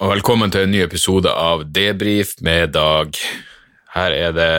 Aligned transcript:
Og 0.00 0.08
velkommen 0.08 0.48
til 0.48 0.62
en 0.64 0.70
ny 0.72 0.78
episode 0.80 1.28
av 1.28 1.66
Debrif 1.76 2.30
med 2.40 2.70
Dag. 2.72 3.18
Her 3.92 4.14
er 4.16 4.30
det 4.32 4.52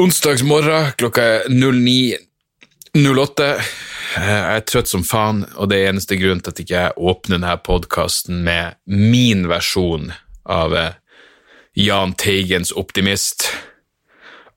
onsdagsmorgen, 0.00 0.94
klokka 0.96 1.26
er 1.34 1.50
09.08. 1.52 3.48
Jeg 4.16 4.38
er 4.54 4.64
trøtt 4.64 4.88
som 4.88 5.04
faen, 5.04 5.42
og 5.60 5.68
det 5.68 5.82
er 5.82 5.90
eneste 5.90 6.16
grunn 6.16 6.40
til 6.40 6.54
at 6.54 6.62
jeg 6.62 6.70
ikke 6.70 7.10
åpner 7.12 7.36
denne 7.36 7.52
podkasten 7.68 8.40
med 8.48 8.80
min 8.88 9.44
versjon 9.52 10.08
av 10.48 10.72
eh, 10.72 10.96
Jahn 11.76 12.16
Teigens 12.16 12.72
Optimist. 12.72 13.50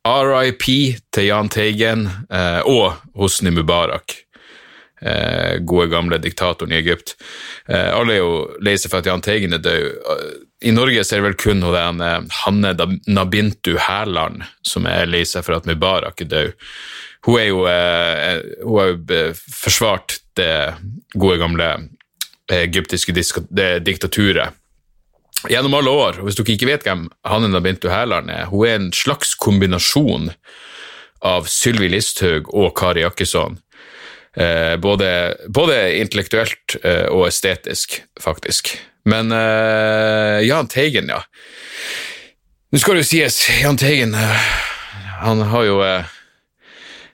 RIP 0.08 0.64
til 1.12 1.28
Jahn 1.28 1.52
Teigen 1.52 2.08
eh, 2.32 2.64
og 2.64 3.04
Hosni 3.20 3.52
Mubarak. 3.52 4.29
Eh, 5.02 5.58
gode, 5.64 5.88
gamle 5.88 6.18
diktatoren 6.20 6.74
i 6.74 6.80
Egypt. 6.82 7.16
Eh, 7.68 7.90
alle 7.96 8.18
er 8.18 8.20
jo 8.20 8.34
lei 8.60 8.76
seg 8.76 8.92
for 8.92 9.00
at 9.00 9.08
Jahn 9.08 9.24
Teigen 9.24 9.56
er 9.56 9.64
død. 9.64 9.86
I 10.68 10.74
Norge 10.76 11.06
ser 11.08 11.22
er 11.22 11.22
det 11.22 11.30
vel 11.30 11.38
kun 11.40 11.64
den, 11.64 12.02
eh, 12.04 12.20
Hanne 12.44 12.74
Nabintu 13.08 13.78
Hærland 13.80 14.44
som 14.62 14.86
er 14.86 15.08
lei 15.08 15.24
seg 15.24 15.46
for 15.46 15.56
at 15.56 15.70
Mubarak 15.70 16.20
er 16.22 16.26
død. 16.26 16.54
Hun 17.28 17.40
er 17.40 17.48
jo 17.48 17.66
eh, 17.68 18.42
hun 18.64 18.80
har 18.80 18.92
jo 18.92 19.00
eh, 19.16 19.34
forsvart 19.36 20.20
det 20.40 20.76
gode, 21.16 21.40
gamle 21.40 21.70
eh, 22.50 22.64
egyptiske 22.64 23.14
diktaturet 23.14 24.56
gjennom 25.48 25.74
alle 25.80 25.90
år. 25.96 26.20
Hvis 26.24 26.36
dere 26.36 26.56
ikke 26.56 26.68
vet 26.68 26.84
hvem 26.88 27.08
Hanne 27.28 27.48
Nabintu 27.52 27.88
Hærland 27.92 28.32
er, 28.32 28.50
hun 28.52 28.68
er 28.68 28.76
en 28.76 28.92
slags 28.96 29.36
kombinasjon 29.40 30.32
av 31.24 31.48
Sylvi 31.52 31.90
Listhaug 31.92 32.52
og 32.56 32.74
Kari 32.80 33.04
Jakkesson. 33.04 33.60
Eh, 34.38 34.76
både, 34.78 35.10
både, 35.48 35.80
intellektuelt 35.98 36.78
eh, 36.84 37.08
og 37.10 37.28
estetisk, 37.28 38.02
faktisk. 38.22 38.76
Men 39.10 39.34
eh, 39.34 40.46
Jahn 40.46 40.70
Teigen, 40.70 41.10
ja. 41.10 41.24
Nå 42.70 42.82
skal 42.82 43.00
det 43.00 43.08
jo 43.08 43.10
sies, 43.10 43.42
Jahn 43.64 43.80
Teigen 43.82 44.14
han 45.20 45.42
har 45.52 45.64
jo 45.68 45.82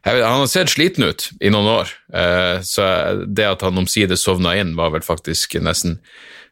Vet, 0.05 0.21
han 0.21 0.39
har 0.39 0.47
sett 0.47 0.69
sliten 0.69 1.03
ut 1.03 1.31
i 1.41 1.49
noen 1.49 1.65
år, 1.65 1.91
eh, 2.13 2.61
så 2.61 2.83
det 3.25 3.47
at 3.49 3.63
han 3.65 3.79
omsider 3.81 4.19
sovna 4.19 4.53
inn, 4.59 4.75
var 4.77 4.91
vel 4.93 5.01
faktisk 5.01 5.57
nesten, 5.57 5.97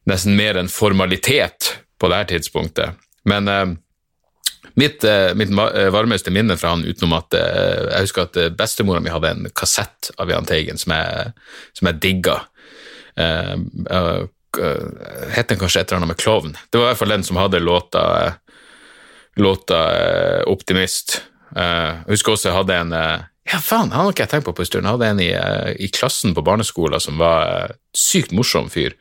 nesten 0.10 0.34
mer 0.40 0.58
en 0.58 0.72
formalitet 0.74 1.76
på 2.02 2.10
det 2.10 2.18
her 2.18 2.32
tidspunktet. 2.32 2.98
Men 3.30 3.48
eh, 3.48 3.76
mitt, 4.80 5.04
eh, 5.04 5.34
mitt, 5.36 5.50
varmeste 5.94 6.32
minne 6.34 6.58
fra 6.58 6.70
han, 6.74 6.86
utenom 6.86 7.18
at 7.20 7.36
jeg 7.38 8.08
husker 8.08 8.28
at 8.28 8.40
bestemora 8.58 9.02
mi 9.04 9.14
hadde 9.14 9.34
en 9.34 9.50
kassett 9.56 10.12
av 10.18 10.32
Jahn 10.32 10.48
Teigen 10.50 10.80
som 10.82 10.96
jeg, 10.96 11.34
som 11.78 11.90
jeg 11.90 12.02
digga. 12.04 12.38
Het 15.34 15.50
den 15.50 15.60
kanskje 15.62 15.82
et 15.82 15.92
eller 15.92 16.00
annet 16.00 16.14
med 16.14 16.22
klovn? 16.22 16.56
Det 16.70 16.80
var 16.80 16.88
i 16.88 16.92
hvert 16.92 17.02
fall 17.04 17.14
den 17.14 17.28
som 17.28 17.38
hadde 17.42 17.62
låta, 17.62 18.04
låta 19.38 19.80
Optimist. 20.50 21.22
jeg 21.54 22.10
husker 22.10 22.34
også 22.34 22.50
jeg 22.50 22.58
hadde 22.58 22.80
en 22.82 22.94
ja, 23.44 23.60
faen, 23.60 23.92
han 23.92 24.06
har 24.06 24.14
ikke 24.14 24.24
jeg 24.24 24.32
tenkt 24.32 24.46
på 24.48 24.54
på 24.56 24.64
en 24.64 24.68
stund. 24.70 24.86
Jeg 24.88 24.96
hadde 24.96 25.10
en 25.12 25.20
i, 25.20 25.32
eh, 25.36 25.74
i, 25.76 25.90
klassen 25.92 26.34
på 26.34 26.42
barneskolen 26.42 27.02
som 27.04 27.20
var 27.20 27.76
sykt 27.92 28.32
morsom 28.32 28.70
fyr. 28.72 28.96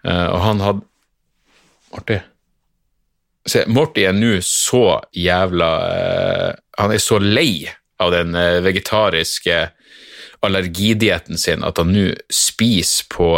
Og 0.00 0.40
han 0.40 0.62
hadde 0.64 0.86
Morty. 1.90 2.20
Se, 3.48 3.64
Morty 3.72 4.04
er 4.04 4.12
nå 4.16 4.36
så 4.44 5.00
jævla 5.16 5.70
uh, 5.80 6.50
Han 6.82 6.92
er 6.92 7.00
så 7.00 7.18
lei 7.22 7.64
av 8.00 8.12
den 8.14 8.32
vegetariske 8.64 9.56
allergidietten 10.40 11.36
sin 11.36 11.60
at 11.66 11.76
han 11.76 11.90
nå 11.92 12.06
spiser 12.32 13.04
på 13.12 13.34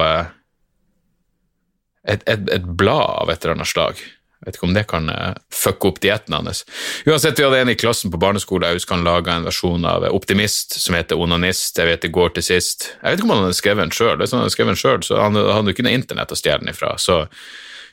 et, 2.07 2.23
et, 2.31 2.45
et 2.47 2.63
blad 2.63 3.25
av 3.25 3.33
et 3.33 3.43
eller 3.43 3.57
annet 3.57 3.71
slag. 3.73 3.99
Jeg 4.43 4.49
vet 4.49 4.57
ikke 4.59 4.67
om 4.67 4.75
det 4.75 4.83
kan 4.91 5.07
uh, 5.07 5.35
fucke 5.55 5.87
opp 5.87 5.99
dietten 6.03 6.35
hans. 6.35 6.65
Uansett, 7.07 7.39
vi 7.39 7.45
hadde 7.47 7.61
en 7.63 7.71
i 7.71 7.77
klassen 7.79 8.11
på 8.11 8.19
barneskolen 8.19 8.73
jeg 8.73 8.81
husker 8.81 8.97
han 8.97 9.05
laga 9.07 9.37
en 9.39 9.47
versjon 9.47 9.87
av 9.87 10.09
Optimist 10.11 10.75
som 10.83 10.97
heter 10.99 11.21
Onanist. 11.23 11.79
Jeg 11.79 11.87
vet 11.87 12.03
det 12.03 12.11
går 12.17 12.35
til 12.35 12.49
sist. 12.49 12.89
Jeg 12.97 13.07
vet 13.07 13.21
ikke 13.21 13.29
om 13.29 13.35
han 13.37 13.45
hadde 13.47 13.61
skrevet 13.61 13.87
den 13.87 13.95
sjøl, 13.95 14.17
han 14.19 15.39
hadde 15.39 15.47
han 15.47 15.61
hadde 15.61 15.71
jo 15.71 15.77
ikke 15.77 15.87
noe 15.87 15.95
internett 15.95 16.35
å 16.35 16.41
stjele 16.41 16.65
den 16.65 16.73
ifra. 16.75 16.97
Så, 16.99 17.21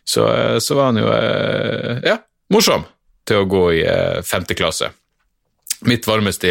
så, 0.09 0.25
uh, 0.25 0.58
så, 0.59 0.75
var 0.75 0.90
han 0.90 1.02
jo 1.02 1.09
uh, 1.09 2.00
ja, 2.06 2.18
morsom 2.53 2.86
til 3.30 3.44
å 3.44 3.50
gå 3.50 3.64
i 3.78 3.84
femte 4.25 4.56
klasse. 4.58 4.90
Mitt 5.86 6.08
varmeste 6.09 6.50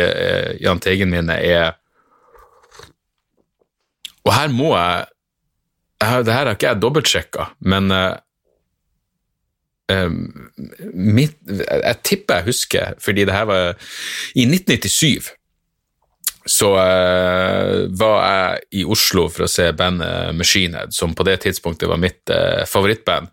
Jahn 0.63 0.79
Teigen-minne 0.81 1.35
er 1.45 1.75
Og 4.25 4.31
her 4.33 4.49
må 4.49 4.71
jeg, 4.73 5.09
jeg 6.01 6.25
Det 6.25 6.33
her 6.33 6.47
har 6.47 6.55
ikke 6.55 6.71
jeg 6.71 6.81
dobbeltsjekka, 6.81 7.49
men 7.69 7.91
uh, 7.93 8.15
mitt, 10.95 11.37
jeg 11.49 11.97
tipper 12.07 12.41
jeg 12.41 12.49
husker, 12.53 12.95
fordi 13.03 13.27
det 13.27 13.35
her 13.35 13.51
var 13.51 13.75
I 14.39 14.47
1997 14.47 15.35
så 16.49 16.73
uh, 16.75 17.87
var 18.01 18.19
jeg 18.25 18.81
i 18.81 18.85
Oslo 18.89 19.27
for 19.33 19.45
å 19.45 19.51
se 19.53 19.69
bandet 19.77 20.37
Machinehead, 20.37 20.95
som 20.97 21.15
på 21.17 21.27
det 21.29 21.43
tidspunktet 21.45 21.91
var 21.91 22.01
mitt 22.01 22.33
uh, 22.33 22.65
favorittband. 22.69 23.29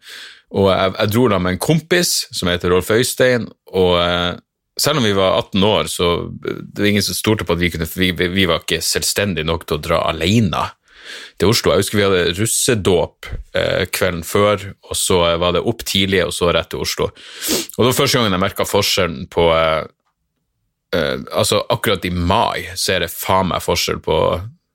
Og 0.55 0.67
jeg, 0.69 0.95
jeg, 0.97 1.11
dro 1.13 1.27
da 1.31 1.39
med 1.41 1.55
en 1.55 1.63
kompis 1.63 2.15
som 2.35 2.51
heter 2.51 2.73
Rolf 2.75 2.91
Øystein, 2.91 3.47
og 3.71 3.93
uh, 3.95 4.35
selv 4.79 4.99
om 4.99 5.07
vi 5.07 5.15
var 5.15 5.39
18 5.39 5.63
år, 5.63 5.91
så 5.91 6.09
det 6.43 6.83
var 6.83 6.89
ingen 6.89 7.05
som 7.05 7.15
stolte 7.15 7.47
på 7.47 7.55
at 7.55 7.61
vi 7.61 7.71
kunne 7.71 7.87
vi, 7.95 8.11
vi 8.11 8.49
var 8.49 8.65
ikke 8.65 8.81
selvstendige 8.83 9.47
nok 9.47 9.63
til 9.63 9.77
å 9.77 9.85
dra 9.85 10.01
alene 10.09 10.65
til 11.39 11.53
Oslo. 11.53 11.71
Jeg 11.71 11.85
husker 11.85 11.99
vi 12.01 12.03
hadde 12.03 12.33
russedåp 12.35 13.29
kvelden 13.95 14.25
før, 14.27 14.65
og 14.89 14.97
så 14.99 15.21
var 15.39 15.55
det 15.55 15.61
opp 15.63 15.85
tidlig, 15.87 16.25
og 16.25 16.33
så 16.35 16.49
rett 16.51 16.73
til 16.73 16.83
Oslo. 16.83 17.07
Og 17.13 17.77
det 17.77 17.87
var 17.87 17.97
første 18.01 18.17
gangen 18.17 18.35
jeg 18.35 18.43
merka 18.43 18.67
forskjellen 18.67 19.29
på 19.31 19.45
eh, 20.95 21.15
Altså, 21.31 21.61
akkurat 21.69 22.05
i 22.05 22.11
mai 22.11 22.67
så 22.75 22.95
er 22.95 23.05
det 23.05 23.13
faen 23.13 23.51
meg 23.51 23.63
forskjell 23.63 24.01
på 24.05 24.19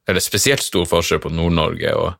Eller 0.08 0.24
spesielt 0.24 0.64
stor 0.64 0.88
forskjell 0.88 1.22
på 1.22 1.32
Nord-Norge 1.32 1.94
og, 1.96 2.10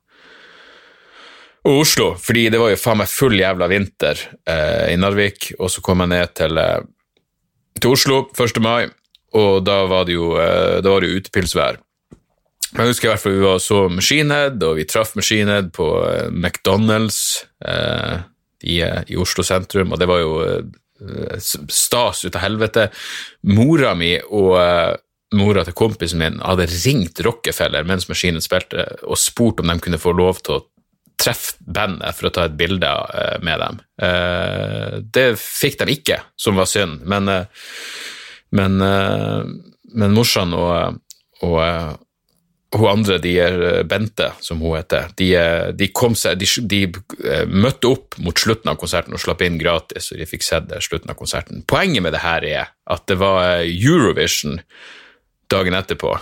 og 1.68 1.82
Oslo, 1.82 2.14
fordi 2.16 2.46
det 2.52 2.60
var 2.60 2.70
jo 2.72 2.80
faen 2.80 3.02
meg 3.02 3.10
full 3.12 3.36
jævla 3.36 3.68
vinter 3.68 4.20
eh, 4.48 4.94
i 4.94 4.96
Narvik, 4.96 5.50
og 5.58 5.68
så 5.72 5.82
kom 5.84 6.00
jeg 6.00 6.12
ned 6.14 6.32
til, 6.38 6.56
eh, 6.56 6.86
til 7.76 7.96
Oslo 7.96 8.22
1. 8.32 8.60
mai, 8.64 8.86
og 9.36 9.64
da 9.66 9.82
var 9.90 10.06
det 10.08 10.16
jo, 10.16 10.30
eh, 10.40 10.78
da 10.80 10.94
var 10.94 11.04
det 11.04 11.12
utepilsvær. 11.18 11.80
Jeg 12.70 12.86
husker 12.86 13.08
i 13.08 13.10
hvert 13.10 13.22
fall 13.22 13.34
vi 13.34 13.42
var 13.42 13.58
så 13.62 13.80
Machinehead, 13.90 14.62
og 14.62 14.76
vi 14.78 14.86
traff 14.86 15.16
Machinehead 15.18 15.72
på 15.74 15.88
eh, 16.06 16.28
McDonald's 16.30 17.42
eh, 17.66 18.22
i, 18.62 18.78
i, 18.80 19.18
Oslo 19.18 19.42
sentrum, 19.46 19.92
og 19.92 20.00
det 20.00 20.08
var 20.08 20.22
jo 20.22 20.34
stas 21.40 22.24
ut 22.24 22.36
av 22.36 22.44
helvete. 22.44 22.88
Mora 23.50 23.94
mi 23.98 24.14
og 24.20 24.56
eh, 24.60 24.96
mora 25.38 25.64
til 25.66 25.76
kompisen 25.78 26.20
min 26.22 26.40
hadde 26.42 26.68
ringt 26.72 27.22
Rockefeller 27.24 27.86
mens 27.86 28.08
Maskinen 28.10 28.42
spilte, 28.44 28.86
og 29.06 29.18
spurt 29.20 29.62
om 29.62 29.70
de 29.70 29.78
kunne 29.82 30.00
få 30.02 30.14
lov 30.16 30.42
til 30.44 30.58
å 30.58 30.64
treffe 31.20 31.58
bandet 31.60 32.16
for 32.16 32.30
å 32.30 32.34
ta 32.34 32.46
et 32.48 32.58
bilde 32.58 32.90
eh, 32.90 33.38
med 33.44 33.64
dem. 33.64 33.80
det 35.12 35.26
fikk 35.36 35.76
de 35.82 35.92
ikke, 35.92 36.16
som 36.40 36.56
var 36.56 36.68
synd, 36.68 37.02
men, 37.04 37.28
men, 38.56 38.78
men 38.80 40.14
morsan 40.16 40.54
og, 40.56 40.96
og 41.44 41.58
hun 42.76 42.88
andre, 42.88 43.18
de 43.18 43.34
eh, 43.40 43.82
Bente, 43.82 44.30
som 44.40 44.60
hun 44.62 44.76
heter, 44.78 45.10
de, 45.18 45.30
eh, 45.34 45.68
de 45.74 45.90
seg, 46.18 46.38
de, 46.38 46.48
de, 46.70 46.82
eh, 47.26 47.46
møtte 47.46 47.90
opp 47.90 48.18
mot 48.22 48.38
slutten 48.38 48.70
av 48.70 48.78
konserten 48.78 49.16
og 49.16 49.22
slapp 49.22 49.42
inn 49.42 49.58
gratis, 49.58 50.12
og 50.12 50.20
de 50.20 50.28
fikk 50.30 50.46
sett 50.46 50.70
slutten 50.78 51.10
av 51.10 51.18
konserten. 51.18 51.64
Poenget 51.66 52.04
med 52.04 52.14
det 52.14 52.22
her 52.22 52.46
er 52.46 52.74
at 52.86 53.06
det 53.10 53.18
var 53.18 53.64
Eurovision 53.64 54.60
dagen 55.50 55.74
etterpå. 55.74 56.14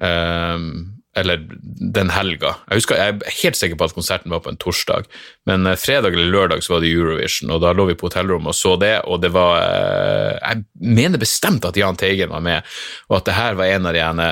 Um, 0.00 0.94
eller 1.18 1.40
den 1.50 2.12
helga. 2.14 2.52
Jeg, 2.68 2.78
husker, 2.78 2.96
jeg, 2.96 3.16
er 3.18 3.38
helt 3.42 3.58
sikker 3.58 3.76
på 3.76 3.88
at 3.88 3.94
konserten 3.96 4.30
var 4.30 4.40
på 4.44 4.52
en 4.52 4.60
torsdag, 4.60 5.08
men 5.50 5.66
fredag 5.76 6.14
eller 6.14 6.30
lørdag 6.30 6.62
så 6.62 6.76
var 6.76 6.84
det 6.84 6.92
Eurovision, 6.94 7.50
og 7.50 7.64
da 7.64 7.74
lå 7.74 7.88
vi 7.90 7.96
på 7.98 8.06
hotellrommet 8.06 8.54
og 8.54 8.56
så 8.56 8.76
det, 8.80 8.94
og 9.04 9.18
det 9.24 9.32
var 9.34 9.58
Jeg 9.58 10.62
mener 10.78 11.18
bestemt 11.18 11.66
at 11.66 11.76
Jahn 11.76 11.98
Teigen 11.98 12.30
var 12.30 12.44
med, 12.44 12.78
og 13.10 13.18
at 13.18 13.26
det 13.26 13.36
her 13.36 13.58
var 13.58 13.74
en 13.74 13.90
av 13.90 13.98
de 13.98 14.04
ene 14.04 14.28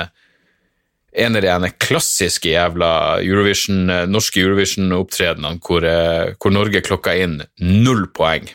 en 1.17 1.35
av 1.35 1.61
de 1.61 1.71
klassiske 1.81 2.51
jævla 2.51 2.91
Eurovision, 3.25 3.89
eh, 3.89 4.05
norske 4.09 4.41
Eurovision-opptredenene 4.43 5.57
hvor, 5.65 5.83
eh, 5.83 6.33
hvor, 6.37 6.53
Norge 6.53 6.83
klokka 6.85 7.15
inn 7.17 7.41
null 7.59 8.07
poeng. 8.13 8.47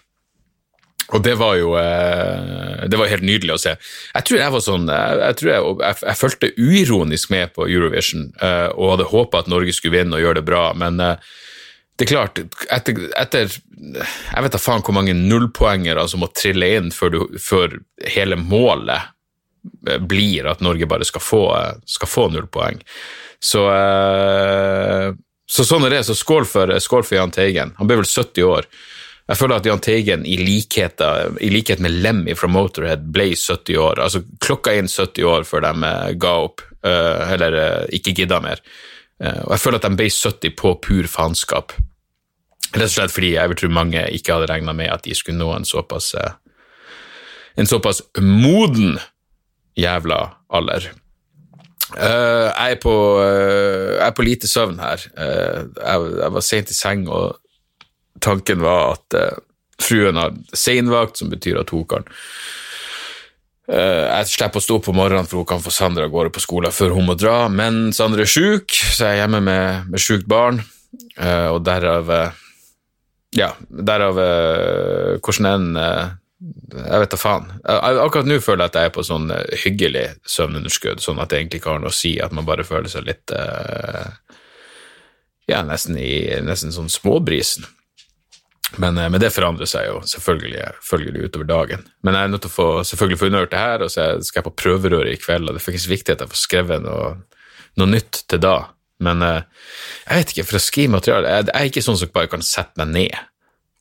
Og 1.12 1.22
det 1.22 1.34
var 1.36 1.56
jo 1.58 1.74
eh, 1.76 2.86
det 2.88 2.98
var 2.98 3.10
helt 3.10 3.26
nydelig 3.26 3.56
å 3.56 3.60
se. 3.60 3.74
Jeg 4.14 4.28
tror 4.28 4.38
jeg 4.38 4.54
var 4.54 4.64
sånn, 4.64 4.86
jeg, 4.88 5.38
tror 5.40 5.50
jeg, 5.52 5.72
jeg, 5.82 5.98
jeg 6.06 6.20
fulgte 6.20 6.52
uironisk 6.56 7.32
med 7.34 7.52
på 7.56 7.66
Eurovision 7.68 8.30
og 8.40 8.90
hadde 8.94 9.10
håpa 9.10 9.42
at 9.42 9.50
Norge 9.50 9.74
skulle 9.76 9.98
vinne 9.98 10.16
og 10.16 10.24
gjøre 10.24 10.40
det 10.40 10.46
bra, 10.46 10.64
men 10.78 11.02
det 11.02 12.06
er 12.06 12.08
klart, 12.08 12.40
etter, 12.72 13.02
etter 13.20 13.50
Jeg 13.52 14.44
vet 14.44 14.54
da 14.54 14.60
faen 14.62 14.82
hvor 14.86 14.96
mange 14.96 15.12
nullpoengere 15.14 16.06
som 16.08 16.22
må 16.22 16.30
trille 16.32 16.70
inn 16.78 16.88
før, 16.94 17.12
du, 17.12 17.38
før 17.42 17.76
hele 18.14 18.38
målet 18.40 19.12
blir 20.08 20.48
at 20.50 20.62
Norge 20.64 20.88
bare 20.90 21.06
skal 21.06 21.22
få, 21.22 21.42
skal 21.86 22.10
få 22.10 22.28
null 22.32 22.48
poeng. 22.50 22.80
Så, 23.42 23.66
eh, 23.70 25.12
Så 25.52 25.66
sånn 25.68 25.84
er 25.84 25.90
det, 25.90 26.04
så 26.06 26.14
skål 26.16 26.46
for, 26.48 26.70
skål 26.80 27.02
for 27.04 27.18
Jahn 27.18 27.32
Teigen. 27.34 27.74
Han 27.76 27.86
ble 27.86 27.98
vel 27.98 28.06
70 28.08 28.44
år. 28.46 28.64
Jeg 29.28 29.36
føler 29.36 29.58
at 29.58 29.66
Jahn 29.66 29.82
Teigen, 29.84 30.22
i 30.24 30.38
likhet, 30.38 31.02
i 31.44 31.50
likhet, 31.52 31.82
med 31.82 31.92
Lemmy 31.92 32.32
fra 32.38 32.48
Motorhead, 32.48 33.02
ble 33.12 33.34
70 33.36 33.76
år. 33.76 34.00
Altså 34.00 34.22
klokka 34.40 34.72
inn 34.78 34.88
70 34.88 35.26
år 35.28 35.44
før 35.44 35.66
de 35.66 35.84
eh, 35.90 36.14
ga 36.16 36.32
opp, 36.46 36.64
eller 36.82 37.58
ikke 37.94 38.14
gidda 38.16 38.40
mer. 38.42 38.62
Og 39.20 39.52
jeg 39.52 39.62
føler 39.62 39.78
at 39.78 39.84
de 39.86 39.98
ble 40.00 40.08
70 40.10 40.56
på 40.58 40.72
pur 40.82 41.06
faenskap. 41.06 41.76
Rett 42.72 42.88
og 42.88 42.94
slett 42.96 43.12
fordi 43.14 43.34
jeg 43.36 43.52
vil 43.52 43.60
tro 43.60 43.68
mange 43.70 44.02
ikke 44.16 44.34
hadde 44.34 44.48
regna 44.50 44.72
med 44.74 44.90
at 44.90 45.04
de 45.04 45.14
skulle 45.14 45.38
nå 45.38 45.52
en 45.54 45.68
såpass, 45.68 46.14
en 47.54 47.70
såpass 47.70 48.02
moden 48.18 48.96
jævla 49.78 50.24
alder. 50.52 50.90
Uh, 51.92 52.48
jeg, 52.48 52.72
er 52.72 52.80
på, 52.80 52.94
uh, 53.20 53.98
jeg, 53.98 54.06
er 54.06 54.16
på, 54.16 54.24
lite 54.24 54.48
søvn 54.48 54.80
her. 54.80 55.02
Uh, 55.12 55.68
jeg, 55.76 56.08
jeg, 56.22 56.32
var 56.36 56.44
sent 56.46 56.72
i 56.72 56.76
seng, 56.76 57.04
og 57.12 57.36
tanken 58.22 58.62
var 58.64 58.96
at 58.96 59.16
fruen 59.82 60.20
har 60.20 60.36
seinvakt, 60.56 61.18
som 61.20 61.32
betyr 61.32 61.58
at 61.64 61.72
hun 61.74 61.86
kan 61.90 62.04
Jeg 63.72 64.28
slipper 64.28 64.60
å 64.60 64.62
stå 64.62 64.76
opp 64.76 64.84
på 64.88 64.94
morgenen, 64.94 65.26
for 65.26 65.40
hun 65.40 65.48
kan 65.48 65.62
få 65.62 65.72
Sandra 65.72 66.04
av 66.06 66.12
gårde 66.12 66.32
på 66.34 66.42
skolen 66.42 66.74
før 66.74 66.92
hun 66.96 67.06
må 67.08 67.14
dra. 67.16 67.46
Men 67.48 67.92
Sandra 67.94 68.22
er 68.22 68.30
sjuk, 68.30 68.74
så 68.74 69.06
jeg 69.06 69.16
er 69.16 69.20
hjemme 69.22 69.40
med, 69.46 69.88
med 69.90 70.02
sjukt 70.02 70.26
barn, 70.28 70.60
og 71.16 71.60
derav 71.66 72.10
Ja, 73.38 73.48
derav 73.70 74.18
hvordan 75.24 75.48
enn 75.48 75.68
jeg 76.42 77.02
vet 77.02 77.12
da 77.12 77.18
faen. 77.20 77.50
Akkurat 77.68 78.26
nå 78.26 78.38
føler 78.42 78.64
jeg 78.64 78.72
at 78.72 78.78
jeg 78.78 78.90
er 78.90 78.94
på 78.94 79.04
sånn 79.06 79.28
eh, 79.34 79.58
hyggelig 79.62 80.06
søvnunderskudd, 80.28 81.02
sånn 81.04 81.20
at 81.22 81.30
det 81.30 81.38
egentlig 81.38 81.62
ikke 81.62 81.74
har 81.74 81.82
noe 81.84 81.92
å 81.92 81.94
si, 81.94 82.16
at 82.22 82.34
man 82.34 82.48
bare 82.48 82.66
føler 82.66 82.90
seg 82.90 83.06
litt 83.06 83.34
uh, 83.36 84.10
Ja, 85.50 85.62
nesten 85.66 85.98
i 86.00 86.40
nesten 86.42 86.74
sånn 86.74 86.90
småbrisen. 86.90 87.68
Men, 88.80 88.98
uh, 88.98 89.06
men, 89.06 89.20
det 89.22 89.30
forandrer 89.34 89.70
seg 89.70 89.86
jo 89.90 90.00
selvfølgelig, 90.08 90.66
selvfølgelig, 90.80 91.30
utover 91.30 91.50
dagen. 91.50 91.86
Men 92.02 92.18
jeg 92.18 92.26
er 92.26 92.34
nødt 92.34 92.46
til 92.46 92.52
å 92.54 92.56
få, 92.56 92.68
selvfølgelig 92.90 93.20
få 93.20 93.30
underhørt 93.30 93.54
det 93.54 93.64
her, 93.64 93.86
og 93.86 93.94
så 93.94 94.08
skal 94.24 94.42
jeg 94.42 94.48
på 94.48 94.56
prøverøret 94.64 95.14
i 95.14 95.22
kveld, 95.22 95.46
og 95.46 95.54
det 95.54 95.62
er 95.62 95.68
faktisk 95.68 95.92
viktig 95.92 96.16
at 96.16 96.24
jeg 96.24 96.32
får 96.32 96.42
skrevet 96.42 96.86
noe, 96.86 97.12
noe 97.78 97.92
nytt 97.92 98.24
til 98.32 98.42
da. 98.42 98.56
Men 99.02 99.22
jeg 99.26 100.14
vet 100.14 100.32
ikke, 100.32 100.46
for 100.46 100.58
å 100.58 100.62
skrive 100.62 100.94
materiale 100.94 101.30
jeg, 101.30 101.46
jeg 101.50 101.58
er 101.58 101.70
ikke 101.70 101.82
sånn 101.82 101.96
som 101.98 102.10
bare 102.14 102.30
kan 102.30 102.44
sette 102.46 102.78
meg 102.78 102.92
ned 102.94 103.22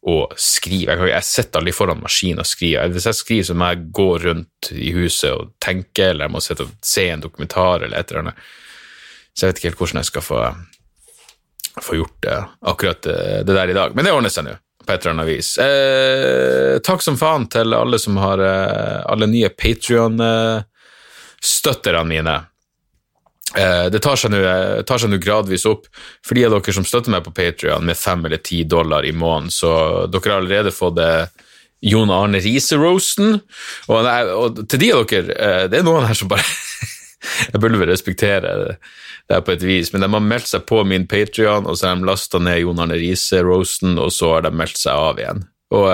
å 0.01 0.25
skrive. 0.39 0.95
Jeg, 0.95 1.11
jeg 1.11 1.23
sitter 1.27 1.59
aldri 1.59 1.73
foran 1.75 2.01
maskinen 2.01 2.41
og 2.41 2.47
skriver. 2.49 2.89
Hvis 2.93 3.05
jeg 3.09 3.19
skriver, 3.19 3.45
så 3.47 3.55
må 3.57 3.65
jeg 3.69 3.87
gå 3.93 4.09
rundt 4.23 4.59
i 4.73 4.91
huset 4.95 5.31
og 5.35 5.41
tenke, 5.61 6.03
eller 6.09 6.23
jeg 6.25 6.33
må 6.33 6.39
sitte 6.41 6.63
og 6.65 6.71
se 6.85 7.03
en 7.11 7.21
dokumentar 7.21 7.77
eller 7.85 7.97
et 7.99 8.07
eller 8.09 8.21
annet. 8.25 8.37
Så 9.31 9.39
jeg 9.45 9.49
vet 9.51 9.57
ikke 9.59 9.69
helt 9.69 9.81
hvordan 9.81 9.99
jeg 10.01 10.09
skal 10.09 10.23
få, 10.25 10.39
få 11.85 11.91
gjort 11.99 12.19
det, 12.25 12.39
akkurat 12.73 13.01
det, 13.05 13.17
det, 13.45 13.53
der 13.55 13.69
i 13.69 13.77
dag. 13.77 13.89
Men 13.95 14.03
det 14.05 14.15
ordner 14.15 14.33
seg 14.33 14.43
nå, 14.47 14.53
på 14.81 14.89
et 14.91 15.01
eller 15.03 15.15
annet 15.15 15.29
vis. 15.29 15.49
Eh, 15.61 16.73
takk 16.85 17.01
som 17.05 17.19
faen 17.19 17.45
til 17.53 17.69
alle 17.77 17.97
som 18.01 18.13
har 18.21 18.37
eh, 18.43 18.99
alle 19.05 19.27
nye 19.29 19.49
Patrion-støtterne 19.53 22.01
eh, 22.01 22.09
mine. 22.15 22.35
Eh, 23.57 23.85
det 23.91 23.99
tar 23.99 24.15
seg 24.15 25.11
nå 25.11 25.19
gradvis 25.21 25.67
opp. 25.69 25.87
For 26.25 26.37
de 26.37 26.45
av 26.47 26.55
dere 26.55 26.75
som 26.75 26.87
støtter 26.87 27.13
meg 27.13 27.25
på 27.25 27.33
Patrion 27.35 27.85
med 27.87 27.99
fem 27.99 28.23
eller 28.25 28.41
ti 28.43 28.63
dollar 28.63 29.07
i 29.07 29.11
måneden, 29.11 29.51
så 29.51 29.71
dere 30.11 30.31
har 30.31 30.39
allerede 30.39 30.75
fått 30.75 30.97
det 30.99 31.11
Jon 31.91 32.13
Arne 32.13 32.39
Riise-roasten. 32.43 33.39
Og, 33.89 34.09
og, 34.37 34.61
til 34.71 34.83
de 34.85 34.91
av 34.95 35.05
dere, 35.09 35.35
eh, 35.35 35.63
det 35.71 35.81
er 35.81 35.87
noen 35.87 36.07
her 36.07 36.17
som 36.17 36.31
bare 36.31 36.45
Jeg 37.21 37.61
burde 37.61 37.77
vel 37.77 37.91
respektere 37.91 38.51
det 38.65 38.75
her 39.29 39.43
på 39.45 39.53
et 39.53 39.63
vis, 39.63 39.91
men 39.93 40.01
de 40.01 40.07
har 40.09 40.23
meldt 40.25 40.49
seg 40.49 40.63
på 40.65 40.79
min 40.89 41.03
Patrion, 41.09 41.67
og 41.69 41.77
så 41.77 41.91
har 41.91 41.99
de 41.99 42.07
lasta 42.07 42.39
ned 42.41 42.63
Jon 42.63 42.81
Arne 42.81 42.97
Riise-roasten, 42.97 43.99
og 44.01 44.09
så 44.15 44.31
har 44.33 44.47
de 44.47 44.51
meldt 44.57 44.79
seg 44.81 44.97
av 44.97 45.21
igjen. 45.21 45.43
Og 45.77 45.85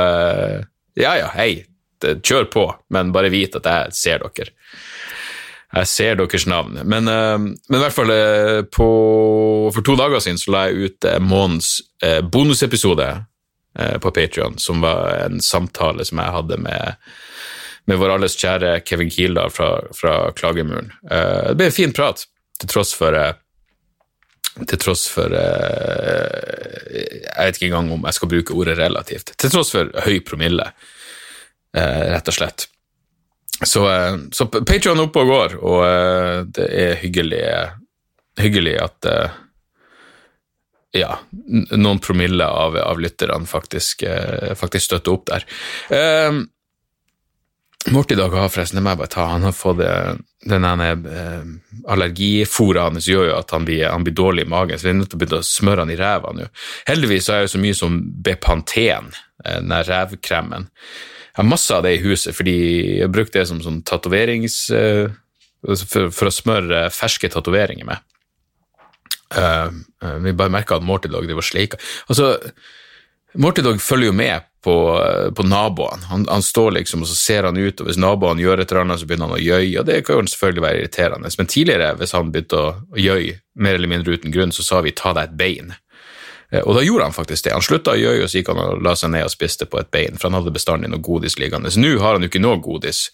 ja 0.98 1.12
ja, 1.20 1.28
hei, 1.36 1.66
kjør 2.00 2.48
på, 2.54 2.64
men 2.96 3.12
bare 3.14 3.30
vit 3.34 3.60
at 3.60 3.68
jeg 3.68 3.98
ser 3.98 4.24
dere. 4.24 4.56
Jeg 5.76 5.88
ser 5.92 6.16
deres 6.16 6.46
navn. 6.48 6.78
Men, 6.88 7.10
uh, 7.12 7.40
men 7.40 7.78
i 7.78 7.82
hvert 7.82 7.96
fall 7.96 8.12
uh, 8.12 8.62
på, 8.72 8.88
for 9.76 9.86
to 9.86 9.98
dager 10.00 10.24
siden 10.24 10.40
så 10.40 10.54
la 10.54 10.68
jeg 10.68 10.88
ut 10.88 11.10
uh, 11.10 11.18
månedens 11.24 11.82
bonusepisode 12.32 13.08
på 14.02 14.10
Patrion, 14.14 14.56
som 14.62 14.82
var 14.82 15.26
en 15.26 15.42
samtale 15.42 16.06
som 16.06 16.20
jeg 16.22 16.34
hadde 16.34 16.58
med, 16.62 17.10
med 17.90 18.00
vår 18.02 18.16
alles 18.16 18.38
kjære 18.38 18.80
Kevin 18.86 19.10
Kildahl 19.14 19.52
fra, 19.54 19.70
fra 19.94 20.14
Klagemuren. 20.38 20.92
det 21.02 21.56
ble 21.58 21.68
en 21.70 21.76
fin 21.76 21.94
prat, 21.94 22.24
til 22.58 22.70
tross 22.70 22.94
for 22.98 23.18
til 24.62 24.82
tross 24.82 25.06
for 25.14 25.34
Jeg 25.34 27.34
vet 27.34 27.60
ikke 27.60 27.70
engang 27.70 27.92
om 27.98 28.08
jeg 28.10 28.18
skal 28.18 28.32
bruke 28.34 28.58
ordet 28.58 28.78
relativt. 28.78 29.34
Til 29.38 29.54
tross 29.54 29.74
for 29.74 29.94
høy 30.06 30.22
promille, 30.26 30.72
rett 31.74 32.34
og 32.34 32.38
slett. 32.38 32.70
Så, 33.66 33.90
eh, 33.90 34.16
så 34.32 34.46
Patrion 34.46 35.02
oppe 35.02 35.24
og 35.24 35.32
går, 35.32 35.58
og 35.66 35.84
eh, 35.88 36.40
det 36.54 36.68
er 36.68 37.00
hyggelig, 37.02 37.44
hyggelig 38.38 38.76
at 38.84 39.08
eh, 39.10 39.40
ja, 40.98 41.16
noen 41.78 42.02
promille 42.02 42.46
av, 42.46 42.78
av 42.82 43.02
lytterne 43.02 43.50
faktisk, 43.50 44.06
faktisk, 44.58 44.86
støtter 44.88 45.14
opp 45.14 45.26
der. 45.30 45.46
Eh, 45.94 46.40
Morty 47.92 48.16
Dog 48.20 48.34
har 48.36 48.50
forresten, 48.52 48.78
det 48.78 48.84
må 48.84 48.92
jeg 48.94 49.00
bare 49.00 49.12
ta, 49.14 49.26
han 49.32 49.46
har 49.48 49.54
fått 49.56 49.80
den 50.48 50.66
ene 50.68 50.88
eh, 50.92 51.44
hans 51.88 53.08
gjør 53.08 53.30
jo 53.30 53.36
at 53.38 53.52
han 53.56 53.68
blir, 53.68 53.86
han 53.90 54.04
blir, 54.04 54.16
dårlig 54.16 54.46
i 54.46 54.50
magen, 54.52 54.80
så 54.80 54.90
vi 54.90 54.94
er 54.94 54.98
nødt 55.00 55.12
til 55.14 55.20
å 55.20 55.22
begynne 55.22 55.44
å 55.44 55.48
smøre 55.48 55.86
han 55.86 55.94
i 55.94 56.00
ræva 56.00 56.34
nå. 56.36 56.48
Heldigvis 56.90 57.30
er 57.32 57.46
det 57.46 57.54
så 57.54 57.62
mye 57.62 57.78
som 57.78 58.02
Bepanten, 58.24 59.14
den 59.44 59.72
der 59.72 59.88
rævkremen. 59.88 60.68
Jeg 60.68 61.40
har 61.40 61.48
masse 61.48 61.76
av 61.76 61.86
det 61.86 61.96
i 61.96 62.04
huset, 62.04 62.36
fordi 62.36 62.58
jeg 63.04 63.14
brukte 63.14 63.40
det 63.40 63.48
som 63.52 63.64
sånn 63.64 63.84
tatoverings... 63.88 64.68
Uh, 64.74 65.16
for, 65.68 66.12
for, 66.14 66.30
å 66.30 66.34
smøre 66.34 66.88
ferske 66.94 67.30
tatoveringer 67.34 67.88
med. 67.88 68.04
Vi 70.24 70.36
bare 70.38 70.54
merka 70.54 70.78
at 70.78 70.86
Morty 70.86 71.10
Dog 71.12 71.26
driver 71.26 71.44
og 71.44 71.48
sleika. 71.48 71.80
Altså, 72.08 72.38
Morty 73.38 73.62
Dog 73.62 73.82
følger 73.82 74.10
jo 74.10 74.18
med 74.18 74.46
på, 74.66 74.76
på 75.38 75.46
naboene. 75.46 76.08
Han, 76.10 76.26
han, 76.30 76.44
står 76.44 76.74
liksom 76.80 77.06
og 77.06 77.10
så 77.12 77.16
ser 77.16 77.48
han 77.48 77.58
ut, 77.58 77.80
og 77.80 77.88
hvis 77.88 78.00
naboene 78.02 78.42
gjør 78.44 78.64
et 78.64 78.72
eller 78.72 78.84
annet, 78.84 79.02
så 79.02 79.08
begynner 79.10 79.30
han 79.30 79.38
å 79.38 79.42
gjøye, 79.42 79.80
og 79.80 79.86
det 79.88 80.00
kan 80.06 80.18
jo 80.18 80.32
selvfølgelig 80.34 80.66
være 80.66 80.82
irriterende. 80.82 81.34
Men 81.38 81.52
tidligere, 81.54 81.92
hvis 82.02 82.16
han 82.18 82.32
begynte 82.34 82.62
å, 82.62 82.72
å 82.92 83.02
gjøye 83.02 83.38
mer 83.64 83.78
eller 83.78 83.92
mindre 83.94 84.18
uten 84.18 84.34
grunn, 84.34 84.56
så 84.56 84.66
sa 84.66 84.82
vi 84.86 84.96
ta 84.98 85.14
deg 85.16 85.30
et 85.30 85.38
bein. 85.40 85.76
Eh, 86.50 86.64
og 86.64 86.78
da 86.78 86.84
gjorde 86.86 87.10
han 87.10 87.16
faktisk 87.16 87.46
det. 87.46 87.54
Han 87.56 87.66
slutta 87.66 87.94
å 87.96 88.00
gjøye, 88.00 88.24
og 88.24 88.32
så 88.32 88.42
gikk 88.42 88.52
han 88.54 88.64
og 88.64 88.82
la 88.86 88.96
seg 88.98 89.14
ned 89.14 89.28
og 89.28 89.34
spiste 89.34 89.70
på 89.70 89.82
et 89.82 89.92
bein, 89.94 90.18
for 90.18 90.30
han 90.30 90.40
hadde 90.40 90.56
bestandig 90.56 90.92
noe 90.92 91.04
godis 91.04 91.38
liggende. 91.42 91.72
Så 91.74 91.84
nå 91.84 91.94
har 92.02 92.18
han 92.18 92.26
jo 92.26 92.32
ikke 92.32 92.44
noe 92.44 92.62
godis. 92.64 93.08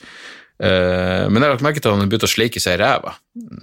Eh, 0.62 1.26
men 1.28 1.42
jeg 1.42 1.48
har 1.48 1.56
lagt 1.56 1.66
merke 1.66 1.82
til 1.82 1.90
at 1.90 1.98
han 1.98 2.06
har 2.06 2.12
begynt 2.12 2.28
å 2.28 2.34
sleike 2.34 2.62
seg 2.64 2.78
i 2.78 2.84
ræva 2.84 3.16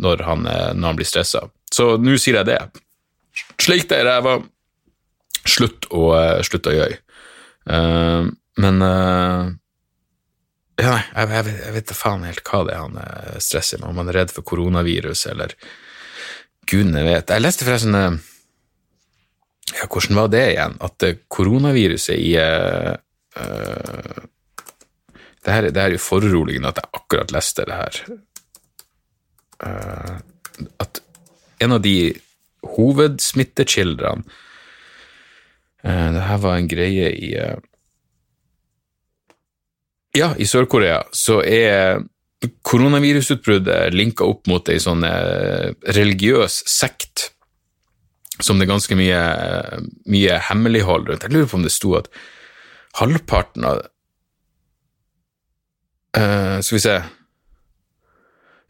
når 0.03 0.25
han, 0.27 0.47
eh, 0.51 0.71
når 0.75 0.93
han 0.93 0.99
blir 0.99 1.09
stressa. 1.09 1.47
Så 1.71 1.95
nå 2.03 2.17
sier 2.19 2.41
jeg 2.41 2.51
det. 2.51 2.63
Sleik 3.63 3.87
deg 3.91 4.03
i 4.03 4.09
ræva. 4.09 4.41
Slutt 5.51 5.89
å, 5.91 6.15
slutt 6.47 6.69
å 6.71 6.75
gjøre. 6.77 6.99
Men 8.61 8.83
ja, 10.81 10.93
jeg, 10.95 11.27
jeg, 11.27 11.55
jeg 11.57 11.75
vet 11.75 11.93
faen 11.97 12.27
helt 12.29 12.45
hva 12.47 12.61
det 12.69 12.77
er 12.77 12.85
han 12.85 12.97
stresser 13.43 13.81
med, 13.81 13.91
om 13.91 13.99
han 14.01 14.13
er 14.13 14.21
redd 14.21 14.35
for 14.35 14.47
koronavirus 14.47 15.27
eller 15.33 15.57
gudene 16.71 17.03
vet. 17.05 17.33
Jeg 17.35 17.43
leste 17.43 17.67
forresten 17.67 18.21
ja, 19.77 19.87
hvordan 19.87 20.19
var 20.19 20.31
det 20.33 20.47
igjen? 20.55 20.75
At 20.83 21.05
koronaviruset 21.31 22.19
i 22.19 22.33
uh, 22.39 22.97
det, 25.45 25.53
her, 25.53 25.71
det 25.71 25.83
er 25.83 25.95
jo 25.95 26.03
foruroligende 26.03 26.73
at 26.73 26.81
jeg 26.83 26.93
akkurat 27.01 27.35
leste 27.35 27.67
det 27.69 27.79
her. 27.79 28.01
Uh, 29.61 30.17
at 30.83 31.03
en 31.61 31.77
av 31.77 31.83
de 31.85 31.97
hovedsmittekildene 32.77 34.25
uh, 34.25 34.47
Det 35.83 36.23
her 36.27 36.41
var 36.43 36.59
en 36.59 36.69
greie 36.69 37.09
i 37.17 37.31
Ja, 40.17 40.33
i 40.37 40.45
Sør-Korea 40.45 41.05
så 41.17 41.39
er 41.47 42.03
koronavirusutbruddet 42.67 43.95
linka 43.95 44.27
opp 44.29 44.49
mot 44.51 44.69
ei 44.69 44.81
sånn 44.83 45.05
religiøs 45.97 46.63
sekt 46.69 47.31
som 48.45 48.59
det 48.59 48.67
er 48.67 48.73
ganske 48.73 48.97
mye, 48.99 49.21
mye 50.11 50.37
hemmelighold 50.49 51.09
rundt. 51.09 51.25
Jeg 51.25 51.35
lurer 51.35 51.49
på 51.51 51.59
om 51.61 51.65
det 51.67 51.73
sto 51.75 51.95
at 51.99 52.11
halvparten 52.99 53.67
av 53.69 53.83
uh, 56.19 56.59
Skal 56.65 56.77
vi 56.77 56.83
se 56.85 56.97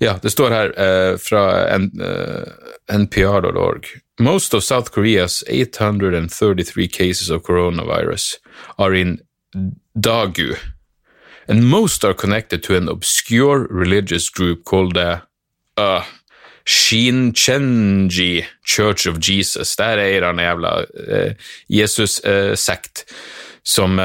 Ja, 0.00 0.16
det 0.22 0.32
står 0.32 0.56
her 0.56 0.74
uh, 0.76 1.14
fra 1.20 1.44
uh, 1.76 1.88
eh, 2.08 2.96
npr.org. 2.96 3.88
Most 4.20 4.52
of 4.52 4.62
South 4.62 4.92
Korea's 4.92 5.42
833 5.46 6.88
cases 6.88 7.30
of 7.30 7.42
coronavirus 7.42 8.36
are 8.78 8.92
in 8.92 9.22
Dagu, 9.98 10.58
and 11.48 11.66
most 11.66 12.04
are 12.04 12.12
connected 12.12 12.62
to 12.64 12.76
an 12.76 12.86
obscure 12.86 13.66
religious 13.70 14.28
group 14.28 14.64
called 14.64 14.92
the 14.94 15.22
uh, 15.78 16.04
Shinchenji 16.66 18.44
Church 18.62 19.06
of 19.06 19.20
Jesus. 19.20 19.74
Eier 19.80 20.22
han 20.22 20.38
en 20.38 20.44
jævla 20.44 20.86
eh, 21.08 21.32
Jesus-sekt. 21.68 23.04
eh, 23.08 23.14
som, 23.62 23.96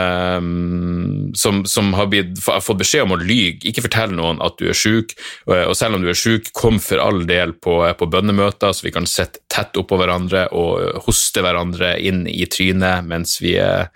som, 1.65 1.93
har 1.95 2.09
blitt, 2.11 2.39
fått 2.43 2.81
beskjed 2.81 3.05
om 3.05 3.15
å 3.15 3.21
lyge. 3.21 3.63
Ikke 3.69 3.85
fortell 3.85 4.15
noen 4.15 4.41
at 4.43 4.57
du 4.59 4.67
er 4.69 4.77
syk, 4.77 5.15
og 5.47 5.75
selv 5.77 5.97
om 5.97 6.03
du 6.03 6.09
er 6.11 6.19
syk, 6.19 6.51
kom 6.57 6.81
for 6.83 7.01
all 7.03 7.23
del 7.29 7.55
på, 7.57 7.77
på 7.97 8.09
bønnemøter, 8.11 8.75
så 8.75 8.87
vi 8.87 8.93
kan 8.95 9.07
sitte 9.09 9.43
tett 9.51 9.77
oppå 9.79 9.99
hverandre 9.99 10.49
og 10.55 11.05
hoste 11.07 11.43
hverandre 11.45 11.95
inn 12.03 12.25
i 12.27 12.43
trynet 12.51 13.07
mens 13.07 13.39
vi 13.43 13.55
er 13.61 13.89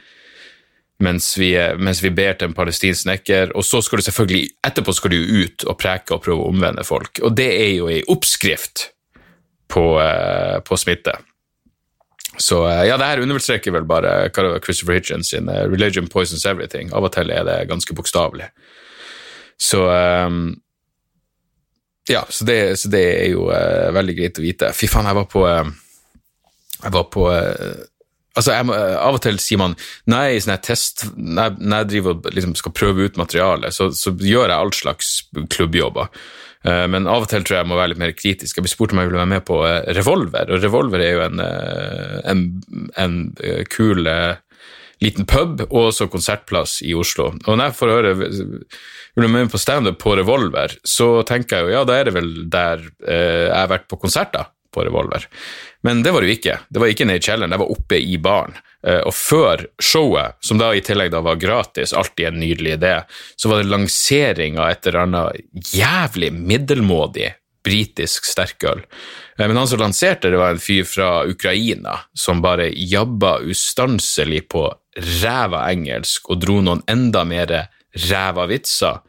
mens 1.00 1.38
vi, 1.40 1.54
mens 1.80 2.02
vi, 2.04 2.12
ber 2.12 2.36
til 2.36 2.50
en 2.50 2.56
palestinsk 2.56 3.06
snekker, 3.06 3.54
og 3.56 3.64
så 3.64 3.80
skal 3.84 4.02
du 4.02 4.06
selvfølgelig 4.10 4.50
etterpå 4.68 4.96
skal 4.96 5.14
du 5.14 5.46
ut 5.46 5.64
og 5.64 5.78
preke 5.80 6.16
og 6.16 6.26
prøve 6.26 6.44
å 6.44 6.50
omvende 6.52 6.84
folk. 6.88 7.22
Og 7.24 7.36
det 7.40 7.48
er 7.56 7.72
jo 7.78 7.88
ei 7.92 8.02
oppskrift 8.12 8.90
på, 9.72 9.86
eh, 10.04 10.60
på, 10.66 10.80
smitte. 10.80 11.16
Så 12.40 12.64
eh, 12.70 12.86
ja, 12.88 12.98
det 12.98 13.10
her 13.10 13.22
understreker 13.26 13.76
vel 13.76 13.88
bare 13.88 14.30
Christopher 14.32 14.96
Hitchens 14.96 15.34
sin 15.34 15.50
eh, 15.50 15.66
'Religion 15.68 16.08
poisons 16.08 16.46
everything'. 16.46 16.94
Av 16.96 17.04
og 17.04 17.12
til 17.14 17.32
er 17.36 17.44
det 17.44 17.68
ganske 17.68 17.96
bokstavelig. 17.96 18.48
Så 19.60 19.84
um, 19.92 20.56
ja, 22.10 22.24
så 22.30 22.46
det, 22.46 22.80
så 22.80 22.90
det, 22.90 23.04
er 23.26 23.30
jo 23.34 23.50
uh, 23.52 23.92
veldig 23.94 24.16
greit 24.18 24.40
å 24.40 24.46
vite. 24.46 24.72
Fy 24.74 24.88
faen, 24.88 25.10
jeg 25.10 25.20
var 25.20 25.28
på 25.30 25.44
uh, 25.44 25.68
Jeg 26.80 26.94
var 26.96 27.10
på 27.12 27.28
uh, 27.28 27.84
Altså, 28.38 28.54
må, 28.66 28.76
Av 28.76 29.18
og 29.18 29.24
til 29.24 29.40
sier 29.42 29.62
man 29.62 29.76
nei, 30.10 30.38
sånn 30.42 30.60
test, 30.64 31.08
når, 31.18 31.58
jeg 31.60 31.90
driver 31.94 32.18
og 32.18 32.30
liksom 32.36 32.54
skal 32.60 32.76
prøve 32.76 33.08
ut 33.08 33.18
materialet, 33.20 33.76
så, 33.76 33.90
så, 33.96 34.14
gjør 34.14 34.52
jeg 34.52 34.58
all 34.58 34.74
slags 34.76 35.14
klubbjobber. 35.54 36.12
Uh, 36.68 36.86
men 36.92 37.08
av 37.08 37.24
og 37.24 37.32
til 37.32 37.46
tror 37.46 37.58
jeg 37.58 37.64
jeg 37.64 37.72
må 37.72 37.80
være 37.80 37.94
litt 37.94 38.04
mer 38.04 38.14
kritisk. 38.18 38.58
Jeg 38.58 38.66
ble 38.66 38.72
spurt 38.72 38.94
om 38.94 39.02
jeg 39.02 39.10
ville 39.10 39.22
være 39.22 39.34
med 39.34 39.48
på 39.48 39.62
uh, 39.64 39.80
Revolver, 39.98 40.52
og 40.52 40.62
Revolver 40.62 41.04
er 41.04 41.16
jo 41.16 41.26
en, 41.26 41.42
en, 42.30 42.46
en 43.00 43.18
kul 43.72 44.06
liten 45.00 45.24
pub 45.24 45.64
og 45.70 45.82
også 45.88 46.10
konsertplass 46.12 46.82
i 46.84 46.92
Oslo. 46.98 47.32
Og 47.48 47.54
når 47.56 47.70
jeg 47.70 47.78
får 47.80 47.94
høre 47.96 48.14
vil 48.20 49.26
du 49.26 49.32
med 49.32 49.52
på 49.52 49.60
standup 49.60 49.98
på 50.04 50.14
Revolver, 50.20 50.76
så 50.84 51.24
tenker 51.28 51.62
jeg 51.62 51.70
jo 51.70 51.76
ja, 51.78 51.84
da 51.88 51.96
er 51.96 52.10
det 52.10 52.16
vel 52.20 52.34
der 52.52 52.84
jeg 53.08 53.56
har 53.56 53.72
vært 53.72 53.88
på 53.90 54.00
konserter 54.04 54.52
på 54.74 54.84
Revolver. 54.86 55.28
Men 55.84 56.04
det 56.04 56.12
var 56.12 56.22
det 56.22 56.32
jo 56.32 56.38
ikke. 56.38 56.58
Det 56.70 56.82
var 56.82 56.92
ikke 56.92 57.08
nede 57.10 57.22
i 57.22 57.26
kjelleren, 57.26 57.54
det 57.54 57.62
var 57.62 57.72
oppe 57.74 58.00
i 58.00 58.18
baren. 58.22 58.58
Eh, 58.88 59.02
og 59.04 59.14
før 59.16 59.66
showet, 59.82 60.38
som 60.46 60.60
da 60.62 60.72
i 60.76 60.84
tillegg 60.86 61.12
da 61.12 61.24
var 61.26 61.40
gratis, 61.42 61.94
alltid 61.94 62.30
en 62.30 62.40
nydelig 62.40 62.78
idé, 62.78 62.94
så 63.36 63.52
var 63.52 63.62
det 63.62 63.72
lansering 63.74 64.60
av 64.60 64.72
et 64.72 64.88
eller 64.88 65.06
annet 65.06 65.74
jævlig 65.74 66.32
middelmådig 66.38 67.34
britisk 67.66 68.26
sterkøl. 68.26 68.84
Eh, 69.38 69.48
men 69.48 69.58
han 69.58 69.68
som 69.68 69.82
lanserte 69.82 70.32
det, 70.32 70.40
var 70.40 70.56
en 70.56 70.64
fyr 70.64 70.88
fra 70.88 71.10
Ukraina 71.28 72.00
som 72.14 72.44
bare 72.44 72.70
jabba 72.72 73.40
ustanselig 73.44 74.46
på 74.54 74.68
ræva 75.20 75.66
engelsk 75.72 76.32
og 76.32 76.42
dro 76.44 76.60
noen 76.64 76.84
enda 76.92 77.24
mer 77.28 77.54
ræva 78.10 78.48
vitser 78.50 79.04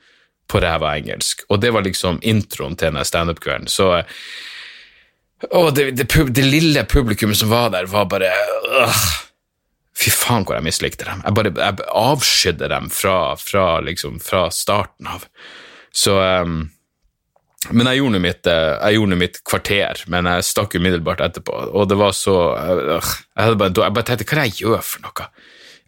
på 0.51 0.61
ræva 0.63 0.97
engelsk. 0.99 1.47
Og 1.49 1.61
det 1.63 1.71
var 1.75 1.87
liksom 1.87 2.19
introen 2.27 2.75
til 2.77 2.91
denne 2.91 3.07
standup-kvelden. 3.07 3.71
Så 3.71 4.03
eh, 5.43 5.57
og 5.57 5.73
det, 5.77 5.91
det, 5.99 6.07
det, 6.09 6.45
lille 6.47 6.85
publikummet 6.85 7.41
som 7.41 7.53
var 7.53 7.73
der, 7.75 7.91
var 7.91 8.09
bare 8.11 8.31
øh, 8.31 9.03
Fy 10.01 10.09
faen, 10.15 10.47
hvor 10.49 10.57
jeg 10.57 10.65
mislikte 10.65 11.05
dem. 11.05 11.21
Jeg 11.27 11.37
bare 11.37 11.51
jeg 11.53 11.89
avskydde 11.93 12.71
dem 12.73 12.87
fra, 12.89 13.35
fra, 13.37 13.65
liksom, 13.85 14.17
fra 14.25 14.47
starten 14.55 15.11
av. 15.13 15.27
Så 15.93 16.15
um, 16.17 16.71
Men 17.69 17.91
jeg 17.91 18.01
gjorde 18.01 18.21
mitt, 18.25 18.47
øh, 18.49 18.79
jeg 18.81 18.97
gjorde 18.97 19.17
mitt 19.21 19.35
kvarter, 19.45 20.01
men 20.09 20.25
jeg 20.31 20.47
stakk 20.49 20.75
umiddelbart 20.79 21.21
etterpå, 21.21 21.53
og 21.77 21.91
det 21.91 21.99
var 22.01 22.15
så 22.17 22.37
øh, 22.57 23.11
jeg, 23.37 23.59
bare, 23.61 23.69
jeg 23.77 23.97
bare 23.99 24.07
tenkte, 24.09 24.25
hva 24.25 24.39
er 24.39 24.41
det 24.41 24.47
jeg 24.49 24.63
gjør 24.63 24.81
for 24.81 25.05
noe? 25.05 25.27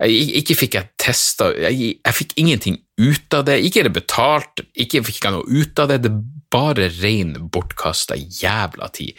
Jeg, 0.02 0.42
ikke 0.42 0.56
fikk 0.58 0.76
jeg 0.76 0.90
testa 1.00 1.48
jeg, 1.54 1.94
jeg, 1.94 2.14
fikk 2.18 2.34
ingenting 2.36 2.76
ut 3.00 3.36
av 3.38 3.46
det. 3.48 3.60
Ikke 3.64 3.80
er 3.80 3.88
det 3.88 3.96
betalt, 3.96 4.64
ikke 4.74 5.00
fikk 5.06 5.24
jeg 5.24 5.32
noe 5.32 5.48
ut 5.48 5.80
av 5.80 5.88
det. 5.88 6.02
Det 6.04 6.12
bare 6.52 6.90
rein 7.00 7.34
bortkasta 7.52 8.18
jævla 8.18 8.90
tid. 8.94 9.18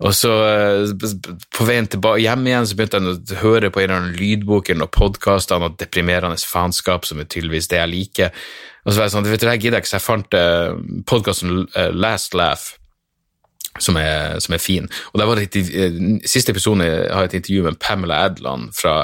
Og 0.00 0.14
så 0.16 0.32
eh, 0.48 1.12
På 1.52 1.66
veien 1.68 1.88
tilbake 1.90 2.22
hjem 2.24 2.46
igjen 2.48 2.66
så 2.68 2.76
begynte 2.76 3.00
jeg 3.00 3.36
å 3.36 3.40
høre 3.42 3.70
på 3.72 3.82
en 3.82 3.90
eller 3.90 4.00
annen 4.00 4.16
lydbok 4.16 4.72
eller 4.72 4.88
podkast 4.88 5.52
av 5.52 5.62
noe 5.62 5.76
deprimerende 5.80 6.40
faenskap, 6.40 7.04
som 7.08 7.20
er 7.20 7.28
tydeligvis 7.28 7.68
det 7.72 7.82
jeg 7.82 7.94
liker. 7.94 8.44
Og 8.86 8.92
så 8.92 8.96
var 8.96 9.08
jeg 9.08 9.14
sånn, 9.16 9.28
vet 9.28 9.44
du, 9.44 9.48
jeg 9.50 9.64
gidder 9.66 9.82
ikke, 9.82 9.90
så 9.90 9.98
jeg 9.98 10.06
fant 10.06 10.36
uh, 10.40 11.02
podkasten 11.04 11.66
Last 11.92 12.32
Laugh 12.32 12.78
som 13.78 13.96
er, 14.00 14.38
som 14.40 14.54
er, 14.56 14.60
fin. 14.60 14.88
Og 15.12 15.20
der 15.20 15.28
var 15.28 15.38
det 15.38 15.50
et, 15.52 16.24
Siste 16.28 16.54
episode 16.54 16.84
har 16.84 17.28
et 17.28 17.36
intervju 17.36 17.62
med 17.68 17.78
Pamela 17.80 18.24
Adland, 18.26 18.72
fra, 18.76 18.94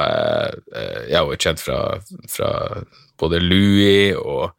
jeg 1.07 1.21
er 1.21 1.43
kjent 1.45 1.63
fra, 1.63 1.79
fra 2.33 2.51
både 3.21 3.41
Louis 3.45 4.17
og 4.17 4.57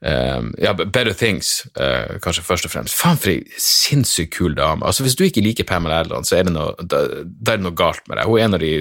um, 0.00 0.52
ja, 0.58 0.72
Better 0.74 1.12
Things, 1.16 1.66
uh, 1.80 2.16
kanskje 2.24 2.46
først 2.46 2.68
og 2.68 2.74
fremst. 2.74 2.96
Faen, 2.96 3.20
for 3.20 3.34
ei 3.34 3.60
sinnssykt 3.60 4.34
kul 4.36 4.56
dame. 4.58 4.86
Altså, 4.86 5.04
Hvis 5.06 5.18
du 5.18 5.24
ikke 5.26 5.44
liker 5.44 5.68
Pamela 5.68 6.00
Adland, 6.04 6.28
så 6.28 6.40
er 6.40 6.48
det 6.48 6.56
noe, 6.56 6.74
da, 6.80 7.04
da 7.24 7.54
er 7.54 7.60
det 7.60 7.66
noe 7.66 7.78
galt 7.78 8.06
med 8.08 8.20
deg. 8.20 8.26
Hun 8.28 8.40
er 8.40 8.48
en 8.48 8.58
av 8.58 8.64
de 8.64 8.74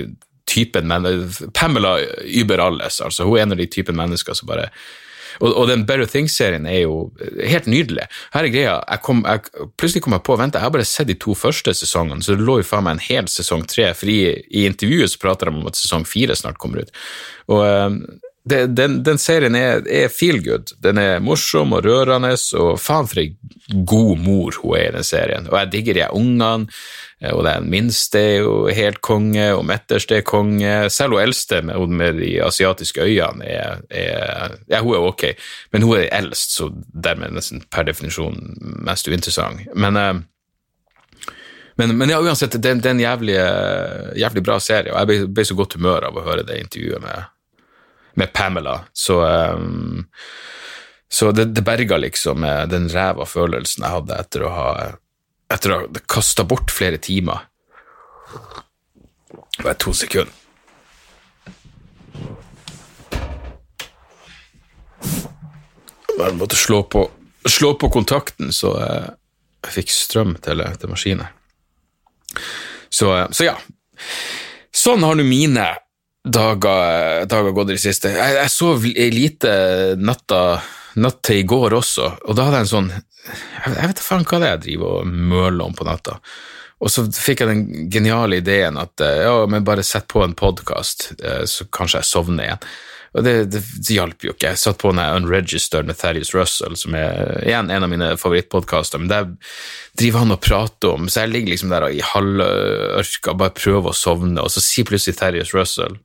typen 0.50 0.90
mennesker 0.90 1.54
Pamela 1.54 2.00
über 2.26 2.64
alles, 2.64 3.02
altså. 3.06 3.28
Hun 3.28 3.38
er 3.38 3.48
en 3.48 3.58
av 3.58 3.62
de 3.62 3.70
typen 3.70 3.98
mennesker 4.00 4.38
som 4.38 4.50
bare 4.50 4.72
og, 5.40 5.54
og 5.54 5.68
den 5.70 5.86
Better 5.88 6.08
Things-serien 6.10 6.66
er 6.68 6.82
jo 6.84 6.96
helt 7.48 7.68
nydelig. 7.70 8.08
Her 8.34 8.48
er 8.48 8.54
greia, 8.54 8.76
jeg 8.82 9.04
kom, 9.06 9.22
jeg, 9.28 9.68
plutselig 9.80 10.04
kom 10.06 10.16
jeg 10.18 10.26
på 10.28 10.38
vent, 10.40 10.58
jeg 10.58 10.66
har 10.66 10.74
bare 10.74 10.88
sett 10.88 11.10
de 11.10 11.18
to 11.20 11.36
første 11.38 11.74
sesongene, 11.78 12.24
så 12.26 12.36
det 12.36 12.48
lå 12.48 12.60
jo 12.60 12.68
faen 12.68 12.88
meg 12.88 12.98
en 12.98 13.06
hel 13.06 13.30
sesong 13.32 13.64
tre, 13.70 13.92
for 13.98 14.12
i, 14.12 14.20
i 14.50 14.66
intervjuet 14.70 15.14
så 15.14 15.22
prater 15.22 15.50
de 15.50 15.62
om 15.62 15.70
at 15.70 15.80
sesong 15.80 16.08
fire 16.10 16.36
snart 16.38 16.60
kommer 16.62 16.84
ut. 16.84 16.92
Og 17.54 17.64
um, 17.64 18.02
det, 18.50 18.62
den, 18.78 19.00
den, 19.06 19.20
serien 19.22 19.56
er, 19.58 19.84
er 19.86 20.12
feel 20.14 20.42
good. 20.46 20.74
Den 20.84 21.00
er 21.02 21.22
morsom 21.24 21.76
og 21.78 21.86
rørende, 21.86 22.34
og 22.60 22.80
faen 22.82 23.10
for 23.10 23.22
ei 23.22 23.30
god 23.70 24.18
mor 24.24 24.58
hun 24.64 24.76
er 24.78 24.90
i 24.90 24.96
den 24.98 25.08
serien. 25.08 25.48
Og 25.52 25.58
jeg 25.60 25.72
digger 25.76 26.00
de 26.00 26.10
ungene. 26.18 26.70
Eh, 27.22 27.34
og 27.36 27.44
den 27.46 27.70
minste 27.72 28.20
er 28.20 28.38
jo 28.46 28.54
helt 28.74 29.02
konge, 29.06 29.50
og 29.56 29.66
midterste 29.68 30.20
er 30.20 30.28
konge. 30.28 30.74
Selv 30.94 31.16
hun 31.16 31.24
eldste 31.24 31.62
med, 31.68 31.96
med 32.02 32.20
de 32.22 32.34
asiatiske 32.46 33.04
øyene 33.04 33.46
er, 33.46 33.84
er, 33.90 34.58
Ja, 34.70 34.82
hun 34.82 34.96
er 34.96 35.08
ok, 35.12 35.26
men 35.74 35.84
hun 35.84 35.98
er 35.98 36.10
eldst, 36.16 36.58
så 36.58 36.70
dermed 36.94 37.36
nesten 37.36 37.64
per 37.72 37.88
definisjon 37.88 38.40
mest 38.86 39.08
uinteressant. 39.08 39.68
Men, 39.76 39.98
eh, 39.98 40.14
men, 41.80 41.98
men 41.98 42.12
ja, 42.12 42.20
uansett, 42.20 42.58
det, 42.60 42.72
er 42.84 42.92
en 42.92 43.00
jævlig, 43.00 43.36
jævlig, 44.20 44.42
bra 44.44 44.58
serie, 44.60 44.92
og 44.92 45.00
jeg 45.00 45.08
ble, 45.08 45.20
ble, 45.32 45.46
så 45.48 45.56
godt 45.56 45.78
humør 45.78 46.10
av 46.10 46.18
å 46.20 46.26
høre 46.26 46.44
det 46.44 46.58
intervjuet 46.60 47.00
med, 47.04 47.30
med 48.20 48.34
Pamela. 48.36 48.80
Så 48.94 49.22
um, 49.24 50.06
så 51.10 51.32
det, 51.34 51.48
det 51.58 51.66
berga 51.66 51.98
liksom 51.98 52.44
den 52.70 52.86
ræva 52.94 53.26
følelsen 53.26 53.82
jeg 53.82 53.96
hadde 53.96 54.18
etter 54.22 54.44
å 54.46 54.52
ha 54.54 54.68
etter 55.50 55.72
å 55.74 55.80
ha 55.80 56.02
kasta 56.06 56.46
bort 56.46 56.70
flere 56.70 57.00
timer. 57.02 57.48
Bare 59.64 59.74
to 59.82 59.94
sekunder. 59.98 60.36
Bare 66.20 66.36
måtte 66.36 66.56
slå 66.56 66.84
på, 66.84 67.08
slå 67.48 67.74
på 67.80 67.90
kontakten, 67.90 68.54
så 68.54 68.76
jeg, 68.78 69.12
jeg 69.66 69.76
fikk 69.80 69.94
strøm 69.96 70.34
til, 70.44 70.64
til 70.78 70.92
maskinen. 70.92 71.30
Så, 72.90 73.10
så, 73.32 73.46
ja. 73.48 73.56
Sånn 74.76 75.06
har 75.06 75.18
nå 75.18 75.26
mine 75.26 75.66
dager, 76.30 77.26
dager, 77.30 77.54
gått 77.56 77.74
i 77.74 77.78
det 77.78 77.84
siste. 77.84 78.14
Jeg, 78.16 78.36
jeg 78.40 78.54
sov 78.54 78.86
lite 78.86 79.54
natta, 80.00 80.42
natt 81.00 81.22
til 81.26 81.44
i 81.44 81.48
går 81.48 81.78
også, 81.80 82.12
og 82.26 82.38
da 82.38 82.48
hadde 82.48 82.62
jeg 82.62 82.68
en 82.70 82.74
sånn 82.76 82.92
jeg 83.30 83.90
vet 83.90 84.00
da 84.00 84.04
faen 84.04 84.24
hva 84.26 84.40
det 84.40 84.48
er 84.48 84.56
jeg 84.56 84.64
driver 84.64 85.02
og 85.02 85.10
møler 85.10 85.66
om 85.68 85.76
på 85.78 85.86
natta. 85.88 86.18
Og 86.80 86.92
så 86.92 87.04
fikk 87.12 87.44
jeg 87.44 87.50
den 87.50 87.90
geniale 87.92 88.40
ideen 88.40 88.80
at 88.80 89.04
eh, 89.04 89.26
ja, 89.26 89.34
men 89.52 89.66
bare 89.68 89.84
sett 89.84 90.08
på 90.12 90.24
en 90.24 90.38
podkast, 90.38 91.12
eh, 91.20 91.44
så 91.50 91.68
kanskje 91.76 92.00
jeg 92.00 92.10
sovner 92.10 92.48
igjen. 92.48 92.70
Og 93.18 93.26
det, 93.26 93.34
det, 93.50 93.64
det 93.82 93.96
hjalp 93.96 94.24
jo 94.24 94.36
ikke. 94.36 94.52
Jeg 94.54 94.62
satt 94.62 94.80
på 94.80 94.92
den 94.94 95.02
Unregistered 95.02 95.88
med 95.90 95.98
Thaddeus 95.98 96.30
Russell, 96.36 96.78
som 96.78 96.94
er 96.96 97.40
igjen 97.42 97.72
en 97.74 97.86
av 97.88 97.90
mine 97.90 98.12
favorittpodkaster, 98.22 99.02
men 99.02 99.10
der 99.10 99.32
driver 99.98 100.24
han 100.24 100.36
og 100.36 100.44
prater 100.46 100.94
om 100.94 101.10
Så 101.10 101.24
jeg 101.24 101.34
ligger 101.34 101.56
liksom 101.56 101.74
der 101.74 101.88
i 101.90 102.04
halvørka 102.06 103.34
og 103.34 103.42
bare 103.42 103.56
prøver 103.58 103.92
å 103.92 103.98
sovne, 103.98 104.44
og 104.44 104.54
så 104.54 104.64
sier 104.64 104.88
plutselig 104.88 105.18
Thaddeus 105.20 105.56
Russell 105.58 105.98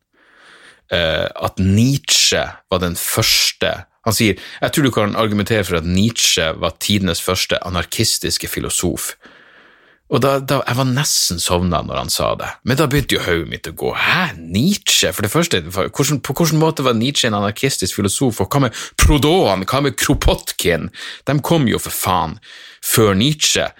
at 0.92 1.58
Nietzsche 1.58 2.42
var 2.70 2.82
den 2.82 2.94
første 2.98 3.70
han 4.04 4.12
sier 4.12 4.36
jeg 4.36 4.72
tror 4.72 4.84
du 4.84 4.92
kan 4.92 5.16
argumentere 5.16 5.64
for 5.64 5.80
at 5.80 5.88
Nietzsche 5.88 6.50
var 6.60 6.76
tidenes 6.82 7.22
første 7.24 7.56
anarkistiske 7.64 8.50
filosof. 8.52 9.14
Og 10.12 10.20
da, 10.20 10.36
da, 10.38 10.60
Jeg 10.68 10.76
var 10.76 10.88
nesten 10.90 11.40
sovna 11.40 11.80
når 11.82 12.02
han 12.02 12.12
sa 12.12 12.34
det, 12.38 12.50
men 12.68 12.76
da 12.76 12.86
begynte 12.90 13.16
jo 13.16 13.24
hodet 13.24 13.48
mitt 13.48 13.70
å 13.70 13.72
gå. 13.72 13.94
Hæ, 13.96 14.36
Nietzsche? 14.36 15.10
For 15.16 15.24
det 15.24 15.32
første, 15.32 15.62
hvordan, 15.64 16.20
På 16.20 16.36
hvilken 16.36 16.60
måte 16.60 16.84
var 16.84 16.94
Nietzsche 16.98 17.30
en 17.30 17.38
anarkistisk 17.40 17.96
filosof? 17.96 18.42
Og 18.44 18.52
hva 18.52 18.66
med 18.66 18.76
Prodoan? 19.00 19.64
Hva 19.64 19.80
med 19.80 19.96
Kropotkin? 19.96 20.90
De 21.24 21.38
kom 21.40 21.66
jo 21.68 21.80
for 21.80 21.96
faen 21.96 22.38
før 22.84 23.16
Nietzsche. 23.16 23.70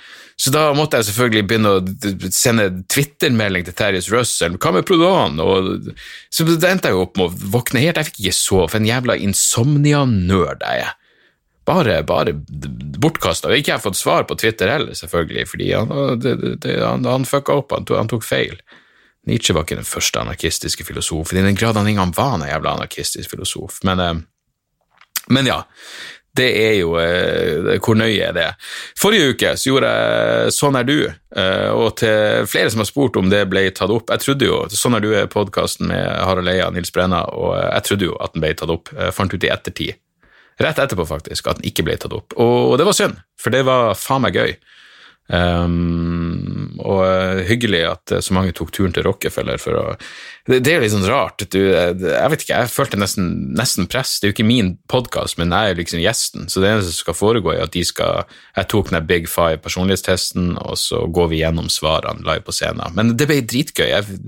Så 0.41 0.51
da 0.51 0.65
måtte 0.75 0.99
jeg 0.99 1.09
selvfølgelig 1.09 1.47
begynne 1.47 1.73
å 1.77 2.31
sende 2.35 2.67
Twitter-melding 2.91 3.69
til 3.69 3.77
Terjes 3.79 4.11
Russell. 4.11 4.59
Hva 4.59 4.73
med 4.75 4.87
Prodan? 4.89 5.39
Og, 5.43 5.93
så 6.33 6.47
da 6.49 6.73
endte 6.73 6.91
jeg 6.91 6.99
opp 6.99 7.21
med 7.21 7.29
å 7.29 7.51
våkne 7.55 7.85
helt. 7.85 8.01
Jeg 8.01 8.11
fikk 8.11 8.21
ikke 8.25 8.37
sove, 8.41 8.69
for 8.73 8.81
en 8.81 8.89
jævla 8.89 9.17
insomnia-nerd 9.23 10.67
er 10.67 10.81
jeg 10.81 10.93
bare, 11.65 12.01
bare 12.07 12.35
bortkasta. 13.01 13.53
Ikke 13.55 13.73
jeg 13.73 13.79
har 13.79 13.85
fått 13.85 14.01
svar 14.01 14.27
på 14.29 14.37
Twitter 14.41 14.71
heller, 14.73 14.97
selvfølgelig, 14.99 15.47
fordi 15.49 15.71
han, 15.73 15.95
det, 16.21 16.75
han, 16.81 17.07
han 17.09 17.29
fucka 17.29 17.61
opp, 17.61 17.73
han 17.77 17.87
han 17.95 18.11
tok, 18.11 18.27
feil. 18.27 18.59
Nietzsche 19.29 19.55
var 19.57 19.65
ikke 19.65 19.79
den 19.81 19.89
første 19.89 20.21
anarkistiske 20.21 20.85
filosofen, 20.85 21.41
i 21.41 21.47
den 21.47 21.57
grad 21.57 21.79
han 21.81 21.89
engang 21.89 22.13
var 22.17 22.37
en 22.37 22.49
jævla 22.49 22.77
anarkistisk 22.77 23.33
filosof. 23.33 23.81
Men, 23.89 24.03
eh, 24.03 24.19
men 25.33 25.49
ja, 25.49 25.63
det 26.35 26.49
er 26.59 26.73
jo 26.81 26.97
eh, 26.99 27.77
Hvor 27.79 27.95
nøye 27.99 28.29
er 28.29 28.35
det? 28.35 28.47
Forrige 28.99 29.35
uke 29.35 29.53
så 29.55 29.71
gjorde 29.71 29.91
jeg 29.93 30.55
Sånn 30.57 30.79
er 30.79 30.87
du, 30.89 30.97
eh, 31.07 31.69
og 31.71 31.95
til 32.01 32.49
flere 32.51 32.73
som 32.75 32.83
har 32.83 32.89
spurt 32.91 33.19
om 33.21 33.31
det 33.31 33.45
ble 33.51 33.69
tatt 33.71 33.93
opp 33.95 34.11
Jeg 34.11 34.25
trodde 34.25 34.49
jo 34.49 34.63
Sånn 34.75 34.99
er 34.99 35.05
du 35.05 35.13
er 35.15 35.31
podkasten 35.31 35.93
med 35.93 36.03
Harald 36.03 36.51
Eia 36.51 36.71
Nils 36.75 36.91
Brenna, 36.95 37.23
og 37.31 37.55
jeg 37.61 37.87
trodde 37.87 38.11
jo 38.11 38.17
at 38.19 38.35
den 38.35 38.43
ble 38.43 38.55
tatt 38.59 38.73
opp. 38.73 38.91
Jeg 38.91 39.15
fant 39.15 39.35
ut 39.35 39.47
i 39.47 39.53
ettertid 39.53 40.01
rett 40.63 40.79
etterpå 40.79 41.07
faktisk, 41.09 41.49
at 41.51 41.59
den 41.59 41.67
ikke 41.67 41.83
ble 41.87 41.97
tatt 41.99 42.15
opp. 42.15 42.35
Og 42.39 42.77
det 42.79 42.87
var 42.87 42.97
synd, 42.97 43.19
for 43.41 43.55
det 43.55 43.65
var 43.67 43.97
faen 43.99 44.23
meg 44.23 44.37
gøy. 44.39 44.53
Um, 45.25 46.75
og 46.85 46.99
uh, 47.01 47.39
hyggelig 47.49 47.81
at 47.89 48.13
uh, 48.13 48.21
så 48.21 48.35
mange 48.37 48.53
tok 48.53 48.69
turen 48.77 48.93
til 48.93 49.07
Rockefeller 49.07 49.57
for 49.57 49.79
å 49.81 49.85
Det, 50.45 50.59
det 50.61 50.75
er 50.75 50.83
litt 50.83 50.93
sånn 50.93 51.07
rart. 51.09 51.41
Du, 51.49 51.57
uh, 51.73 51.95
jeg 51.97 52.33
vet 52.35 52.45
ikke, 52.45 52.59
jeg 52.59 52.73
følte 52.75 53.01
nesten, 53.01 53.31
nesten 53.57 53.89
press. 53.89 54.19
Det 54.21 54.29
er 54.29 54.33
jo 54.33 54.37
ikke 54.37 54.47
min 54.51 54.75
podkast, 54.93 55.39
men 55.41 55.55
jeg 55.57 55.73
er 55.73 55.81
liksom 55.81 56.03
gjesten. 56.05 56.51
Så 56.53 56.61
det 56.61 56.75
eneste 56.75 56.93
som 56.93 57.07
skal 57.07 57.17
foregå, 57.17 57.55
er 57.55 57.65
at 57.65 57.73
de 57.73 57.87
skal 57.89 58.29
Jeg 58.59 58.69
tok 58.69 58.93
den 58.93 59.09
Big 59.09 59.31
Five 59.33 59.63
personlighetstesten, 59.65 60.59
og 60.61 60.77
så 60.79 61.07
går 61.09 61.33
vi 61.33 61.41
gjennom 61.41 61.73
svarene 61.73 62.27
live 62.29 62.45
på 62.45 62.53
scenen. 62.53 62.93
Men 62.93 63.17
det 63.17 63.31
ble 63.31 63.41
dritgøy. 63.41 63.89
Jeg, 63.89 64.21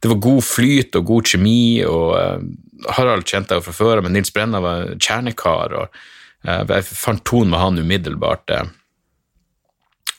det 0.00 0.14
var 0.14 0.22
god 0.30 0.42
flyt 0.48 0.96
og 0.96 1.08
god 1.12 1.28
kjemi. 1.28 1.84
og 1.84 2.48
Harald 2.96 3.28
kjente 3.28 3.58
jeg 3.58 3.68
fra 3.68 3.76
før, 3.76 4.00
men 4.02 4.16
Nils 4.16 4.32
Brenna 4.32 4.64
var 4.64 4.94
kjernekar, 4.96 5.76
og 5.76 6.00
jeg 6.42 6.86
fant 6.88 7.22
tonen 7.28 7.52
med 7.52 7.60
han 7.60 7.78
umiddelbart. 7.78 8.50
Uh, 8.50 8.72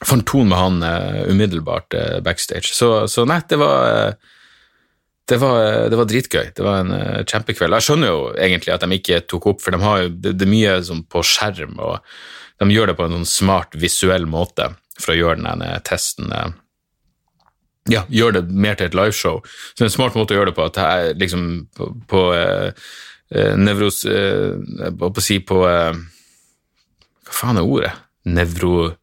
fant 0.10 0.26
tonen 0.28 0.52
med 0.52 0.60
han 0.60 0.86
uh, 0.86 1.24
umiddelbart 1.32 1.96
uh, 1.98 2.20
backstage. 2.26 2.74
Så, 2.76 3.08
så, 3.12 3.26
nei, 3.30 3.42
det 3.50 3.60
var 3.62 4.16
det 5.30 5.38
var, 5.40 5.90
det 5.90 5.96
var, 5.96 6.08
dritgøy. 6.10 6.48
Det 6.56 6.64
var 6.66 6.82
en 6.82 6.94
uh, 6.96 7.20
kjempekveld. 7.24 7.78
Jeg 7.78 7.88
skjønner 7.88 8.12
jo 8.12 8.24
egentlig 8.36 8.74
at 8.74 8.84
de 8.84 8.98
ikke 8.98 9.22
tok 9.32 9.48
opp, 9.54 9.62
for 9.64 9.76
de 9.76 9.80
har 9.84 10.02
jo, 10.04 10.10
det, 10.14 10.34
det 10.40 10.48
er 10.48 10.52
mye 10.52 10.74
sånn 10.84 11.06
på 11.08 11.24
skjerm, 11.28 11.78
og 11.80 12.02
de 12.60 12.68
gjør 12.76 12.92
det 12.92 12.98
på 13.00 13.08
en 13.08 13.16
sånn 13.18 13.30
smart, 13.30 13.78
visuell 13.80 14.28
måte 14.30 14.74
for 15.00 15.14
å 15.14 15.18
gjøre 15.18 15.40
den 15.42 15.64
testen. 15.88 16.34
Uh, 16.34 16.52
ja, 17.92 18.06
gjør 18.08 18.38
det 18.38 18.44
mer 18.52 18.78
til 18.80 18.88
et 18.88 18.98
liveshow. 18.98 19.42
Så 19.44 19.80
det 19.80 19.88
er 19.88 19.92
en 19.92 19.96
smart 19.98 20.16
måte 20.20 20.36
å 20.36 20.40
gjøre 20.40 20.52
det 20.52 20.58
på, 20.60 20.68
at 20.68 20.80
jeg 20.80 21.18
liksom 21.20 21.48
på, 21.76 21.90
på 22.12 22.26
uh, 22.36 22.72
nevros 23.60 24.04
uh, 24.06 24.60
På 25.00 25.10
å 25.10 25.24
si 25.24 25.40
på 25.44 25.58
Hva 25.64 25.96
faen 27.34 27.60
er 27.60 27.66
ordet? 27.68 27.96
Nevro... 28.30 28.94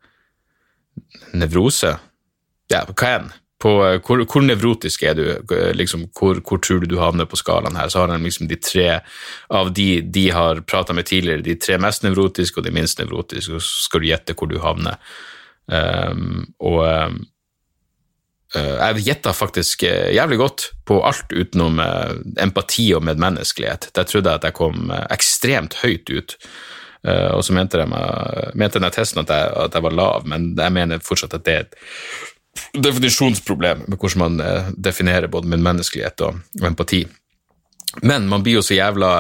Nevrose? 1.37 1.97
Ja, 2.71 2.85
hva 2.87 3.07
er 3.09 3.23
den? 3.25 3.33
På, 3.61 3.75
hvor, 4.07 4.23
hvor, 4.25 4.41
nevrotisk 4.41 5.03
er 5.05 5.19
du? 5.19 5.25
Liksom, 5.77 6.07
hvor, 6.17 6.39
hvor, 6.41 6.63
tror 6.65 6.79
du 6.81 6.87
du 6.89 6.97
havner 6.97 7.29
på 7.29 7.37
skalaen 7.37 7.77
her? 7.77 7.91
Så 7.93 8.01
har 8.01 8.09
de 8.09 8.17
liksom 8.25 8.49
de 8.49 8.57
tre 8.57 8.87
av 9.53 9.75
de 9.77 10.01
de 10.01 10.31
har 10.33 10.63
prata 10.65 10.97
med 10.97 11.11
tidligere, 11.11 11.45
de 11.45 11.59
tre 11.61 11.77
mest 11.83 12.07
nevrotiske 12.07 12.57
og 12.57 12.65
de 12.65 12.73
minst 12.73 13.03
nevrotiske, 13.03 13.59
og 13.59 13.61
så 13.61 13.85
skal 13.85 14.01
du 14.01 14.09
gjette 14.09 14.37
hvor 14.39 14.49
du 14.49 14.57
havner. 14.65 14.97
Um, 15.69 16.49
og 16.57 16.81
um, 16.89 17.21
Eh, 18.55 18.77
jeg 18.81 19.05
gjetta 19.07 19.33
faktisk 19.37 19.85
eh, 19.87 20.11
jævlig 20.17 20.41
godt 20.41 20.65
på 20.89 20.99
alt 21.07 21.31
utenom 21.31 21.79
eh, 21.85 22.17
empati 22.43 22.89
og 22.97 23.05
medmenneskelighet. 23.07 23.91
Der 23.95 24.09
trodde 24.09 24.33
jeg 24.33 24.41
at 24.41 24.49
jeg 24.49 24.59
kom 24.59 24.91
ekstremt 25.11 25.79
høyt 25.85 26.11
ut. 26.11 26.37
Og 27.09 27.41
så 27.41 27.55
mente, 27.57 27.81
de, 27.81 28.01
mente 28.61 28.77
denne 28.77 28.91
testen 28.93 29.23
at 29.23 29.31
jeg, 29.33 29.53
at 29.65 29.77
jeg, 29.77 29.85
var 29.87 29.95
lav, 29.97 30.27
men 30.29 30.51
jeg 30.59 30.75
mener 30.77 31.01
fortsatt 31.01 31.39
at 31.39 31.47
det 31.47 31.55
er 31.55 31.63
et 31.65 32.83
definisjonsproblem 32.85 33.87
med 33.87 33.97
hvordan 33.97 34.21
man 34.21 34.75
definerer 34.77 35.31
både 35.33 35.49
medmenneskelighet 35.49 36.27
og, 36.27 36.43
og 36.61 36.67
empati. 36.69 37.01
Men 38.05 38.29
man 38.29 38.45
blir 38.45 38.59
jo 38.59 38.63
så 38.63 38.77
jævla 38.77 39.11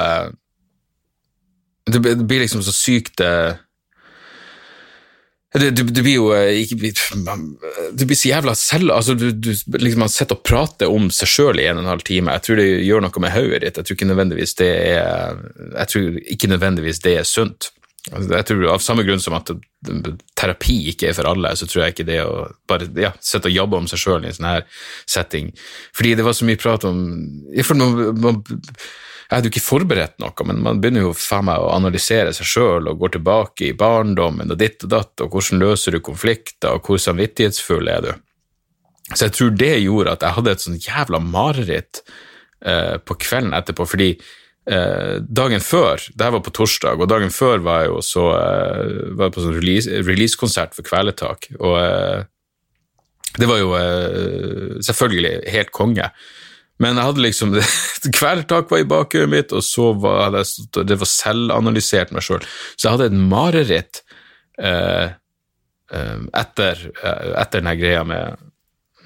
Det 1.90 2.02
blir 2.02 2.44
liksom 2.44 2.62
så 2.62 2.74
sykt 2.76 3.24
det, 5.58 5.70
du, 5.74 5.82
det, 5.82 6.02
blir 6.06 6.14
jo 6.14 6.28
eh, 6.36 6.62
Du 7.92 8.04
blir 8.06 8.18
så 8.18 8.28
jævla 8.30 8.54
selv... 8.54 8.92
Altså, 8.94 9.16
du, 9.18 9.30
du 9.34 9.50
liksom, 9.50 10.04
Man 10.04 10.12
sitter 10.12 10.38
og 10.38 10.44
prater 10.46 10.92
om 10.92 11.10
seg 11.14 11.30
sjøl 11.32 11.58
i 11.58 11.66
en 11.66 11.80
og 11.80 11.84
en 11.84 11.90
halv 11.90 12.06
time. 12.06 12.36
Jeg 12.38 12.46
tror 12.46 12.60
det 12.60 12.68
gjør 12.86 13.02
noe 13.02 13.24
med 13.24 13.34
hodet 13.34 13.64
ditt. 13.64 13.80
Jeg 13.80 13.88
tror 13.88 13.98
ikke 13.98 14.10
nødvendigvis 14.12 14.56
det 14.60 14.70
er 14.94 15.42
Jeg 15.74 15.92
tror 15.92 16.08
ikke 16.36 16.52
nødvendigvis 16.54 17.02
det 17.02 17.16
er 17.18 17.26
sunt. 17.26 17.72
Altså, 18.12 18.30
jeg 18.32 18.46
tror 18.48 18.64
Av 18.76 18.84
samme 18.84 19.04
grunn 19.04 19.20
som 19.20 19.36
at 19.36 19.50
terapi 20.38 20.78
ikke 20.92 21.10
er 21.10 21.18
for 21.18 21.28
alle, 21.28 21.52
så 21.58 21.66
tror 21.68 21.84
jeg 21.84 21.96
ikke 21.96 22.08
det 22.08 22.22
å 22.22 22.46
bare 22.70 22.88
ja, 23.00 23.10
sitte 23.20 23.50
og 23.50 23.56
jobbe 23.56 23.80
om 23.80 23.90
seg 23.90 24.00
sjøl 24.00 24.24
i 24.24 24.30
en 24.30 24.36
sånn 24.36 24.48
her 24.48 24.64
setting 25.08 25.50
Fordi 25.96 26.14
det 26.16 26.24
var 26.26 26.36
så 26.36 26.48
mye 26.48 26.60
prat 26.60 26.86
om 26.88 27.02
for 27.66 27.80
man, 27.80 28.00
man 28.20 28.40
jeg 29.30 29.38
hadde 29.38 29.46
jo 29.46 29.52
ikke 29.52 29.62
forberedt 29.62 30.16
noe, 30.18 30.44
men 30.48 30.58
man 30.64 30.80
begynner 30.82 31.04
jo 31.04 31.12
faen 31.14 31.46
meg 31.46 31.62
å 31.62 31.70
analysere 31.70 32.32
seg 32.34 32.48
sjøl 32.50 32.88
og 32.90 32.98
går 32.98 33.12
tilbake 33.14 33.68
i 33.68 33.76
barndommen 33.78 34.50
og 34.50 34.58
ditt 34.58 34.82
og 34.82 34.90
datt, 34.90 35.12
og 35.22 35.36
hvordan 35.36 35.62
løser 35.62 35.94
du 35.94 36.00
konflikter, 36.02 36.74
og 36.74 36.88
hvor 36.88 36.98
samvittighetsfull 36.98 37.92
er 37.92 38.08
du? 38.08 38.10
Så 39.12 39.28
jeg 39.28 39.36
tror 39.36 39.54
det 39.60 39.70
gjorde 39.84 40.16
at 40.16 40.26
jeg 40.26 40.36
hadde 40.36 40.56
et 40.56 40.64
sånn 40.64 40.82
jævla 40.82 41.22
mareritt 41.22 42.02
eh, 42.02 42.96
på 42.98 43.16
kvelden 43.22 43.54
etterpå, 43.54 43.86
fordi 43.92 44.10
eh, 44.18 45.14
dagen 45.22 45.62
før, 45.62 46.02
det 46.10 46.26
her 46.26 46.34
var 46.34 46.44
på 46.48 46.56
torsdag, 46.58 46.98
og 46.98 47.14
dagen 47.14 47.30
før 47.34 47.62
var 47.62 47.84
jeg 47.84 47.92
jo 47.92 48.02
så 48.10 48.26
eh, 48.34 48.98
var 49.14 49.28
jeg 49.28 49.36
på 49.38 49.46
sånn 49.46 49.58
releasekonsert 50.10 50.74
for 50.74 50.90
Kvelertak, 50.90 51.52
og 51.62 51.78
eh, 51.78 52.28
det 53.38 53.46
var 53.46 53.62
jo 53.62 53.74
eh, 53.78 54.78
selvfølgelig 54.82 55.34
helt 55.54 55.70
konge. 55.70 56.10
Men 56.80 56.96
jeg 56.96 57.10
hadde 57.10 57.24
liksom 57.24 57.56
Kvelertak 58.18 58.70
var 58.72 58.82
i 58.82 58.88
bakhodet 58.88 59.30
mitt, 59.30 59.54
og 59.56 59.64
så 59.64 59.90
var 60.00 60.32
det, 60.34 60.44
det 60.88 60.98
var 61.00 61.10
selvanalysert 61.10 62.14
meg 62.16 62.24
sjøl. 62.24 62.44
Så 62.74 62.86
jeg 62.86 62.96
hadde 62.96 63.10
et 63.10 63.18
mareritt 63.32 64.04
eh, 64.60 65.16
eh 65.90 66.22
etter, 66.40 66.86
eh, 67.02 67.34
etter 67.42 67.64
den 67.64 67.76
greia 67.80 68.04
med, 68.06 68.40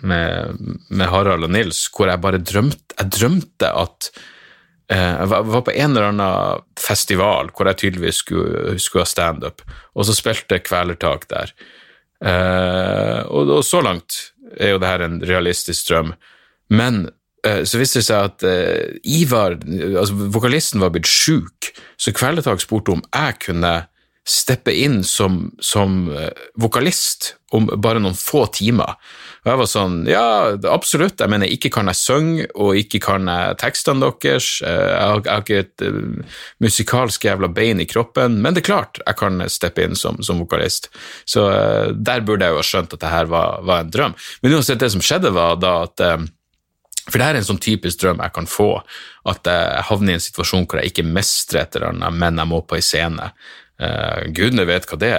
med, 0.07 0.61
med, 0.89 1.09
Harald 1.11 1.49
og 1.49 1.53
Nils, 1.55 1.87
hvor 1.95 2.11
jeg 2.11 2.23
bare 2.23 2.43
drømte 2.43 2.99
Jeg 2.99 3.11
drømte 3.17 3.71
at 3.75 4.11
eh, 4.93 5.15
Jeg 5.19 5.31
var 5.33 5.65
på 5.67 5.75
en 5.75 5.91
eller 5.91 6.11
annen 6.13 6.67
festival 6.79 7.51
hvor 7.55 7.71
jeg 7.71 7.81
tydeligvis 7.83 8.23
skulle, 8.23 8.77
skulle 8.79 9.07
ha 9.07 9.11
standup, 9.11 9.65
og 9.95 10.07
så 10.07 10.15
spilte 10.15 10.63
Kvelertak 10.63 11.27
der. 11.33 11.51
Eh, 12.25 13.21
og, 13.27 13.51
og 13.59 13.67
så 13.67 13.83
langt 13.83 14.21
er 14.61 14.75
jo 14.75 14.81
det 14.81 14.89
her 14.93 15.03
en 15.03 15.19
realistisk 15.27 15.91
drøm. 15.91 16.15
Men 16.71 17.09
så 17.45 17.81
viste 17.81 18.01
det 18.01 18.09
seg 18.09 18.31
at 18.31 18.45
uh, 18.49 19.01
Ivar, 19.05 19.59
altså 20.01 20.29
vokalisten, 20.33 20.83
var 20.83 20.95
blitt 20.95 21.11
sjuk, 21.11 21.75
så 22.01 22.15
Kveldetak 22.17 22.63
spurte 22.63 22.97
om 22.97 23.05
jeg 23.11 23.41
kunne 23.45 23.75
steppe 24.25 24.73
inn 24.73 25.03
som, 25.05 25.51
som 25.61 26.07
uh, 26.09 26.31
vokalist 26.57 27.35
om 27.55 27.67
bare 27.69 28.01
noen 28.01 28.17
få 28.17 28.47
timer. 28.57 28.97
Og 29.45 29.51
jeg 29.51 29.61
var 29.61 29.69
sånn, 29.69 29.99
ja, 30.09 30.29
absolutt, 30.73 31.21
jeg 31.21 31.31
mener, 31.31 31.53
ikke 31.53 31.69
kan 31.75 31.91
jeg 31.93 32.01
synge, 32.01 32.47
og 32.57 32.79
ikke 32.81 33.03
kan 33.05 33.29
jeg 33.29 33.59
tekstene 33.61 34.09
deres, 34.09 34.49
uh, 34.65 34.71
jeg, 34.71 35.03
har, 35.03 35.21
jeg, 35.21 35.29
har, 35.29 35.45
ikke 35.45 35.61
et 35.67 36.65
musikalsk 36.65 37.29
jævla 37.29 37.51
bein 37.53 37.85
i 37.85 37.89
kroppen, 37.91 38.41
men 38.41 38.57
det 38.57 38.65
er 38.65 38.71
klart 38.71 39.03
jeg 39.05 39.21
kan 39.21 39.45
steppe 39.53 39.85
inn 39.85 40.01
som, 40.01 40.23
som 40.25 40.41
vokalist. 40.41 40.89
Så 41.29 41.45
der 41.93 42.25
burde 42.25 42.49
jeg 42.49 42.57
jo 42.57 42.63
ha 42.63 42.71
skjønt 42.71 42.97
at 42.97 43.05
det 43.05 43.13
her 43.13 43.29
var, 43.29 43.61
var, 43.69 43.85
en 43.85 43.93
drøm. 43.93 44.17
Men 44.41 44.57
uansett, 44.57 44.81
det 44.81 44.95
som 44.97 45.05
skjedde, 45.05 45.37
var 45.37 45.61
da 45.61 45.77
at 45.85 46.07
for 47.05 47.19
det 47.19 47.27
her 47.27 47.37
er 47.37 47.43
en 47.43 47.47
sånn 47.47 47.61
typisk 47.63 48.01
drøm 48.01 48.23
jeg 48.23 48.33
kan 48.33 48.47
få, 48.49 48.69
at 49.29 49.49
jeg 49.49 49.87
havner 49.91 50.15
i 50.15 50.19
en 50.19 50.25
situasjon 50.25 50.65
hvor 50.65 50.81
jeg 50.81 50.93
ikke 50.93 51.07
mestrer 51.07 51.65
et 51.65 51.77
eller 51.77 51.93
annet, 51.93 52.17
men 52.21 52.41
jeg 52.41 52.51
må 52.51 52.61
på 52.65 52.79
ei 52.79 52.85
scene. 52.85 53.29
Uh, 53.81 54.25
Gudene 54.33 54.65
vet 54.69 54.89
hva 54.89 54.99
det 55.01 55.17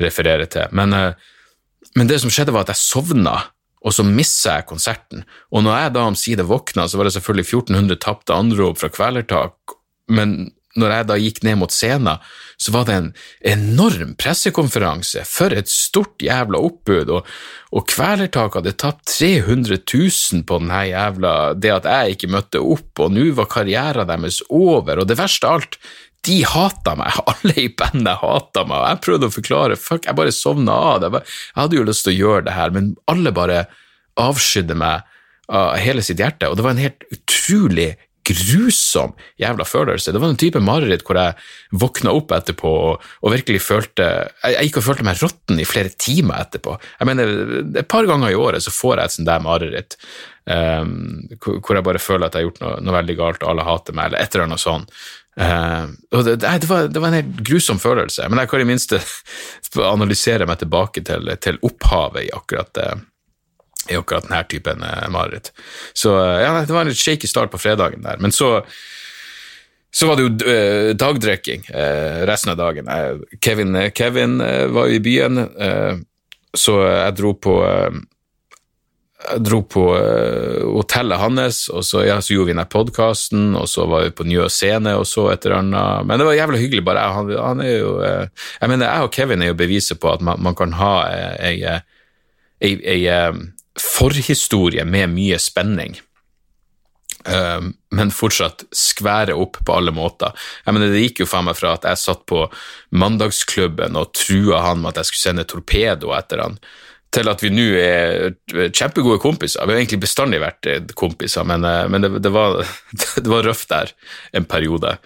refererer 0.00 0.48
til. 0.48 0.70
Men, 0.76 0.96
uh, 0.96 1.82
men, 1.98 2.08
det 2.08 2.22
som 2.22 2.32
skjedde, 2.32 2.54
var 2.56 2.64
at 2.64 2.72
jeg 2.72 2.80
sovna, 2.80 3.36
og 3.80 3.96
så 3.96 4.04
missa 4.06 4.58
jeg 4.58 4.68
konserten. 4.70 5.26
Og 5.52 5.64
når 5.66 5.76
jeg 5.76 5.94
da 5.96 6.06
omsider 6.08 6.48
våkna, 6.48 6.86
så 6.88 7.00
var 7.00 7.08
det 7.08 7.14
selvfølgelig 7.18 7.48
1400 7.48 8.00
tapte 8.00 8.36
anrop 8.36 8.80
fra 8.80 8.92
Kvelertak, 8.92 9.76
men 10.12 10.54
når 10.78 10.92
jeg 10.94 11.06
da 11.08 11.16
gikk 11.18 11.40
ned 11.46 11.58
mot 11.58 11.72
scenen, 11.74 12.20
så 12.60 12.74
var 12.74 12.84
det 12.86 12.96
en 12.96 13.08
enorm 13.52 14.12
pressekonferanse 14.20 15.24
for 15.26 15.54
et 15.56 15.70
stort 15.72 16.22
jævla 16.22 16.60
oppbud, 16.62 17.10
og, 17.16 17.30
og 17.74 17.86
Kvelertak 17.90 18.58
hadde 18.58 18.76
tapt 18.78 19.08
300 19.10 19.80
000 19.80 20.44
på 20.46 20.60
denne 20.62 20.84
jævla 20.90 21.34
det 21.58 21.74
at 21.74 21.88
jeg 21.90 22.14
ikke 22.14 22.30
møtte 22.36 22.62
opp, 22.62 23.02
og 23.02 23.16
nå 23.16 23.26
var 23.38 23.50
karrieren 23.50 24.10
deres 24.10 24.42
over, 24.46 25.02
og 25.02 25.10
det 25.10 25.18
verste 25.18 25.48
av 25.48 25.58
alt, 25.58 25.80
de 26.28 26.42
hata 26.44 26.94
meg, 27.00 27.18
alle 27.32 27.56
i 27.58 27.70
bandet 27.72 28.20
hata 28.22 28.66
meg, 28.68 28.76
og 28.76 28.86
jeg 28.86 29.04
prøvde 29.06 29.30
å 29.30 29.36
forklare, 29.38 29.80
fuck, 29.80 30.06
jeg 30.06 30.18
bare 30.20 30.36
sovna 30.36 30.76
av, 30.92 31.00
det. 31.02 31.24
jeg 31.24 31.62
hadde 31.62 31.80
jo 31.80 31.88
lyst 31.88 32.06
til 32.06 32.14
å 32.14 32.20
gjøre 32.20 32.46
det 32.50 32.58
her, 32.58 32.76
men 32.76 32.92
alle 33.10 33.34
bare 33.34 33.64
avskydde 34.20 34.76
meg 34.78 35.08
av 35.50 35.74
hele 35.82 36.02
sitt 36.06 36.20
hjerte, 36.22 36.46
og 36.46 36.58
det 36.58 36.62
var 36.62 36.76
en 36.76 36.84
helt 36.84 37.08
utrolig 37.10 37.94
grusom 38.36 39.14
jævla 39.40 39.66
følelse. 39.68 40.12
Det 40.12 40.22
var 40.22 40.32
en 40.32 40.40
type 40.40 40.62
mareritt 40.64 41.04
hvor 41.06 41.18
jeg 41.18 41.36
våkna 41.82 42.14
opp 42.16 42.34
etterpå 42.36 42.72
og, 42.90 43.06
og 43.22 43.34
virkelig 43.34 43.62
følte 43.64 44.06
jeg, 44.06 44.54
jeg, 44.54 44.68
gikk 44.68 44.80
og 44.80 44.86
følte 44.88 45.06
meg 45.06 45.22
råtten 45.22 45.62
i 45.62 45.68
flere 45.68 45.94
timer 45.94 46.44
etterpå. 46.44 46.76
Jeg 47.00 47.10
mener, 47.10 47.32
Et 47.82 47.88
par 47.88 48.08
ganger 48.08 48.32
i 48.32 48.38
året 48.38 48.64
så 48.64 48.74
får 48.74 48.96
jeg 48.96 49.10
et 49.10 49.16
sånt 49.18 49.30
der 49.30 49.44
mareritt 49.44 49.98
um, 50.50 50.94
hvor 51.40 51.76
jeg 51.76 51.86
bare 51.86 52.02
føler 52.02 52.26
at 52.26 52.36
jeg 52.36 52.44
har 52.44 52.48
gjort 52.50 52.62
noe, 52.64 52.76
noe 52.84 52.96
veldig 52.98 53.16
galt, 53.18 53.42
og 53.44 53.52
alle 53.52 53.66
hater 53.66 53.96
meg, 53.96 54.10
eller 54.10 54.22
et 54.22 54.34
eller 54.34 54.48
annet 54.48 54.62
sånt. 54.62 54.96
Uh, 55.40 55.92
det, 56.26 56.36
det, 56.42 56.68
var, 56.68 56.88
det, 56.90 57.00
var, 57.00 57.08
en 57.08 57.20
helt 57.20 57.44
grusom 57.46 57.80
følelse, 57.80 58.26
men 58.28 58.42
jeg 58.42 58.50
kan 58.50 58.64
i 58.64 58.68
minste 58.68 59.00
analysere 59.86 60.48
meg 60.50 60.60
tilbake 60.60 61.04
til, 61.06 61.30
til 61.40 61.60
opphavet 61.66 62.26
i 62.26 62.34
akkurat 62.36 62.74
det 62.76 62.90
i 63.90 63.98
akkurat 63.98 64.28
denne 64.28 64.44
typen 64.48 64.82
eh, 64.82 65.08
mareritt. 65.10 65.52
Så 65.92 66.14
eh, 66.18 66.42
ja, 66.44 66.54
det 66.64 66.74
var 66.74 66.86
en 66.86 66.92
litt 66.92 67.00
shaky 67.00 67.28
start 67.28 67.52
på 67.52 67.60
fredagen 67.60 68.04
der. 68.06 68.20
Men 68.22 68.32
så, 68.32 68.60
så 69.90 70.06
var 70.06 70.18
det 70.18 70.26
jo 70.28 70.34
uh, 70.46 70.92
dagdrikking 70.94 71.66
uh, 71.74 72.22
resten 72.30 72.54
av 72.54 72.60
dagen. 72.60 72.88
Uh, 72.88 73.24
Kevin, 73.42 73.74
Kevin 73.90 74.38
var 74.70 74.86
jo 74.86 75.00
i 75.00 75.02
byen, 75.02 75.42
så 76.54 76.80
jeg 76.86 77.18
dro 77.18 77.34
på 77.38 77.60
jeg 79.20 79.42
dro 79.44 79.58
på 79.68 79.82
hotellet 80.72 81.20
hans, 81.20 81.58
og 81.68 81.82
så, 81.84 82.06
ja, 82.06 82.14
så 82.24 82.32
gjorde 82.32 82.48
vi 82.48 82.54
den 82.56 82.70
podkasten, 82.72 83.50
og 83.58 83.66
så 83.68 83.84
var 83.90 84.06
vi 84.06 84.14
på 84.16 84.24
Njø 84.24 84.46
scene 84.48 84.94
og 84.96 85.04
så 85.06 85.26
et 85.28 85.44
eller 85.44 85.58
annet. 85.58 86.08
Men 86.08 86.22
det 86.22 86.26
var 86.30 86.38
jævlig 86.38 86.62
hyggelig, 86.62 86.84
bare. 86.88 87.02
Han, 87.18 87.28
han 87.36 87.60
er 87.60 87.74
jo 87.74 87.90
Jeg 88.00 88.70
mener, 88.72 88.86
jeg 88.86 89.04
og 89.04 89.12
Kevin 89.12 89.44
er 89.44 89.52
jo 89.52 89.58
beviset 89.60 90.00
på 90.00 90.14
at 90.14 90.24
man, 90.24 90.40
man 90.40 90.56
kan 90.56 90.72
ha 90.80 90.94
ei, 91.36 91.60
ei, 92.64 92.72
ei 92.80 93.04
forhistorie 93.78 94.84
med 94.84 95.12
mye 95.14 95.38
spenning. 95.38 95.98
Uh, 97.28 97.68
men 97.92 98.12
fortsatt 98.14 98.64
skvære 98.72 99.34
opp 99.36 99.58
på 99.66 99.74
alle 99.76 99.92
måter. 99.92 100.32
Jeg 100.64 100.74
mener, 100.74 100.92
Det 100.92 101.02
gikk 101.02 101.20
jo 101.20 101.28
faen 101.28 101.44
meg 101.50 101.58
fra 101.58 101.74
at 101.76 101.84
jeg 101.84 102.00
satt 102.00 102.22
på 102.30 102.46
Mandagsklubben 102.96 103.98
og 104.00 104.14
trua 104.16 104.62
han 104.70 104.80
med 104.80 104.94
at 104.94 105.02
jeg 105.02 105.10
skulle 105.10 105.26
sende 105.26 105.48
torpedo 105.48 106.14
etter 106.16 106.40
han, 106.40 106.56
til 107.12 107.28
at 107.28 107.42
vi 107.42 107.50
nå 107.52 107.66
er 107.76 108.70
kjempegode 108.70 109.20
kompiser. 109.20 109.66
Vi 109.66 109.74
har 109.74 109.82
egentlig 109.82 110.00
bestandig 110.06 110.40
vært 110.40 110.68
eh, 110.70 110.80
kompiser, 110.96 111.44
men, 111.44 111.66
uh, 111.66 111.84
men 111.92 112.06
det, 112.06 112.12
det, 112.24 112.32
var, 112.32 112.62
det, 113.20 113.28
var, 113.28 113.44
røft 113.44 113.68
der 113.74 113.92
en 114.32 114.48
periode. 114.48 114.96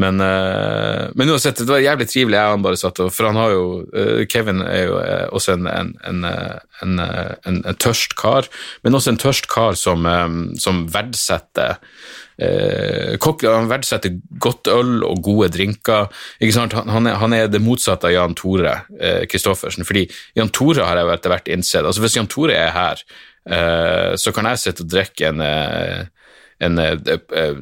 Men, 0.00 0.18
uh, 0.18 1.10
men, 1.14 1.30
uansett, 1.30 1.60
det 1.62 1.70
var 1.70 1.82
jævlig 1.82 2.08
trivelig. 2.10 2.38
Jeg 2.38 2.54
han 2.56 2.64
bare 2.64 2.78
satt 2.78 2.98
og, 3.04 3.12
For 3.14 3.28
han 3.28 3.38
har 3.38 3.52
jo 3.54 3.64
uh, 3.94 4.24
Kevin 4.30 4.64
er 4.66 4.88
jo 4.88 4.98
uh, 4.98 5.26
også 5.36 5.54
en, 5.54 5.68
en, 5.70 6.24
en, 6.82 7.04
en, 7.46 7.60
tørst 7.78 8.16
kar, 8.18 8.48
men 8.82 8.98
også 8.98 9.14
en 9.14 9.20
tørst 9.22 9.46
kar 9.50 9.78
som, 9.78 10.06
som 10.60 10.84
verdsetter 10.92 11.78
kokk, 13.22 13.44
Han 13.46 13.68
verdsetter 13.70 14.16
godt 14.42 14.66
øl 14.72 15.04
og 15.06 15.20
gode 15.22 15.52
drinker. 15.54 16.08
Han, 16.42 16.72
han, 16.90 17.06
er, 17.06 17.20
han, 17.20 17.36
er, 17.36 17.46
det 17.46 17.60
motsatte 17.62 18.08
av 18.08 18.14
Jan 18.16 18.34
Tore 18.34 18.72
Kristoffersen. 19.30 19.86
fordi 19.86 20.08
Jan 20.34 20.50
Tore 20.50 20.82
har 20.82 20.98
jeg 20.98 21.12
etter 21.14 21.30
hvert 21.30 21.52
innsett 21.54 21.86
altså 21.86 22.02
Hvis 22.02 22.16
Jan 22.18 22.26
Tore 22.26 22.56
er 22.58 22.74
her, 22.74 23.04
så 24.18 24.34
kan 24.34 24.50
jeg 24.50 24.64
sitte 24.64 24.82
og 24.82 24.90
drikke 24.90 25.30
en 25.30 25.44
en, 26.64 26.78
eh, 26.78 26.96
eh, 27.36 27.56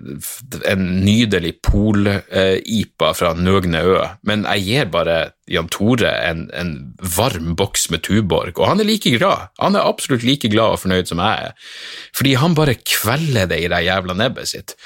en 0.70 0.82
nydelig 1.04 1.56
pol-ipa 1.64 3.12
fra 3.18 3.32
Nøgne 3.34 3.82
Ø, 3.82 4.00
men 4.28 4.44
jeg 4.46 4.66
gir 4.66 4.90
bare 4.92 5.16
Jan 5.50 5.68
Tore 5.72 6.10
en, 6.28 6.44
en, 6.54 6.72
varm 7.16 7.52
boks 7.58 7.88
med 7.90 8.04
Tuborg, 8.06 8.54
og 8.56 8.68
han 8.68 8.80
er 8.80 8.88
like 8.88 9.10
glad. 9.16 9.50
Han 9.60 9.76
er 9.76 9.88
absolutt 9.88 10.24
like 10.26 10.48
glad 10.52 10.76
og 10.76 10.82
fornøyd 10.84 11.10
som 11.10 11.20
jeg 11.22 11.48
er, 11.48 11.72
fordi 12.16 12.36
han 12.40 12.54
bare 12.58 12.78
kvelder 12.78 13.50
det 13.50 13.58
i 13.64 13.70
det 13.72 13.82
jævla 13.88 14.16
nebbet 14.16 14.52
sitt. 14.52 14.76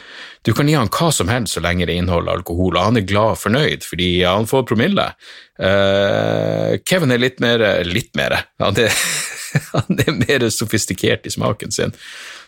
Du 0.47 0.55
kan 0.57 0.69
gi 0.71 0.77
han 0.79 0.91
hva 0.93 1.11
som 1.13 1.31
helst 1.31 1.59
så 1.59 1.63
lenge 1.65 1.89
det 1.89 1.99
inneholder 1.99 2.39
alkohol, 2.39 2.77
og 2.77 2.89
han 2.89 3.01
er 3.01 3.09
glad 3.09 3.37
og 3.37 3.43
fornøyd 3.43 3.87
fordi 3.87 4.11
han 4.25 4.49
får 4.49 4.67
promille. 4.71 5.11
Uh, 5.57 6.77
Kevin 6.85 7.15
er 7.15 7.23
litt 7.23 7.39
mer 7.41 7.63
Litt 7.89 8.11
mer. 8.19 8.35
Han 8.61 8.77
er, 8.81 8.93
han 9.77 10.03
er 10.05 10.19
mer 10.19 10.49
sofistikert 10.53 11.27
i 11.27 11.33
smaken 11.33 11.73
sin. 11.73 11.95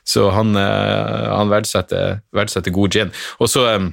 Så 0.09 0.31
han, 0.31 0.57
eh, 0.57 1.29
han 1.37 1.51
verdsetter, 1.53 2.23
verdsetter, 2.33 2.73
god 2.73 2.95
gin. 2.95 3.11
Og 3.39 3.51
så, 3.53 3.67
eh, 3.75 3.89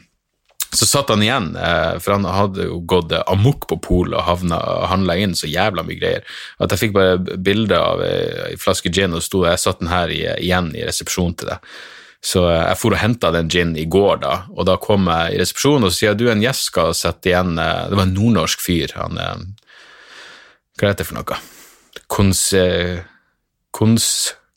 så 0.72 0.88
satt 0.88 1.10
han 1.12 1.24
igjen, 1.24 1.50
eh, 1.60 2.00
for 2.00 2.16
han 2.16 2.24
hadde 2.24 2.70
jo 2.70 2.80
gått 2.88 3.12
amok 3.28 3.68
på 3.68 3.78
polet 3.84 4.16
og 4.16 4.88
handla 4.90 5.18
inn 5.20 5.36
så 5.36 5.48
jævla 5.48 5.84
mye 5.84 6.00
greier, 6.00 6.24
at 6.60 6.72
jeg 6.72 6.80
fikk 6.80 6.94
bare 6.96 7.18
bilde 7.20 7.80
av 7.80 8.04
ei 8.04 8.56
flaske 8.60 8.92
gin, 8.92 9.14
og 9.14 9.24
sto, 9.24 9.44
jeg 9.44 9.60
satt 9.60 9.84
den 9.84 9.92
her 9.92 10.08
igjen 10.08 10.72
i 10.76 10.86
resepsjonen 10.88 11.36
til 11.38 11.52
det. 11.52 11.60
Så 12.26 12.46
jeg 12.48 12.80
for 12.80 12.96
og 12.96 13.04
henta 13.04 13.32
den 13.32 13.52
gin 13.52 13.76
i 13.78 13.86
går, 13.86 14.24
da, 14.24 14.46
og 14.56 14.66
da 14.66 14.78
kom 14.82 15.12
jeg 15.12 15.36
i 15.36 15.44
resepsjonen 15.44 15.84
og 15.84 15.92
så 15.92 16.00
sier 16.00 16.10
jeg, 16.14 16.22
du, 16.24 16.30
en 16.32 16.42
gjest 16.42 16.72
skal 16.72 16.96
sette 16.96 17.30
igjen 17.30 17.54
Det 17.60 17.94
var 18.00 18.08
en 18.08 18.16
nordnorsk 18.16 18.64
fyr. 18.64 18.96
han 18.96 19.20
Hva 19.20 20.88
heter 20.88 21.04
det 21.04 21.10
for 21.12 21.20
noe? 21.20 21.44
Kons... 22.08 22.48
Kons 23.76 24.08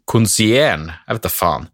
konsieren, 0.09 0.89
jeg 1.07 1.19
vet 1.19 1.27
da 1.27 1.33
faen. 1.33 1.69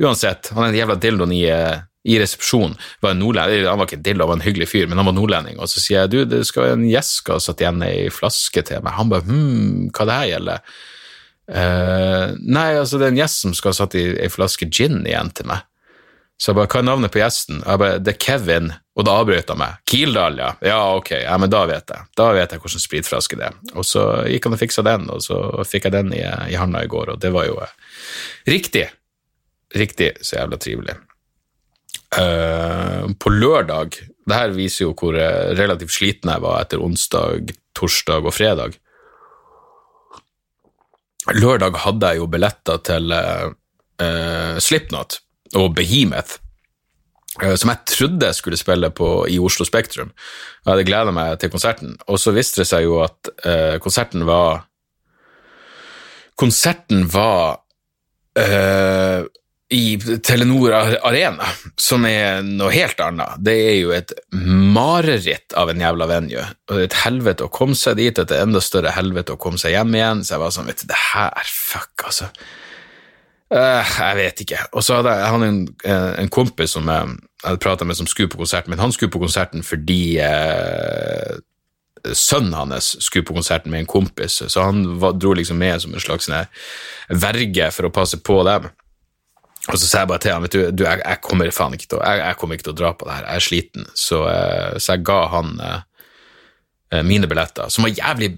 Uansett, 0.00 0.50
han 0.54 0.64
er 0.64 0.72
en 0.72 0.78
jævla 0.78 0.96
dildoen 1.00 1.32
i, 1.36 1.44
eh, 1.52 1.80
i 2.08 2.18
resepsjonen. 2.20 2.76
Var 3.00 3.14
en 3.14 3.20
nordlending, 3.20 3.66
han 3.68 3.80
var 3.80 3.88
ikke 3.88 4.02
dildo, 4.04 4.24
han 4.24 4.32
var 4.32 4.38
en 4.40 4.46
hyggelig 4.46 4.70
fyr, 4.70 4.86
men 4.88 5.00
han 5.00 5.08
var 5.10 5.16
nordlending. 5.16 5.58
Og 5.60 5.68
så 5.68 5.82
sier 5.82 6.04
jeg 6.04 6.12
du, 6.12 6.18
det 6.28 6.44
skal 6.48 6.74
en 6.74 6.86
gjest 6.88 7.20
skal 7.20 7.42
satt 7.44 7.60
igjen 7.60 7.84
ei 7.84 8.08
flaske 8.14 8.64
til 8.64 8.84
meg. 8.84 8.96
Han 8.96 9.12
bare 9.12 9.26
hm, 9.28 9.90
hva 9.92 10.08
det 10.08 10.20
her 10.20 10.30
gjelder? 10.34 10.70
Uh, 11.50 12.36
nei, 12.46 12.68
altså 12.78 13.00
det 13.00 13.08
er 13.08 13.12
en 13.12 13.18
gjest 13.18 13.42
som 13.42 13.54
skal 13.58 13.72
ha 13.72 13.78
satt 13.80 13.96
ei 13.98 14.30
flaske 14.30 14.68
gin 14.70 15.02
igjen 15.02 15.32
til 15.34 15.50
meg. 15.50 15.66
Så 16.40 16.50
jeg 16.50 16.56
bare, 16.56 16.70
hva 16.72 16.80
er 16.80 16.86
navnet 16.88 17.12
på 17.12 17.20
gjesten? 17.20 17.58
Jeg 17.60 17.80
bare, 17.82 17.98
det 18.00 18.14
er 18.14 18.22
Kevin, 18.24 18.70
og 18.96 19.04
da 19.04 19.18
avbrøt 19.20 19.50
han 19.52 19.58
meg. 19.60 19.82
Kildahl, 19.90 20.38
ja. 20.40 20.48
Ja, 20.64 20.78
ok, 20.96 21.10
ja, 21.20 21.34
men 21.40 21.52
da 21.52 21.66
vet 21.68 21.92
jeg. 21.92 22.08
Da 22.16 22.30
vet 22.32 22.54
jeg 22.54 22.62
hvordan 22.62 22.84
spritflaske 22.86 23.36
det 23.36 23.50
er. 23.50 23.58
Og 23.74 23.84
så 23.84 24.06
gikk 24.24 24.48
han 24.48 24.56
og 24.56 24.62
fiksa 24.62 24.84
den, 24.88 25.04
og 25.12 25.20
så 25.26 25.36
fikk 25.68 25.90
jeg 25.90 25.96
den 25.98 26.14
i, 26.16 26.24
i 26.24 26.56
handa 26.56 26.80
i 26.80 26.88
går, 26.88 27.12
og 27.12 27.20
det 27.20 27.34
var 27.36 27.44
jo 27.50 27.60
eh, 27.60 27.76
riktig. 28.48 28.86
Riktig 29.76 30.14
så 30.24 30.40
jævla 30.40 30.60
trivelig. 30.64 30.96
Uh, 32.10 33.06
på 33.22 33.30
lørdag 33.30 33.94
Det 34.26 34.34
her 34.34 34.50
viser 34.50 34.88
jo 34.88 34.96
hvor 34.98 35.14
eh, 35.14 35.52
relativt 35.54 35.92
sliten 35.94 36.32
jeg 36.32 36.42
var 36.42 36.64
etter 36.64 36.82
onsdag, 36.82 37.52
torsdag 37.76 38.26
og 38.26 38.34
fredag. 38.34 38.74
Lørdag 41.36 41.78
hadde 41.84 42.10
jeg 42.10 42.24
jo 42.24 42.30
billetter 42.32 42.80
til 42.88 43.12
uh, 43.14 44.56
Slipknot 44.58 45.20
og 45.58 45.74
Behemoth, 45.74 46.38
eh, 47.42 47.56
som 47.58 47.72
jeg 47.72 47.86
trodde 47.94 48.32
skulle 48.36 48.60
spille 48.60 48.90
på, 48.94 49.10
i 49.30 49.38
Oslo 49.42 49.66
Spektrum. 49.68 50.12
Jeg 50.64 50.72
hadde 50.72 50.86
gleda 50.88 51.14
meg 51.14 51.38
til 51.40 51.52
konserten, 51.52 51.96
og 52.06 52.20
så 52.22 52.34
viste 52.36 52.62
det 52.62 52.70
seg 52.70 52.86
jo 52.86 53.00
at 53.04 53.32
uh, 53.46 53.78
konserten 53.82 54.26
var 54.28 54.66
Konserten 56.40 57.02
var 57.12 57.58
uh, 58.40 59.26
i 59.70 59.98
Telenor 60.24 60.72
Arena, 61.06 61.46
som 61.78 62.06
er 62.08 62.40
noe 62.42 62.72
helt 62.74 62.98
annet. 63.04 63.36
Det 63.44 63.54
er 63.54 63.76
jo 63.76 63.92
et 63.94 64.14
mareritt 64.32 65.54
av 65.58 65.70
en 65.70 65.84
jævla 65.84 66.08
venue. 66.10 66.46
Og 66.72 66.82
et 66.82 66.96
helvete 67.04 67.46
å 67.46 67.52
komme 67.54 67.78
seg 67.78 68.00
dit, 68.00 68.18
et 68.18 68.34
enda 68.34 68.62
større 68.64 68.96
helvete 68.96 69.36
å 69.36 69.40
komme 69.40 69.62
seg 69.62 69.76
hjem 69.76 69.94
igjen. 69.94 70.24
Så 70.26 70.34
jeg 70.34 70.42
var 70.42 70.56
sånn, 70.56 70.72
vet 70.72 70.82
du, 70.82 70.88
det 70.90 70.98
her, 71.12 71.52
fuck, 71.54 71.92
altså. 72.08 72.30
Uh, 73.50 73.82
jeg 73.82 74.14
vet 74.14 74.40
ikke. 74.44 74.58
Og 74.78 74.84
så 74.86 75.00
hadde 75.00 75.12
jeg, 75.18 75.38
en, 75.42 75.62
eh, 75.82 76.12
en, 76.22 76.28
kompis 76.30 76.76
som 76.76 76.86
jeg 76.86 77.14
hadde 77.42 77.58
prata 77.58 77.86
med 77.86 77.98
som 77.98 78.06
skulle 78.06 78.30
på 78.30 78.38
konserten, 78.38 78.70
men 78.70 78.78
han 78.78 78.92
skulle 78.94 79.10
på 79.10 79.18
konserten 79.18 79.64
fordi 79.66 80.20
uh, 80.22 81.40
sønnen 82.14 82.54
hans 82.54 82.92
skulle 83.02 83.26
på 83.26 83.34
konserten 83.34 83.74
med 83.74 83.82
en 83.82 83.90
kompis, 83.90 84.38
så 84.46 84.68
han 84.68 84.84
var, 85.02 85.18
dro 85.18 85.34
liksom 85.34 85.58
med 85.58 85.82
som 85.82 85.94
en 85.94 86.04
slags 86.04 86.30
verge 87.10 87.72
for 87.74 87.90
å 87.90 87.92
passe 87.92 88.22
på 88.22 88.38
dem. 88.46 88.70
Og 89.66 89.74
så 89.74 89.82
sa 89.82 90.04
jeg 90.04 90.12
bare 90.12 90.22
til 90.22 90.32
han 90.36 90.46
vet 90.46 90.54
du, 90.54 90.62
du 90.70 90.86
jeg, 90.86 91.02
jeg, 91.02 91.20
kommer 91.26 91.50
faen 91.50 91.74
ikke 91.74 91.90
til 91.90 91.98
å, 91.98 92.06
jeg, 92.06 92.22
jeg, 92.22 92.38
kommer 92.38 92.56
ikke 92.56 92.70
til 92.70 92.76
å 92.76 92.80
dra 92.84 92.94
på 92.94 93.08
det 93.08 93.18
her, 93.18 93.26
jeg 93.26 93.42
er 93.42 93.48
sliten. 93.48 93.90
Så, 93.98 94.22
så 94.78 94.94
jeg 94.94 95.04
ga 95.10 95.20
han 95.34 95.52
mine 97.06 97.28
billetter, 97.30 97.68
som 97.70 97.84
var 97.84 97.98
jævlig 97.98 98.32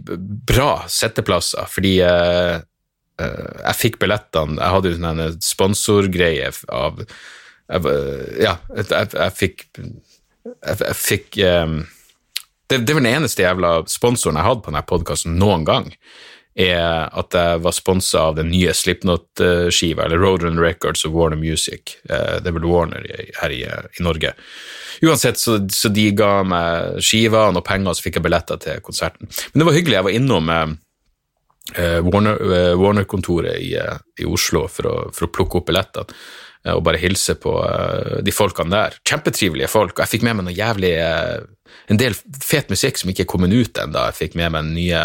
bra 0.49 0.73
setteplasser, 0.91 1.69
fordi 1.71 1.99
jeg 3.23 3.79
fikk 3.79 3.99
billettene 4.03 4.59
Jeg 4.59 4.75
hadde 4.75 4.91
jo 4.91 4.99
sånn 4.99 5.23
en 5.27 5.41
sponsorgreie 5.45 6.51
av 6.69 7.01
Ja, 7.73 8.57
jeg, 8.77 8.87
jeg, 8.91 9.33
fikk 9.39 9.67
jeg, 9.79 10.77
jeg 10.83 10.97
fikk 10.99 11.39
um, 11.47 11.83
det, 12.73 12.79
det 12.87 12.95
var 12.97 13.05
den 13.05 13.15
eneste 13.15 13.45
jævla 13.45 13.73
sponsoren 13.91 14.39
jeg 14.41 14.49
hadde 14.49 14.65
på 14.65 14.73
denne 14.73 14.87
podkasten 14.89 15.35
noen 15.41 15.67
gang, 15.69 15.91
er 16.57 17.09
at 17.09 17.37
jeg 17.37 17.61
var 17.65 17.75
sponsa 17.77 18.27
av 18.29 18.37
den 18.39 18.51
nye 18.53 18.73
Slipknot-skiva, 18.77 20.07
eller 20.07 20.21
Roadrun 20.21 20.61
Records 20.61 21.05
og 21.09 21.17
Warner 21.17 21.41
Music. 21.41 21.97
Eh, 22.09 22.39
det 22.41 22.51
er 22.51 22.57
vel 22.57 22.69
Warner 22.69 23.05
her 23.41 23.55
i, 23.55 23.63
i 23.65 24.05
Norge. 24.05 24.35
Uansett, 25.03 25.41
så, 25.41 25.59
så, 25.73 25.91
de 25.93 26.11
ga 26.17 26.43
meg 26.47 27.03
skiva 27.05 27.49
og 27.49 27.57
noen 27.57 27.67
penger, 27.67 27.93
og 27.93 27.99
så 27.99 28.07
fikk 28.07 28.21
jeg 28.21 28.27
billetter 28.29 28.61
til 28.63 28.83
konserten. 28.85 29.29
Men 29.53 29.63
det 29.63 29.69
var 29.69 29.79
hyggelig. 29.79 29.99
Jeg 29.99 30.09
var 30.09 30.19
innom 30.21 30.53
eh, 30.53 30.65
eh 30.65 30.73
Warner-kontoret 31.73 33.55
Warner 33.55 33.61
i, 33.63 33.75
i, 34.23 34.27
Oslo 34.27 34.67
for 34.69 34.89
å, 34.89 34.95
for 35.15 35.29
å 35.29 35.33
plukke 35.33 35.61
opp 35.61 35.69
billettene 35.71 36.19
og 36.73 36.83
bare 36.87 37.01
hilse 37.03 37.35
på 37.43 37.53
de 38.23 38.31
folkene 38.35 38.71
der. 38.71 38.97
Kjempetrivelige 39.09 39.71
folk. 39.71 39.97
Og 39.97 40.05
jeg 40.05 40.13
fikk 40.13 40.27
med 40.29 40.37
meg 40.39 40.47
noe 40.47 40.55
jævlig 40.55 40.93
en 41.91 41.99
del 42.01 42.15
fet 42.43 42.71
musikk 42.71 43.01
som 43.01 43.11
ikke 43.11 43.25
er 43.25 43.31
kommet 43.33 43.55
ut 43.55 43.81
ennå. 43.83 44.05
Jeg 44.11 44.19
fikk 44.19 44.37
med 44.39 44.53
meg 44.55 44.69
den 44.69 44.77
nye 44.77 45.03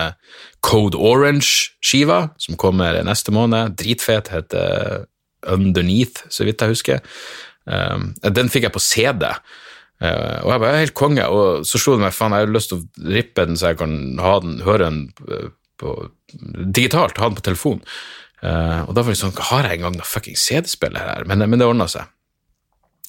Code 0.66 1.00
Orange-skiva, 1.00 2.20
som 2.42 2.60
kommer 2.62 3.00
neste 3.08 3.34
måned. 3.34 3.78
Dritfet, 3.80 4.30
heter 4.34 5.08
Underneath, 5.48 6.28
så 6.34 6.46
vidt 6.48 6.62
jeg 6.62 6.76
husker. 6.76 7.02
Um, 7.66 8.12
den 8.22 8.54
fikk 8.54 8.68
jeg 8.68 8.76
på 8.76 8.84
CD. 8.84 9.26
Og 9.98 10.52
jeg 10.52 10.62
var 10.62 10.76
helt 10.78 10.94
konge, 10.94 11.24
og 11.26 11.64
så 11.66 11.80
slo 11.82 11.96
det 11.96 12.06
meg 12.06 12.14
faen, 12.14 12.36
jeg 12.38 12.46
har 12.46 12.52
lyst 12.54 12.70
til 12.70 12.84
å 12.84 13.14
rippe 13.16 13.48
den 13.50 13.58
så 13.58 13.72
jeg 13.72 13.80
kan 13.80 13.96
ha 14.22 14.36
den, 14.44 14.60
høre 14.62 14.92
den 14.92 15.00
på, 15.82 15.96
digitalt, 16.76 17.18
ha 17.18 17.30
den 17.30 17.38
på 17.38 17.46
telefon. 17.48 17.82
Uh, 18.44 18.86
og 18.86 18.94
da 18.94 19.02
var 19.02 19.16
det 19.16 19.20
sånn, 19.20 19.34
har 19.50 19.66
jeg 19.66 19.80
engang 19.80 19.98
noe 19.98 20.06
fucking 20.06 20.38
CD-spiller 20.38 21.10
her? 21.10 21.26
Men, 21.30 21.42
men 21.50 21.58
det 21.58 21.68
ordna 21.68 21.90
seg. 21.90 22.14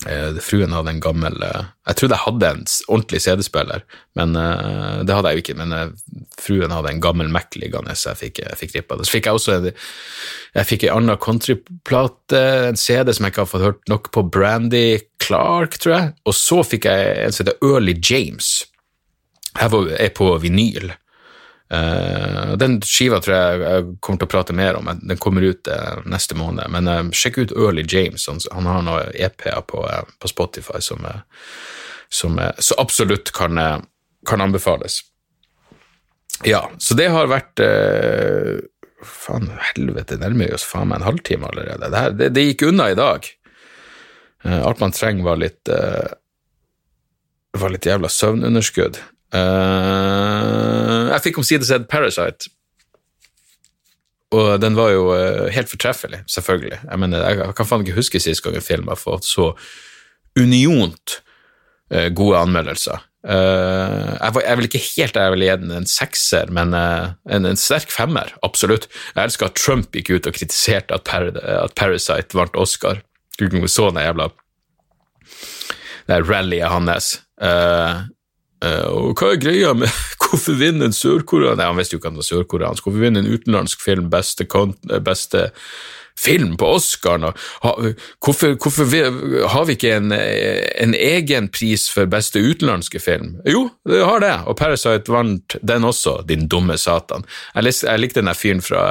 Uh, 0.06 0.36
fruen 0.44 0.70
hadde 0.70 0.92
en 0.92 1.00
gammel 1.02 1.34
uh, 1.42 1.72
Jeg 1.90 1.98
trodde 1.98 2.14
jeg 2.14 2.22
hadde 2.22 2.50
en 2.54 2.60
ordentlig 2.86 3.18
CD-spiller, 3.24 3.82
men 4.14 4.36
det 4.38 5.16
hadde 5.16 5.32
jeg 5.32 5.40
jo 5.40 5.42
ikke. 5.44 5.56
Men 5.58 5.96
fruen 6.40 6.72
hadde 6.72 6.94
en 6.94 7.02
gammel 7.04 7.32
Mac 7.34 7.58
liggende, 7.60 7.96
så 7.98 8.12
jeg 8.12 8.20
fikk, 8.22 8.40
jeg 8.46 8.60
fikk 8.62 8.76
rippa 8.78 8.96
det. 8.96 9.08
Så 9.08 9.16
fikk 9.18 9.28
jeg 9.28 9.40
også 9.40 9.56
en, 9.58 9.68
jeg 10.54 10.70
fikk 10.70 10.86
en 10.86 11.02
annen 11.02 11.20
countryplate, 11.20 12.44
en 12.70 12.80
CD 12.80 13.12
som 13.12 13.26
jeg 13.26 13.34
ikke 13.34 13.44
har 13.44 13.52
fått 13.52 13.66
hørt 13.66 13.92
nok 13.92 14.08
på, 14.14 14.24
Brandy 14.32 14.86
Clark, 15.24 15.76
tror 15.82 15.96
jeg. 15.96 16.14
Og 16.24 16.36
så 16.36 16.62
fikk 16.64 16.88
jeg 16.88 17.12
en 17.26 17.34
som 17.34 17.44
heter 17.44 17.68
Early 17.68 17.98
James. 17.98 18.54
Her 19.58 19.76
er 19.98 20.14
på 20.14 20.30
vinyl. 20.40 20.94
Uh, 21.68 22.56
den 22.56 22.78
skiva 22.80 23.18
tror 23.20 23.34
jeg 23.34 23.58
jeg 23.60 23.88
kommer 24.00 24.22
til 24.22 24.28
å 24.28 24.32
prate 24.32 24.54
mer 24.56 24.78
om, 24.78 24.86
den 24.88 25.20
kommer 25.20 25.44
ut 25.44 25.68
uh, 25.68 26.00
neste 26.08 26.36
måned. 26.38 26.70
Men 26.72 26.88
uh, 26.88 27.02
sjekk 27.12 27.42
ut 27.42 27.52
Early 27.52 27.84
James, 27.84 28.24
han 28.28 28.70
har 28.70 28.86
noen 28.86 29.12
EP-er 29.12 29.60
på, 29.68 29.82
på, 29.84 30.30
Spotify 30.32 30.80
som, 30.84 31.04
som 32.08 32.40
så 32.58 32.78
absolutt 32.80 33.34
kan, 33.36 33.60
kan, 34.26 34.44
anbefales. 34.44 35.02
Ja, 36.46 36.64
så 36.78 36.96
det 36.96 37.10
har 37.12 37.30
vært 37.30 37.60
Faen, 38.98 39.44
helvete, 39.62 40.16
nærmer 40.18 40.48
vi 40.48 40.54
oss 40.56 40.64
faen 40.66 40.88
meg 40.90 40.98
en 40.98 41.06
halvtime 41.06 41.46
allerede. 41.46 41.86
Det, 41.86 42.00
her, 42.02 42.14
det, 42.18 42.26
det 42.34 42.42
gikk 42.48 42.64
unna 42.66 42.88
i 42.90 42.96
dag. 42.98 43.28
alt 44.42 44.80
man 44.82 44.94
trenger, 44.94 45.22
var 45.22 45.38
litt 45.38 45.70
var 47.58 47.70
litt 47.70 47.86
jævla 47.86 48.10
søvnunderskudd. 48.10 48.98
Uh, 49.34 51.10
jeg 51.12 51.24
fikk 51.26 51.42
omsider 51.42 51.68
sett 51.68 51.88
Parasite. 51.90 52.50
Og 54.34 54.58
den 54.60 54.76
var 54.76 54.92
jo 54.92 55.10
uh, 55.12 55.46
helt 55.52 55.70
fortreffelig, 55.70 56.22
selvfølgelig. 56.28 56.80
Jeg 56.84 57.02
mener, 57.02 57.24
jeg 57.24 57.56
kan 57.56 57.68
faen 57.68 57.84
ikke 57.84 57.98
huske 57.98 58.20
sist 58.22 58.44
gang 58.44 58.58
en 58.58 58.64
film 58.64 58.90
har 58.92 59.00
fått 59.00 59.28
så 59.28 59.52
uniont 60.38 61.20
uh, 61.94 62.08
gode 62.08 62.44
anmeldelser. 62.46 63.04
Jeg, 63.28 64.30
var, 64.32 64.42
jeg, 64.46 64.56
vil 64.56 64.66
ikke 64.68 64.80
helt 64.80 65.16
jeg 65.18 65.32
vil 65.34 65.42
gi 65.42 65.54
den 65.60 65.72
en 65.74 65.88
sekser, 65.90 66.52
men 66.54 66.70
en, 66.72 67.48
en, 67.50 67.58
sterk 67.58 67.90
femmer, 67.92 68.30
absolutt. 68.46 68.86
Jeg 69.10 69.26
elsker 69.26 69.50
at 69.50 69.58
Trump 69.58 69.90
gikk 69.92 70.12
ut 70.14 70.28
og 70.30 70.36
kritiserte 70.38 70.94
at, 70.94 71.02
Par 71.04 71.26
at 71.34 71.74
Parasite 71.76 72.38
vant 72.38 72.56
Oscar. 72.56 73.02
Du 73.36 73.50
så 73.68 73.90
den 73.90 74.00
jævla 74.06 74.30
det 76.08 76.22
rallyet 76.24 76.72
hans. 76.72 77.18
Uh, 77.42 77.48
Uh, 77.48 78.04
og 78.64 79.14
hva 79.18 79.34
er 79.34 79.42
greia 79.42 79.74
med 79.76 79.92
hvorfor 80.22 80.58
vinner 80.58 80.88
en 80.88 80.96
sørkoreaner 80.96 81.70
Han 81.70 81.78
visste 81.78 81.96
jo 81.96 82.02
ikke 82.02 82.10
han 82.10 82.18
var 82.18 82.26
sørkoreansk. 82.26 82.84
Hvorfor 82.84 83.04
vinner 83.04 83.22
en 83.22 83.30
utenlandsk 83.30 83.84
film 83.84 84.10
beste, 84.12 84.48
eh, 84.90 84.98
beste 85.04 85.50
film 86.18 86.56
på 86.58 86.66
Oscaren? 86.74 87.28
Hvorfor, 87.62 88.56
hvorfor, 88.58 89.46
har 89.48 89.68
vi 89.68 89.76
ikke 89.76 89.92
en, 89.96 90.12
en, 90.12 90.94
egen 90.94 91.46
pris 91.54 91.86
for 91.94 92.10
beste 92.10 92.42
utenlandske 92.42 92.98
film? 92.98 93.36
Jo, 93.46 93.68
det 93.86 94.02
har 94.02 94.24
det, 94.24 94.34
og 94.50 94.58
Parasite 94.58 95.12
vant 95.12 95.56
den 95.62 95.86
også, 95.86 96.18
din 96.28 96.48
dumme 96.50 96.78
satan. 96.78 97.22
Jeg, 97.54 97.68
lik, 97.68 97.78
jeg 97.86 98.02
likte 98.02 98.24
den 98.24 98.34
fyren 98.34 98.64
fra, 98.64 98.82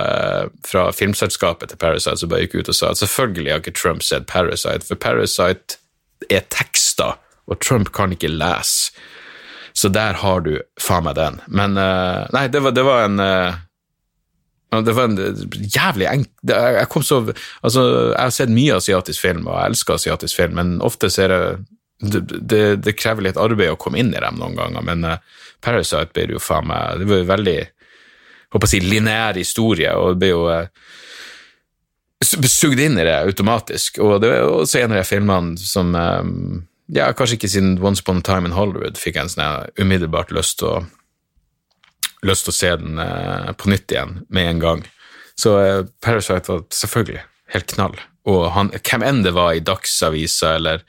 fra, 0.67 0.87
filmselskapet 0.95 1.73
til 1.73 1.81
Parasite 1.83 2.15
som 2.21 2.31
bare 2.31 2.47
gikk 2.47 2.61
ut 2.61 2.71
og 2.71 2.79
sa 2.79 2.93
at 2.93 3.03
selvfølgelig 3.03 3.51
har 3.51 3.65
ikke 3.65 3.75
Trump 3.75 4.07
sett 4.07 4.31
Parasite, 4.31 4.87
for 4.87 4.95
Parasite 4.95 5.81
er 6.31 6.47
tekster, 6.49 7.19
og 7.47 7.59
Trump 7.59 7.91
kan 7.95 8.15
ikke 8.15 8.31
lese. 8.31 8.95
Så 9.77 9.91
der 9.93 10.17
har 10.23 10.41
du 10.41 10.55
faen 10.81 11.05
meg 11.05 11.17
den. 11.19 11.39
Men 11.47 11.77
uh, 11.77 12.25
nei, 12.33 12.47
det 12.49 12.63
var, 12.65 12.73
det 12.73 12.85
var 12.87 13.05
en 13.05 13.21
uh, 13.21 13.63
det 14.83 14.93
var 14.97 15.07
en 15.07 15.19
jævlig 15.53 16.07
enk... 16.09 16.27
Jeg 16.49 16.89
kom 16.91 17.03
så 17.05 17.21
Altså, 17.61 17.83
jeg 18.11 18.19
har 18.19 18.33
sett 18.35 18.51
mye 18.51 18.79
asiatisk 18.81 19.21
film, 19.23 19.45
og 19.47 19.55
jeg 19.55 19.71
elsker 19.71 19.95
asiatisk 19.95 20.41
film, 20.41 20.57
men 20.59 20.73
ofte 20.83 21.11
ser 21.13 21.33
jeg 21.33 21.59
det, 21.97 22.19
det, 22.29 22.61
det, 22.85 22.93
krever 22.93 23.25
litt 23.25 23.39
arbeid 23.41 23.73
å 23.73 23.79
komme 23.81 23.97
inn 23.97 24.11
i 24.13 24.19
dem 24.21 24.35
noen 24.37 24.57
ganger, 24.57 24.83
men 24.85 25.05
uh, 25.07 25.21
Parasite 25.65 26.13
ble 26.13 26.35
jo 26.35 26.41
faen 26.43 26.67
meg 26.69 26.99
Det 27.01 27.07
var 27.09 27.21
jo 27.23 27.29
veldig 27.31 27.57
håper 28.53 28.67
å 28.67 28.69
si, 28.69 28.81
lineær 28.83 29.39
historie, 29.39 29.93
og 29.97 30.19
det 30.21 30.29
ble 30.29 30.33
jo 30.35 30.43
sugd 32.49 32.79
inn 32.81 32.97
i 32.97 33.05
det 33.05 33.17
automatisk. 33.19 33.99
Og 34.03 34.21
det 34.23 34.29
var 34.31 34.61
også 34.61 34.81
en 34.81 34.93
av 34.93 35.01
de 35.01 35.07
filmene 35.07 35.57
som 35.61 35.93
um, 35.93 36.61
ja, 36.93 37.09
kanskje 37.13 37.37
ikke 37.37 37.51
siden 37.51 37.77
Once 37.83 38.03
Upon 38.03 38.21
a 38.21 38.25
Time 38.25 38.49
in 38.49 38.55
Hollywood 38.55 38.99
fikk 38.99 39.17
jeg 39.17 39.27
en 39.27 39.33
sånn 39.33 39.71
umiddelbart 39.81 40.31
lyst 40.35 40.59
til 40.61 40.69
å, 40.69 40.77
lyst 42.27 42.47
til 42.47 42.53
å 42.53 42.59
se 42.59 42.75
den 42.81 43.01
eh, 43.03 43.49
på 43.59 43.71
nytt 43.71 43.91
igjen 43.91 44.21
med 44.33 44.53
en 44.53 44.63
gang. 44.63 44.85
Så 45.37 45.57
eh, 45.61 45.81
Parasite 46.03 46.49
var 46.49 46.63
selvfølgelig 46.73 47.25
helt 47.53 47.75
knall. 47.75 47.99
Og 48.27 48.47
han, 48.55 48.71
hvem 48.75 49.05
enn 49.07 49.21
det 49.23 49.35
var 49.35 49.53
i 49.55 49.63
Dagsavisa 49.63 50.55
eller, 50.57 50.81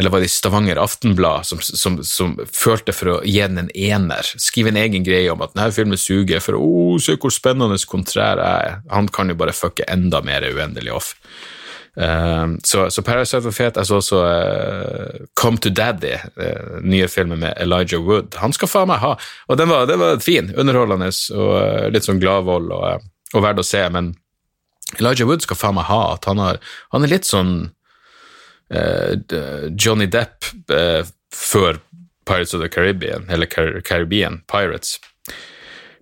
eller 0.00 0.12
var 0.12 0.22
det 0.22 0.30
i 0.30 0.32
Stavanger 0.32 0.80
Aftenblad 0.80 1.48
som, 1.48 1.60
som, 1.60 1.98
som, 2.06 2.36
følte 2.48 2.94
for 2.96 3.16
å 3.16 3.16
gi 3.24 3.40
den 3.42 3.64
en 3.64 3.72
ener, 3.72 4.28
skrive 4.40 4.72
en 4.72 4.80
egen 4.80 5.04
greie 5.04 5.32
om 5.32 5.44
at 5.44 5.52
denne 5.56 5.72
filmen 5.74 6.00
suger, 6.00 6.40
for 6.44 6.56
å 6.56 6.62
oh, 6.62 6.94
se 7.02 7.18
hvor 7.20 7.34
spennende 7.34 7.80
kontrær 7.88 8.40
jeg 8.40 8.70
er. 8.70 8.78
Han 8.94 9.10
kan 9.12 9.32
jo 9.32 9.36
bare 9.40 9.56
fucke 9.56 9.88
enda 9.92 10.22
mer 10.24 10.48
uendelig 10.48 10.96
off. 10.96 11.12
Uh, 12.00 12.56
så, 12.64 13.02
Parasite 13.02 13.44
var 13.44 13.52
fet. 13.52 13.76
Jeg 13.76 13.86
så 13.88 13.98
også 14.00 14.20
uh, 14.24 15.26
Come 15.38 15.60
to 15.60 15.70
Daddy, 15.70 16.14
uh, 16.40 16.80
nye 16.80 17.08
filmen 17.08 17.42
med 17.42 17.54
Elijah 17.60 18.00
Wood. 18.00 18.38
Han 18.40 18.54
skal 18.56 18.70
faen 18.70 18.88
meg 18.88 19.02
ha. 19.02 19.14
Og 19.48 19.60
den 19.60 19.68
var, 19.68 19.86
den 19.90 20.00
var 20.00 20.22
fin, 20.24 20.52
underholdende 20.56 21.10
og 21.36 21.92
litt 21.92 22.08
sånn 22.08 22.22
gladvold 22.22 22.72
og, 22.72 23.06
og 23.34 23.44
verdt 23.44 23.60
å 23.60 23.66
se. 23.66 23.84
Men 23.92 24.14
Elijah 24.98 25.28
Wood 25.28 25.44
skal 25.44 25.60
faen 25.60 25.76
meg 25.76 25.88
ha 25.90 26.02
at 26.14 26.28
han, 26.30 26.40
har, 26.40 26.60
han 26.96 27.04
er 27.04 27.16
litt 27.16 27.28
sånn 27.28 27.54
Johnny 28.72 30.06
Depp 30.08 30.46
før 31.36 31.76
Pirates 32.24 32.54
of 32.56 32.62
the 32.62 32.70
Caribbean, 32.72 33.26
eller 33.28 33.44
Car 33.44 33.82
Caribbean 33.84 34.38
Pirates. 34.48 34.94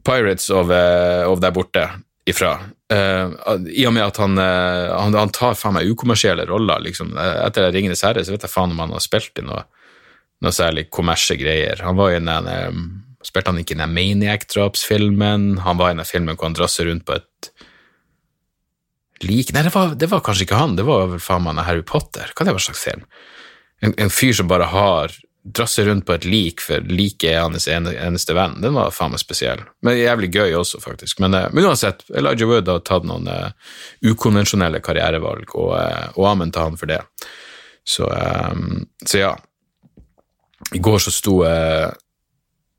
Pirates 0.07 0.47
of 0.55 0.71
der 0.71 1.51
borte 1.51 1.89
ifra. 2.31 2.53
Uh, 2.91 3.31
I 3.71 3.85
og 3.87 3.95
med 3.95 4.03
at 4.03 4.17
han, 4.19 4.35
uh, 4.35 4.91
han, 4.97 5.15
han 5.15 5.31
tar 5.35 5.59
faen 5.59 5.77
meg 5.77 5.91
ukommersielle 5.93 6.47
roller. 6.49 6.83
Liksom. 6.83 7.13
Etter 7.17 7.71
'Ringenes 7.71 8.03
herre' 8.07 8.25
så 8.27 8.35
vet 8.35 8.47
jeg 8.47 8.53
faen 8.53 8.75
om 8.75 8.83
han 8.83 8.97
har 8.97 9.05
spilt 9.05 9.39
i 9.39 9.47
noe, 9.47 9.63
noe 10.43 10.55
særlig 10.55 10.89
kommersie 10.91 11.39
greier. 11.39 11.85
Han 11.87 11.99
var 12.01 12.15
i 12.15 12.19
den 12.19 12.51
um, 12.51 12.83
Spilte 13.21 13.53
han 13.53 13.59
ikke 13.61 13.75
i 13.77 13.81
den 13.83 13.93
Maniac-drapsfilmen? 13.93 15.59
Han 15.67 15.77
var 15.77 15.93
i 15.93 15.97
den 15.99 16.09
filmen 16.09 16.39
hvor 16.39 16.49
han 16.49 16.57
drasser 16.57 16.87
rundt 16.89 17.05
på 17.05 17.19
et 17.19 17.51
lik 19.21 19.53
Nei, 19.53 19.67
det 19.67 19.75
var, 19.75 19.93
det 19.93 20.09
var, 20.09 20.23
kanskje 20.25 20.47
ikke 20.47 20.61
han, 20.61 20.79
det 20.79 20.87
var 20.89 21.11
vel 21.11 21.21
faen 21.21 21.45
meg 21.45 21.61
Harry 21.67 21.85
Potter. 21.85 22.33
Hva 22.33 22.47
det 22.49 22.55
var 22.57 22.65
slags 22.65 22.81
film? 22.81 23.05
En, 23.85 23.93
en 24.01 24.13
fyr 24.13 24.33
som 24.39 24.49
bare 24.49 24.71
har 24.73 25.13
drasse 25.43 25.85
rundt 25.85 26.05
på 26.07 26.13
et 26.13 26.25
lik, 26.29 26.61
for 26.61 26.85
liket 26.85 27.31
er 27.33 27.45
hans 27.47 27.67
eneste 27.71 28.35
venn, 28.37 28.59
den 28.61 28.75
var 28.77 28.93
faen 28.93 29.15
meg 29.15 29.23
spesiell. 29.23 29.63
Men 29.85 29.97
jævlig 29.97 30.31
gøy 30.35 30.57
også, 30.59 30.83
faktisk. 30.85 31.21
Men, 31.25 31.35
eh, 31.35 31.49
men 31.53 31.71
uansett, 31.71 32.05
Elijah 32.13 32.49
Wood 32.49 32.69
har 32.69 32.83
tatt 32.85 33.07
noen 33.09 33.29
uh, 33.31 33.49
ukonvensjonelle 34.05 34.83
karrierevalg, 34.85 35.55
og, 35.57 35.73
uh, 35.79 36.11
og 36.17 36.29
amen 36.35 36.53
til 36.53 36.69
han 36.69 36.77
for 36.81 36.93
det. 36.93 37.01
Så, 37.89 38.05
um, 38.05 38.85
så, 39.07 39.23
ja. 39.25 39.33
I 40.77 40.79
går 40.79 41.01
så 41.03 41.13
sto 41.15 41.41
uh, 41.49 41.89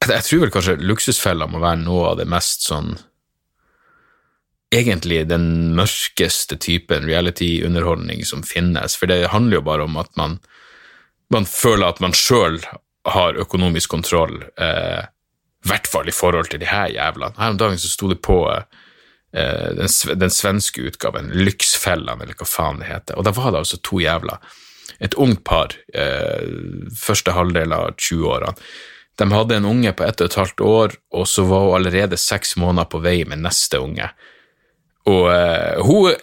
jeg, 0.02 0.24
tror 0.26 0.44
vel 0.46 0.54
kanskje 0.54 0.80
Luksusfella 0.82 1.48
må 1.50 1.62
være 1.62 1.82
noe 1.84 2.12
av 2.12 2.20
det 2.22 2.30
mest 2.30 2.68
sånn 2.70 2.94
Egentlig 4.72 5.26
den 5.28 5.74
mørkeste 5.76 6.56
typen 6.62 7.04
reality-underholdning 7.04 8.22
som 8.24 8.40
finnes, 8.48 8.94
for 8.96 9.12
det 9.12 9.34
handler 9.34 9.58
jo 9.58 9.66
bare 9.68 9.84
om 9.84 9.98
at 10.00 10.14
man 10.16 10.38
man 11.32 11.48
føler 11.48 11.88
at 11.88 12.02
man 12.04 12.16
sjøl 12.18 12.60
har 13.08 13.40
økonomisk 13.40 13.94
kontroll, 13.96 14.44
eh, 14.58 15.02
i 15.62 15.70
hvert 15.70 15.88
fall 15.90 16.10
i 16.10 16.16
forhold 16.16 16.52
til 16.52 16.62
de 16.62 16.70
her 16.70 16.90
jævlene. 16.94 17.38
Her 17.38 17.54
om 17.54 17.60
dagen 17.60 17.80
så 17.82 17.90
sto 17.90 18.10
det 18.12 18.22
på 18.26 18.38
eh, 18.50 19.70
den, 19.78 19.92
den, 20.22 20.34
svenske 20.34 20.88
utgaven, 20.90 21.32
Lyksfellene, 21.34 22.26
eller 22.26 22.38
hva 22.38 22.50
faen 22.50 22.82
det 22.82 22.90
heter, 22.90 23.18
og 23.18 23.28
da 23.28 23.34
var 23.38 23.52
det 23.52 23.64
altså 23.64 23.82
to 23.82 24.02
jævler. 24.02 24.42
Et 25.02 25.16
ungt 25.18 25.44
par, 25.48 25.74
eh, 25.94 26.46
første 26.98 27.34
halvdel 27.34 27.74
av 27.74 27.96
20-årene. 27.98 28.54
De 29.20 29.28
hadde 29.32 29.58
en 29.58 29.70
unge 29.70 29.92
på 29.94 30.06
ett 30.06 30.22
og 30.22 30.30
et 30.30 30.38
halvt 30.40 30.62
år, 30.66 30.94
og 31.14 31.26
så 31.30 31.46
var 31.46 31.66
hun 31.66 31.76
allerede 31.80 32.18
seks 32.18 32.56
måneder 32.58 32.90
på 32.90 33.02
vei 33.04 33.22
med 33.30 33.44
neste 33.44 33.82
unge. 33.82 34.08
Og 35.10 35.26
eh, 35.34 35.82
hun 35.82 36.14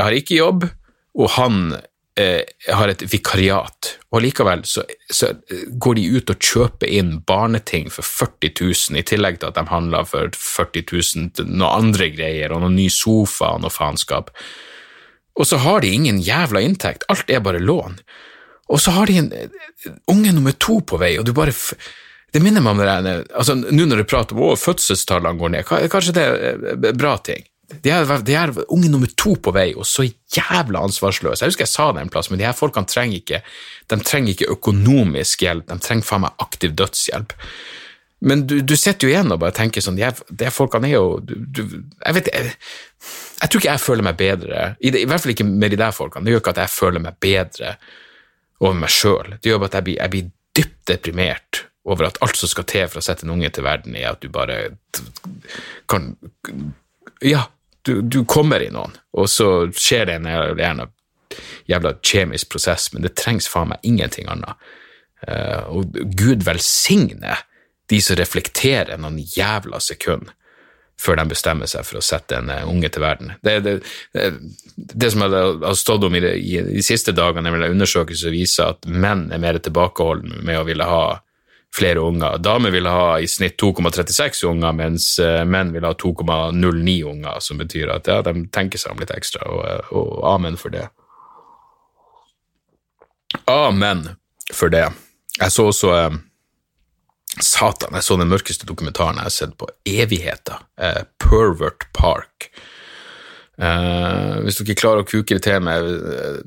har 0.00 0.14
ikke 0.14 0.38
jobb, 0.38 0.66
og 1.14 1.30
han 1.36 1.74
eh, 1.76 1.84
har 2.14 2.90
et 2.92 3.02
vikariat, 3.10 3.88
og 4.14 4.20
likevel 4.22 4.60
så, 4.68 4.84
så, 5.10 5.32
går 5.82 5.96
de 5.98 6.04
ut 6.14 6.30
og 6.30 6.46
kjøper 6.46 6.92
inn 6.94 7.16
barneting 7.26 7.88
for 7.90 8.06
40 8.06 8.52
000, 8.60 9.00
i 9.00 9.02
tillegg 9.02 9.40
til 9.40 9.50
at 9.50 9.58
de 9.58 9.64
handler 9.66 10.06
for 10.06 10.30
40 10.38 10.84
000 10.92 11.32
til 11.34 11.48
noen 11.50 11.66
andre 11.66 12.08
greier, 12.14 12.54
og 12.54 12.62
noen 12.62 12.78
ny 12.78 12.86
sofa 12.92 13.56
og 13.56 13.64
noe 13.64 13.74
faenskap. 13.74 14.30
Og 15.34 15.48
så 15.50 15.58
har 15.64 15.82
de 15.82 15.90
ingen 15.90 16.20
jævla 16.22 16.62
inntekt, 16.62 17.02
alt 17.10 17.30
er 17.30 17.42
bare 17.42 17.62
lån. 17.62 17.98
Og 18.70 18.80
så 18.80 18.94
har 18.94 19.10
de 19.10 19.18
en 19.18 19.32
unge 20.10 20.32
nummer 20.32 20.54
to 20.54 20.78
på 20.86 20.98
vei, 21.02 21.16
og 21.18 21.26
du 21.26 21.34
bare 21.36 21.52
Det 22.34 22.42
minner 22.42 22.60
meg 22.60 22.72
om 22.72 22.78
det 22.78 22.86
der 22.86 23.24
altså, 23.34 23.54
Nå 23.54 23.84
når 23.86 24.02
du 24.02 24.04
prater 24.10 24.34
om 24.34 24.52
at 24.52 24.58
fødselstallene 24.58 25.38
går 25.38 25.48
ned, 25.54 25.64
kanskje 25.90 26.14
det 26.14 26.24
er 26.24 26.96
bra 26.98 27.16
ting. 27.18 27.44
De 27.84 27.90
er, 27.90 28.10
de 28.26 28.34
er 28.36 28.52
unge 28.68 28.90
nummer 28.92 29.10
to 29.16 29.34
på 29.40 29.52
vei, 29.56 29.70
og 29.74 29.86
så 29.88 30.04
jævla 30.34 30.82
ansvarsløse. 30.84 31.42
Jeg 31.42 31.54
husker 31.54 31.64
jeg 31.64 31.72
sa 31.72 31.86
det 31.92 32.02
en 32.04 32.12
plass, 32.12 32.28
men 32.30 32.40
de 32.40 32.46
her 32.46 32.56
folkene 32.56 32.90
trenger 32.90 33.22
ikke, 33.22 33.40
de 33.90 33.98
trenger 34.04 34.34
ikke 34.34 34.50
økonomisk 34.52 35.46
hjelp, 35.46 35.66
de 35.70 35.80
trenger 35.80 36.06
faen 36.06 36.26
meg 36.26 36.44
aktiv 36.44 36.74
dødshjelp. 36.76 37.32
Men 38.24 38.46
du, 38.48 38.58
du 38.64 38.72
sitter 38.76 39.08
jo 39.08 39.12
igjen 39.12 39.32
og 39.34 39.40
bare 39.42 39.56
tenker 39.56 39.84
sånn, 39.84 39.98
de 39.98 40.06
her, 40.06 40.16
de 40.30 40.46
her 40.46 40.54
folkene 40.54 40.88
er 40.88 40.94
jo 40.96 41.18
du, 41.20 41.34
du, 41.36 41.60
Jeg 42.06 42.16
vet 42.16 42.30
jeg, 42.32 42.54
jeg, 42.54 43.48
tror 43.48 43.60
ikke 43.60 43.72
jeg 43.72 43.82
føler 43.84 44.06
meg 44.06 44.16
bedre, 44.20 44.62
i, 44.80 44.92
det, 44.94 45.02
i 45.02 45.08
hvert 45.10 45.24
fall 45.24 45.34
ikke 45.34 45.48
med 45.48 45.74
de 45.74 45.80
der 45.80 45.92
folkene. 45.96 46.24
Det 46.24 46.34
gjør 46.34 46.44
ikke 46.44 46.54
at 46.54 46.62
jeg 46.64 46.72
føler 46.72 47.04
meg 47.04 47.18
bedre 47.20 47.74
over 48.62 48.78
meg 48.80 48.92
sjøl. 48.92 49.36
Det 49.36 49.50
gjør 49.50 49.60
bare 49.60 49.72
at 49.72 49.78
jeg 49.80 49.88
blir, 49.88 49.98
jeg 50.00 50.14
blir 50.14 50.30
dypt 50.54 50.80
deprimert 50.88 51.64
over 51.84 52.08
at 52.08 52.20
alt 52.24 52.38
som 52.40 52.48
skal 52.48 52.64
til 52.70 52.86
for 52.88 53.02
å 53.02 53.04
sette 53.04 53.26
en 53.26 53.34
unge 53.34 53.50
til 53.52 53.66
verden, 53.66 53.96
er 53.98 54.14
at 54.14 54.22
du 54.24 54.30
bare 54.32 54.72
kan 55.90 56.14
Ja, 57.24 57.44
du, 57.84 58.00
du, 58.02 58.22
kommer 58.24 58.62
i 58.64 58.70
noen, 58.72 58.94
og 59.12 59.28
så 59.30 59.48
skjer 59.76 60.08
det 60.08 60.18
en 60.20 60.28
gjerne 60.58 60.88
jævla 61.66 61.94
kjemisk 62.02 62.52
prosess, 62.52 62.92
men 62.92 63.04
det 63.04 63.16
trengs 63.18 63.48
faen 63.50 63.72
meg 63.72 63.84
ingenting 63.86 64.28
annet. 64.30 64.56
Uh, 65.24 65.60
og 65.72 65.98
Gud 66.18 66.44
velsigne 66.44 67.38
de 67.88 68.00
som 68.04 68.18
reflekterer 68.20 69.00
noen 69.00 69.20
jævla 69.20 69.80
sekund 69.80 70.32
før 71.00 71.18
de 71.18 71.24
bestemmer 71.32 71.68
seg 71.68 71.86
for 71.88 71.98
å 71.98 72.04
sette 72.04 72.36
en 72.38 72.52
uh, 72.52 72.68
unge 72.70 72.90
til 72.92 73.04
verden. 73.04 73.32
Det, 73.44 73.56
det, 73.64 73.74
det, 74.14 74.30
det 74.76 75.12
som 75.12 75.24
jeg 75.24 75.46
har 75.64 75.78
stått 75.80 76.04
om 76.06 76.16
i, 76.18 76.22
i 76.22 76.60
de 76.68 76.84
siste 76.84 77.16
dagene, 77.16 77.50
er 77.50 77.68
en 77.70 77.78
undersøkelse 77.78 78.26
som 78.26 78.36
viser 78.36 78.74
at 78.74 78.88
menn 78.88 79.30
er 79.32 79.42
mer 79.42 79.60
tilbakeholdne 79.64 80.44
med 80.44 80.60
å 80.60 80.66
ville 80.68 80.88
ha 80.88 81.04
flere 81.74 81.98
unger. 81.98 82.38
Damer 82.38 82.70
vil 82.70 82.86
ha 82.86 83.20
i 83.20 83.28
snitt 83.28 83.56
2,36 83.62 84.44
unger, 84.46 84.72
mens 84.72 85.18
eh, 85.18 85.42
menn 85.44 85.72
vil 85.74 85.86
ha 85.86 85.94
2,09 85.98 87.00
unger, 87.10 87.40
som 87.42 87.58
betyr 87.58 87.90
at 87.96 88.10
ja, 88.10 88.20
de 88.22 88.46
tenker 88.54 88.78
seg 88.78 88.94
om 88.94 89.02
litt 89.02 89.14
ekstra, 89.14 89.42
og, 89.50 89.64
eh, 89.66 89.96
og 89.98 90.12
amen 90.34 90.58
for 90.60 90.74
det. 90.74 90.86
Amen 93.50 94.06
for 94.54 94.70
det. 94.70 94.86
Jeg 95.40 95.50
så 95.50 95.66
også 95.72 95.90
eh, 95.98 96.20
Satan, 97.42 97.96
jeg 97.98 98.06
så 98.06 98.20
den 98.20 98.30
mørkeste 98.30 98.68
dokumentaren 98.70 99.18
jeg 99.18 99.26
har 99.26 99.34
sett 99.34 99.58
på 99.58 99.70
evigheter. 99.88 100.62
Eh, 100.78 101.02
Pervert 101.18 101.88
Park. 101.96 102.52
Eh, 103.58 104.34
hvis 104.46 104.62
dere 104.62 104.78
klarer 104.78 105.02
å 105.02 105.06
kuke 105.06 105.36
det 105.36 105.44
til 105.46 105.60
meg 105.62 105.84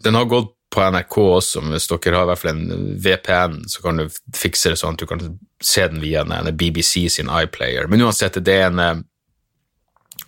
Den 0.04 0.18
har 0.18 0.26
gått 0.28 0.57
på 0.74 0.84
NRK 0.84 1.18
også, 1.18 1.62
men 1.64 1.76
hvis 1.76 1.88
dere 1.90 2.18
har 2.18 2.26
i 2.26 2.30
hvert 2.32 2.42
fall 2.42 2.56
en 2.56 2.96
VPN, 3.04 3.60
så 3.72 3.84
kan 3.84 4.02
du 4.02 4.08
fikse 4.36 4.74
det 4.74 4.80
sånn 4.82 4.98
at 4.98 5.04
du 5.04 5.08
kan 5.10 5.24
se 5.64 5.86
den 5.88 6.02
via 6.04 6.26
en 6.26 6.50
BBC 6.58 7.08
sin 7.14 7.32
iPlayer. 7.32 7.88
Men 7.88 8.04
uansett, 8.04 8.40
det 8.44 8.58
er 8.62 8.68
en 8.72 8.84
eh, 8.84 9.06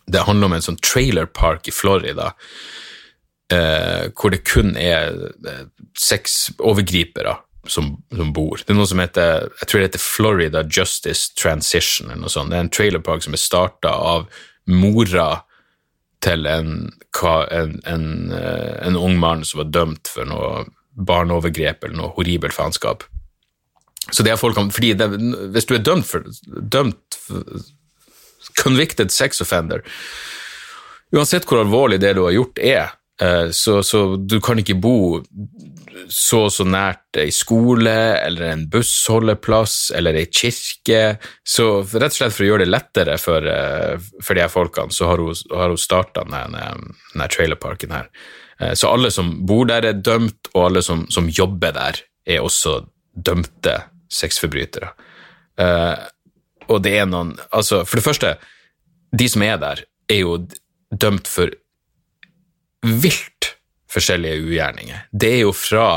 Det 0.10 0.24
handler 0.26 0.48
om 0.48 0.54
en 0.54 0.64
sånn 0.66 0.80
trailerpark 0.82 1.68
i 1.70 1.74
Florida 1.74 2.32
eh, 3.54 4.10
hvor 4.18 4.34
det 4.34 4.42
kun 4.48 4.76
er 4.78 5.14
eh, 5.46 5.68
seks 5.98 6.50
overgripere 6.58 7.36
som, 7.70 7.92
som, 8.16 8.32
bor. 8.34 8.58
Det 8.58 8.74
er 8.74 8.80
noe 8.80 8.90
som 8.90 9.02
heter 9.02 9.50
jeg 9.60 9.68
tror 9.68 9.80
det 9.80 9.90
heter 9.90 10.02
Florida 10.02 10.64
Justice 10.66 11.34
Transition. 11.38 12.10
eller 12.10 12.24
noe 12.24 12.34
sånt. 12.34 12.50
Det 12.50 12.58
er 12.58 12.66
en 12.66 12.74
trailerpark 12.74 13.26
som 13.26 13.38
er 13.38 13.44
starta 13.44 13.94
av 13.94 14.26
mora 14.70 15.44
til 16.24 16.48
en, 16.50 16.74
en, 17.24 17.76
en, 17.88 18.32
eh, 18.36 18.76
en, 18.88 18.98
ung 19.00 19.18
mann 19.20 19.46
som 19.48 19.64
var 19.64 19.72
dømt 19.72 20.12
for 20.12 20.28
noe 20.28 20.66
barneovergrep 21.00 21.86
eller 21.86 21.96
noe 21.96 22.14
horribelt 22.18 22.56
faenskap. 22.56 23.06
Så 24.12 24.26
det 24.26 24.34
er 24.34 24.42
folk, 24.42 24.58
fordi 24.74 24.94
det, 24.98 25.08
Hvis 25.54 25.68
du 25.70 25.76
er 25.76 25.84
dømt 25.86 26.08
for, 26.08 26.26
dømt 26.48 27.20
for 27.20 27.44
Convicted 28.58 29.12
sex 29.14 29.42
offender 29.44 29.84
Uansett 31.14 31.46
hvor 31.46 31.62
alvorlig 31.62 32.00
det 32.02 32.16
du 32.18 32.24
har 32.24 32.34
gjort 32.34 32.60
er, 32.62 32.92
eh, 33.22 33.50
så, 33.52 33.80
så 33.86 34.16
du 34.18 34.40
kan 34.42 34.60
ikke 34.62 34.78
bo 34.82 34.96
så 36.08 36.46
og 36.48 36.54
så 36.54 36.66
nært 36.68 37.18
ei 37.20 37.32
skole 37.34 37.94
eller 38.20 38.54
en 38.54 38.66
bussholdeplass 38.72 39.92
eller 39.98 40.18
ei 40.20 40.26
kirke. 40.26 41.18
Så 41.44 41.68
rett 41.84 42.14
og 42.14 42.18
slett 42.18 42.36
for 42.36 42.46
å 42.46 42.52
gjøre 42.52 42.66
det 42.66 42.74
lettere 42.74 43.18
for, 43.22 43.46
eh, 43.46 43.98
for 44.24 44.38
de 44.38 44.46
her 44.46 44.54
folkene, 44.54 44.96
så 44.96 45.12
har 45.12 45.24
hun, 45.24 45.36
har 45.52 45.74
hun 45.74 45.82
starta 45.82 46.26
denne, 46.26 46.70
denne 47.12 47.30
trailerparken 47.32 47.96
her. 47.96 48.08
Eh, 48.60 48.74
så 48.74 48.92
alle 48.94 49.12
som 49.12 49.32
bor 49.48 49.68
der, 49.70 49.86
er 49.86 50.00
dømt, 50.00 50.52
og 50.54 50.70
alle 50.70 50.84
som, 50.86 51.06
som 51.12 51.30
jobber 51.30 51.76
der, 51.76 52.02
er 52.30 52.46
også 52.46 52.82
dømte 53.16 53.76
sexforbrytere. 54.14 54.94
Uh, 55.60 55.98
og 56.72 56.84
det 56.86 56.94
er 57.02 57.08
noen 57.10 57.34
Altså, 57.52 57.82
for 57.84 58.00
det 58.00 58.06
første, 58.06 58.36
de 59.12 59.28
som 59.28 59.44
er 59.44 59.58
der, 59.60 59.82
er 60.10 60.22
jo 60.22 60.38
dømt 60.94 61.28
for 61.28 61.52
vilt 62.84 63.56
forskjellige 63.90 64.46
ugjerninger. 64.46 65.06
Det 65.12 65.34
er 65.40 65.44
jo 65.44 65.54
fra 65.56 65.90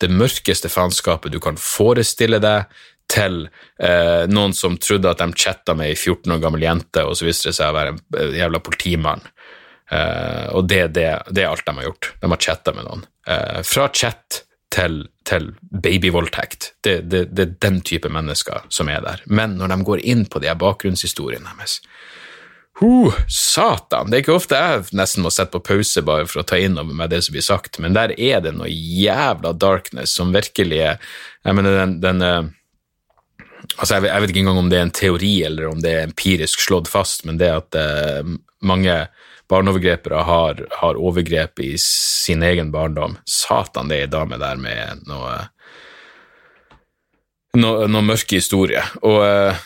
det 0.00 0.10
mørkeste 0.12 0.68
faenskapet 0.68 1.32
du 1.32 1.40
kan 1.40 1.58
forestille 1.60 2.40
deg, 2.42 2.68
til 3.06 3.44
eh, 3.78 4.24
noen 4.26 4.54
som 4.56 4.76
trodde 4.82 5.10
at 5.10 5.20
de 5.22 5.28
chatta 5.38 5.76
med 5.78 5.92
ei 5.92 5.94
14 5.94 6.32
år 6.34 6.40
gammel 6.42 6.64
jente, 6.66 7.04
og 7.06 7.14
så 7.18 7.28
viste 7.28 7.50
det 7.50 7.58
seg 7.58 7.70
å 7.70 7.76
være 7.76 7.94
en 7.94 8.34
jævla 8.34 8.60
politimann. 8.66 9.22
Eh, 9.90 10.48
og 10.56 10.66
det, 10.66 10.88
det, 10.96 11.06
det, 11.30 11.44
er 11.44 11.52
alt 11.52 11.66
de 11.66 11.76
har 11.78 11.86
gjort. 11.86 12.10
De 12.22 12.30
har 12.32 12.42
chatta 12.48 12.74
med 12.74 12.88
noen. 12.88 13.06
Eh, 13.30 13.60
fra 13.66 13.86
chat 13.94 14.42
til, 14.74 15.04
til 15.26 15.52
babyvoldtekt. 15.70 16.72
Det, 16.82 16.98
det, 17.06 17.22
det, 17.30 17.46
er 17.46 17.54
den 17.68 17.80
type 17.86 18.10
mennesker 18.12 18.66
som 18.74 18.90
er 18.92 19.04
der. 19.06 19.22
Men 19.26 19.54
når 19.60 19.72
de 19.72 19.80
går 19.86 20.04
inn 20.10 20.26
på 20.30 20.42
de 20.42 20.52
bakgrunnshistoriene 20.58 21.54
deres, 21.60 21.78
Huh, 22.76 23.14
satan! 23.28 24.10
Det 24.10 24.18
er 24.18 24.22
ikke 24.22 24.34
ofte 24.36 24.56
jeg 24.60 24.96
nesten 24.98 25.24
må 25.24 25.30
sette 25.32 25.54
på 25.54 25.62
pause 25.64 26.02
bare 26.04 26.26
for 26.28 26.42
å 26.42 26.44
ta 26.44 26.58
inn 26.60 26.76
over 26.76 26.92
meg 26.92 27.08
det 27.08 27.22
som 27.24 27.32
blir 27.32 27.44
sagt, 27.44 27.78
men 27.80 27.94
der 27.96 28.12
er 28.20 28.42
det 28.44 28.52
noe 28.52 28.68
jævla 28.68 29.54
darkness 29.56 30.12
som 30.18 30.34
virkelig 30.34 30.82
er 30.84 30.98
Jeg 31.46 31.56
mener, 31.56 31.78
den, 31.80 31.94
den 32.02 32.20
uh, 32.20 32.42
Altså, 33.78 33.96
jeg, 33.96 34.04
jeg, 34.10 34.20
vet 34.22 34.30
ikke 34.30 34.42
engang 34.44 34.60
om 34.60 34.68
det 34.70 34.76
er 34.78 34.84
en 34.86 34.92
teori 34.94 35.30
eller 35.46 35.70
om 35.70 35.80
det 35.82 35.92
er 35.94 36.04
empirisk 36.06 36.60
slått 36.62 36.90
fast, 36.90 37.24
men 37.24 37.38
det 37.40 37.48
at 37.50 37.78
uh, 37.80 38.28
mange 38.60 38.96
barneovergrepere 39.48 40.20
har, 40.28 40.60
har, 40.80 40.98
overgrep 41.00 41.62
i 41.64 41.72
sin 41.80 42.44
egen 42.44 42.70
barndom 42.74 43.16
Satan, 43.24 43.88
det 43.88 44.02
er 44.02 44.06
ei 44.06 44.12
dame 44.12 44.38
der 44.42 44.60
med 44.60 45.06
noe 45.08 45.32
noe, 47.56 47.88
noe 47.88 48.04
mørke 48.04 48.36
historie. 48.36 48.84
Og, 49.00 49.24
uh, 49.24 49.64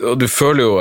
og 0.00 0.16
du 0.22 0.26
føler 0.32 0.64
jo 0.64 0.80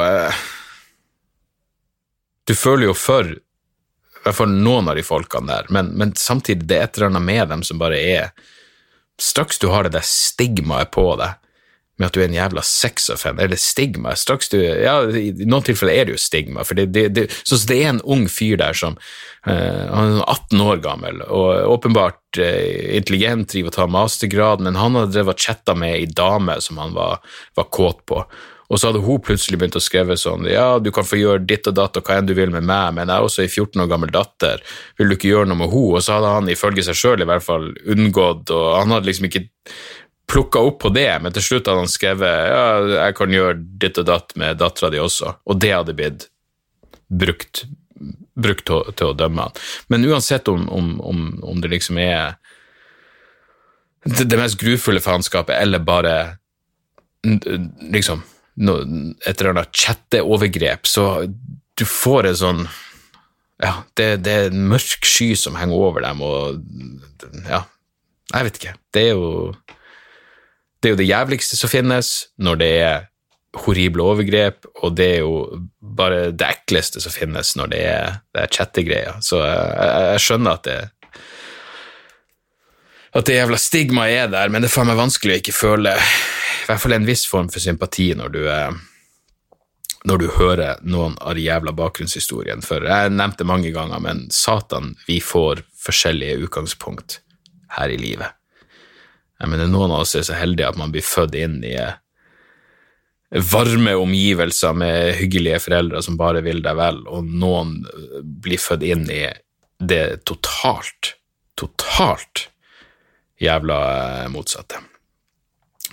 du 2.50 2.56
føler 2.58 2.90
jo 2.90 2.96
for 2.98 3.30
i 3.30 4.24
hvert 4.26 4.36
fall 4.36 4.52
noen 4.52 4.90
av 4.92 4.98
de 5.00 5.04
folkene 5.06 5.48
der, 5.48 5.70
men, 5.74 5.94
men 5.98 6.16
samtidig 6.20 6.68
det 6.68 6.80
er 6.80 6.90
et 6.90 6.98
eller 6.98 7.14
annet 7.14 7.28
med 7.30 7.54
dem 7.54 7.62
som 7.66 7.82
bare 7.82 8.00
er 8.00 8.34
Straks 9.20 9.58
du 9.60 9.66
har 9.68 9.84
det 9.84 9.98
der 9.98 10.06
stigmaet 10.08 10.94
på 10.96 11.04
deg 11.20 11.36
med 12.00 12.08
at 12.08 12.16
du 12.16 12.22
er 12.22 12.30
en 12.30 12.38
jævla 12.38 12.62
sexoffender, 12.64 13.46
eller 13.46 13.60
stigma 13.60 14.14
straks 14.16 14.50
du, 14.54 14.58
ja, 14.64 15.02
I 15.04 15.34
noen 15.44 15.66
tilfeller 15.68 15.98
er 15.98 16.08
det 16.08 16.16
jo 16.16 16.22
stigma, 16.24 16.64
for 16.64 16.80
det, 16.80 16.88
det, 16.96 17.10
det, 17.16 17.26
så 17.44 17.60
det 17.68 17.80
er 17.82 17.90
en 17.92 18.04
ung 18.08 18.24
fyr 18.32 18.56
der 18.62 18.78
som 18.78 18.96
eh, 19.44 19.84
han 19.84 20.22
er 20.22 20.24
18 20.24 20.64
år 20.64 20.80
gammel 20.86 21.20
og 21.28 21.74
åpenbart 21.76 22.40
eh, 22.40 22.96
intelligent, 22.96 23.52
driver 23.52 23.74
og 23.74 23.76
tar 23.76 23.92
mastergrad, 23.92 24.64
men 24.64 24.80
han 24.80 24.96
hadde 24.96 25.12
drevet 25.18 25.36
og 25.36 25.44
chatta 25.44 25.76
med 25.76 25.98
ei 25.98 26.08
dame 26.08 26.56
som 26.64 26.80
han 26.80 26.96
var, 26.96 27.20
var 27.60 27.68
kåt 27.76 28.06
på. 28.08 28.24
Og 28.70 28.78
så 28.78 28.90
hadde 28.90 29.02
hun 29.02 29.22
plutselig 29.26 29.58
begynt 29.58 29.78
å 29.80 29.82
skrive 29.82 30.18
sånn 30.20 30.46
Ja, 30.50 30.78
du 30.82 30.92
kan 30.94 31.08
få 31.08 31.18
gjøre 31.18 31.42
ditt 31.50 31.68
og 31.70 31.78
datt 31.80 31.98
og 31.98 32.06
hva 32.06 32.20
enn 32.20 32.28
du 32.30 32.36
vil 32.38 32.52
med 32.54 32.68
meg, 32.70 32.94
men 32.98 33.10
jeg 33.10 33.16
er 33.16 33.26
også 33.26 33.44
ei 33.46 33.50
14 33.50 33.82
år 33.84 33.90
gammel 33.90 34.14
datter, 34.14 34.62
vil 35.00 35.10
du 35.10 35.18
ikke 35.18 35.32
gjøre 35.32 35.50
noe 35.50 35.62
med 35.64 35.74
henne? 35.74 35.96
Og 35.98 36.06
så 36.06 36.18
hadde 36.18 36.36
han 36.36 36.52
ifølge 36.54 36.86
seg 36.86 37.00
sjøl 37.00 37.26
i 37.26 37.30
hvert 37.30 37.46
fall 37.46 37.72
unngått, 37.90 38.54
og 38.54 38.68
han 38.78 38.94
hadde 38.94 39.10
liksom 39.10 39.30
ikke 39.30 39.48
plukka 40.30 40.62
opp 40.62 40.84
på 40.84 40.94
det, 40.94 41.10
men 41.24 41.34
til 41.34 41.46
slutt 41.46 41.70
hadde 41.70 41.86
han 41.88 41.90
skrevet 41.90 42.50
ja, 42.54 42.66
jeg 42.94 43.18
kan 43.18 43.34
gjøre 43.34 43.58
ditt 43.82 43.98
og 43.98 44.10
datt 44.12 44.36
med 44.38 44.60
dattera 44.62 44.92
di 44.94 45.02
også, 45.02 45.40
og 45.50 45.62
det 45.64 45.74
hadde 45.74 45.98
blitt 45.98 46.28
brukt, 47.10 47.64
brukt 48.38 48.68
til, 48.70 48.92
til, 48.94 49.10
å 49.10 49.18
dømme 49.18 49.48
han. 49.48 49.64
Men 49.90 50.06
uansett 50.06 50.52
om, 50.52 50.68
om, 50.70 50.92
om, 51.02 51.24
om 51.42 51.64
det 51.64 51.74
liksom 51.74 51.98
er 52.04 52.38
det, 54.06 54.30
det 54.30 54.38
mest 54.38 54.60
grufulle 54.62 55.02
faenskapet, 55.02 55.58
eller 55.58 55.82
bare 55.84 56.14
liksom 57.26 58.22
et 58.60 59.40
eller 59.40 59.54
annet 59.54 59.74
chatteovergrep, 59.76 60.88
så 60.88 61.06
du 61.80 61.86
får 61.88 62.30
en 62.30 62.40
sånn 62.44 62.62
Ja, 63.60 63.82
det, 64.00 64.22
det 64.24 64.32
er 64.34 64.46
en 64.50 64.68
mørk 64.72 65.04
sky 65.04 65.34
som 65.36 65.58
henger 65.60 65.76
over 65.76 66.04
dem, 66.06 66.22
og 66.24 66.62
ja, 67.44 67.66
jeg 68.32 68.48
vet 68.48 68.60
ikke. 68.60 68.76
Det 68.96 69.04
er 69.10 69.18
jo 69.18 69.32
det 70.80 70.88
er 70.88 70.94
jo 70.94 71.00
det 71.02 71.10
jævligste 71.10 71.58
som 71.60 71.72
finnes 71.72 72.12
når 72.40 72.60
det 72.62 72.70
er 72.80 73.08
horrible 73.66 74.06
overgrep, 74.06 74.68
og 74.84 74.96
det 74.96 75.08
er 75.16 75.20
jo 75.26 75.60
bare 75.82 76.30
det 76.32 76.48
ekleste 76.54 77.02
som 77.02 77.12
finnes 77.12 77.56
når 77.58 77.72
det 77.74 77.82
er, 77.90 78.20
det 78.36 78.44
er 78.44 78.54
chattegreier. 78.54 79.20
Så 79.26 79.42
jeg, 79.42 79.90
jeg, 80.14 80.24
skjønner 80.24 80.60
at 80.60 80.70
det 80.70 80.80
at 83.10 83.26
det 83.26 83.40
jævla 83.40 83.58
stigmaet 83.58 84.16
er 84.22 84.28
der, 84.30 84.52
men 84.54 84.62
det 84.62 84.70
er 84.70 84.76
faen 84.76 84.88
meg 84.92 85.00
vanskelig 85.00 85.34
å 85.34 85.40
ikke 85.42 85.56
føle 85.58 85.96
hvert 86.70 86.84
fall 86.84 86.98
en 86.98 87.08
viss 87.08 87.26
form 87.30 87.50
for 87.52 87.64
sympati 87.64 88.12
når 88.18 88.34
du, 88.36 88.42
når 90.10 90.22
du 90.22 90.28
hører 90.38 90.84
noen 90.86 91.16
av 91.20 91.36
de 91.38 91.48
jævla 91.48 91.74
bakgrunnshistoriene. 91.76 92.66
For 92.66 92.86
jeg 92.86 93.14
nevnte 93.16 93.48
mange 93.48 93.72
ganger, 93.76 94.02
men 94.04 94.28
satan, 94.34 94.94
vi 95.08 95.18
får 95.24 95.64
forskjellige 95.82 96.46
utgangspunkt 96.46 97.20
her 97.78 97.90
i 97.90 97.98
livet. 98.00 98.36
Jeg 99.40 99.52
mener, 99.52 99.70
noen 99.72 99.94
av 99.96 100.04
oss 100.04 100.18
er 100.20 100.26
så 100.28 100.36
heldige 100.36 100.68
at 100.68 100.80
man 100.80 100.92
blir 100.92 101.06
født 101.06 101.38
inn 101.40 101.62
i 101.64 101.76
eh, 101.80 101.96
varme 103.52 103.94
omgivelser 103.96 104.76
med 104.76 105.14
hyggelige 105.20 105.62
foreldre 105.64 106.02
som 106.04 106.18
bare 106.20 106.44
vil 106.44 106.60
deg 106.66 106.76
vel, 106.80 107.02
og 107.08 107.30
noen 107.30 107.78
eh, 107.88 108.20
blir 108.20 108.60
født 108.60 108.84
inn 108.90 109.06
i 109.14 109.24
det 109.80 110.26
totalt, 110.28 111.14
totalt 111.60 112.50
jævla 113.40 113.80
eh, 114.26 114.30
motsatte. 114.34 114.84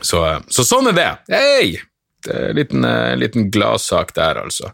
Så, 0.04 0.22
så 0.52 0.64
sånn 0.66 0.90
er 0.92 0.96
det. 0.96 1.10
Hei! 1.32 1.76
Det 2.26 2.32
er 2.34 2.48
en 2.50 2.58
liten, 2.58 2.86
liten 3.20 3.50
gladsak 3.54 4.12
der, 4.16 4.40
altså. 4.42 4.72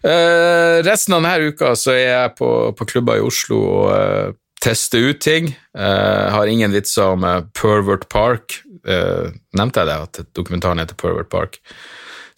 Uh, 0.00 0.80
resten 0.86 1.12
av 1.12 1.20
denne 1.26 1.52
uka 1.52 1.74
så 1.76 1.92
er 1.92 2.06
jeg 2.06 2.36
på, 2.38 2.50
på 2.72 2.86
klubber 2.88 3.20
i 3.20 3.24
Oslo 3.24 3.58
og 3.68 3.88
uh, 3.92 4.36
tester 4.64 5.10
ut 5.10 5.20
ting. 5.20 5.52
Uh, 5.76 6.30
har 6.32 6.48
ingen 6.48 6.72
vitser 6.72 7.16
om 7.16 7.26
Pervert 7.56 8.08
Park. 8.12 8.62
Nevnte 8.80 9.82
jeg 9.82 9.88
det, 9.90 9.96
at 10.06 10.20
dokumentaren 10.36 10.80
heter 10.80 10.96
Pervert 10.96 11.28
Park 11.32 11.58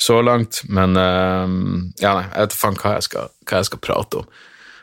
så 0.02 0.16
langt? 0.26 0.64
Men 0.66 0.98
ja, 0.98 2.14
nei, 2.16 2.24
jeg 2.24 2.48
vet 2.48 2.56
faen 2.58 2.78
hva 2.80 2.96
jeg, 2.96 3.04
skal, 3.06 3.28
hva 3.46 3.60
jeg 3.60 3.68
skal 3.68 3.80
prate 3.84 4.22
om. 4.24 4.32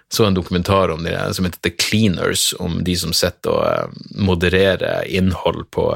Så 0.07 0.23
en 0.23 0.37
dokumentar 0.37 0.93
om 0.93 1.03
de 1.03 1.11
som 1.35 1.43
heter 1.43 1.59
The 1.67 1.73
Cleaners, 1.75 2.53
om 2.63 2.79
de 2.87 2.95
som 2.97 3.11
sitter 3.13 3.51
og 3.51 3.99
modererer 4.15 5.03
innhold 5.11 5.67
på, 5.75 5.89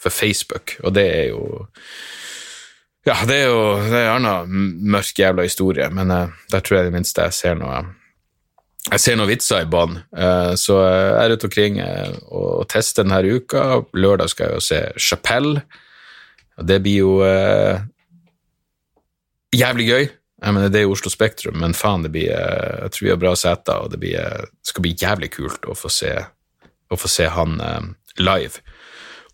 for 0.00 0.14
Facebook, 0.14 0.76
og 0.84 0.94
det 0.96 1.06
er 1.12 1.26
jo 1.30 1.66
ja, 3.08 3.14
det 3.24 3.36
er 3.36 3.46
jo 3.48 3.62
det 3.84 3.96
er 3.96 4.10
en 4.12 4.28
annen 4.28 4.74
mørk 4.92 5.18
jævla 5.18 5.46
historie, 5.46 5.86
men 5.92 6.10
der 6.10 6.60
tror 6.60 6.80
jeg 6.80 6.90
det 6.90 6.96
minste 6.98 7.24
jeg 7.28 7.36
ser 7.38 7.58
noe 7.60 7.80
jeg 8.88 9.02
ser 9.02 9.18
noen 9.18 9.28
vitser 9.28 9.66
i 9.66 9.68
bånn, 9.68 9.98
eh, 10.16 10.52
så 10.58 10.78
jeg 10.80 11.16
er 11.20 11.34
ute 11.36 11.48
omkring 11.50 11.78
eh, 11.84 12.14
og 12.32 12.64
tester 12.72 13.04
denne 13.04 13.36
uka. 13.36 13.82
Lørdag 13.92 14.32
skal 14.32 14.48
jeg 14.48 14.56
jo 14.56 14.64
se 14.64 14.80
Chapelle. 14.96 15.64
Det 16.60 16.76
blir 16.84 16.98
jo 17.00 17.12
uh, 17.24 17.80
jævlig 19.56 19.86
gøy. 19.88 20.02
Jeg 20.40 20.56
mener, 20.56 20.68
Det 20.68 20.80
er 20.80 20.84
jo 20.84 20.92
Oslo 20.92 21.08
Spektrum, 21.12 21.56
men 21.60 21.72
faen, 21.76 22.02
det 22.04 22.10
blir, 22.12 22.34
uh, 22.34 22.82
jeg 22.84 22.92
tror 22.92 23.06
vi 23.06 23.12
har 23.14 23.20
bra 23.22 23.32
seter, 23.36 23.80
og 23.80 23.94
det, 23.94 24.00
blir, 24.02 24.18
det, 24.18 24.68
skal 24.68 24.84
bli 24.84 24.92
jævlig 24.92 25.30
kult 25.32 25.64
å 25.64 25.76
få 25.76 25.88
se, 25.92 26.12
å 26.92 26.98
få 27.00 27.08
se 27.08 27.30
han 27.32 27.56
uh, 27.64 27.80
live. 28.20 28.60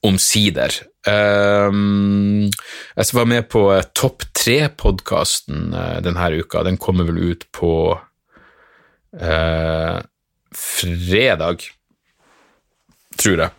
Omsider. 0.07 0.75
Um, 1.07 2.49
jeg 2.97 3.17
var 3.17 3.29
med 3.31 3.49
på 3.53 3.63
Topp 3.95 4.27
tre-podkasten 4.37 5.71
denne 6.05 6.31
uka. 6.41 6.65
Den 6.67 6.79
kommer 6.81 7.09
vel 7.09 7.19
ut 7.33 7.47
på 7.55 7.73
uh, 9.21 9.99
fredag, 10.57 11.69
tror 13.21 13.45
jeg. 13.47 13.55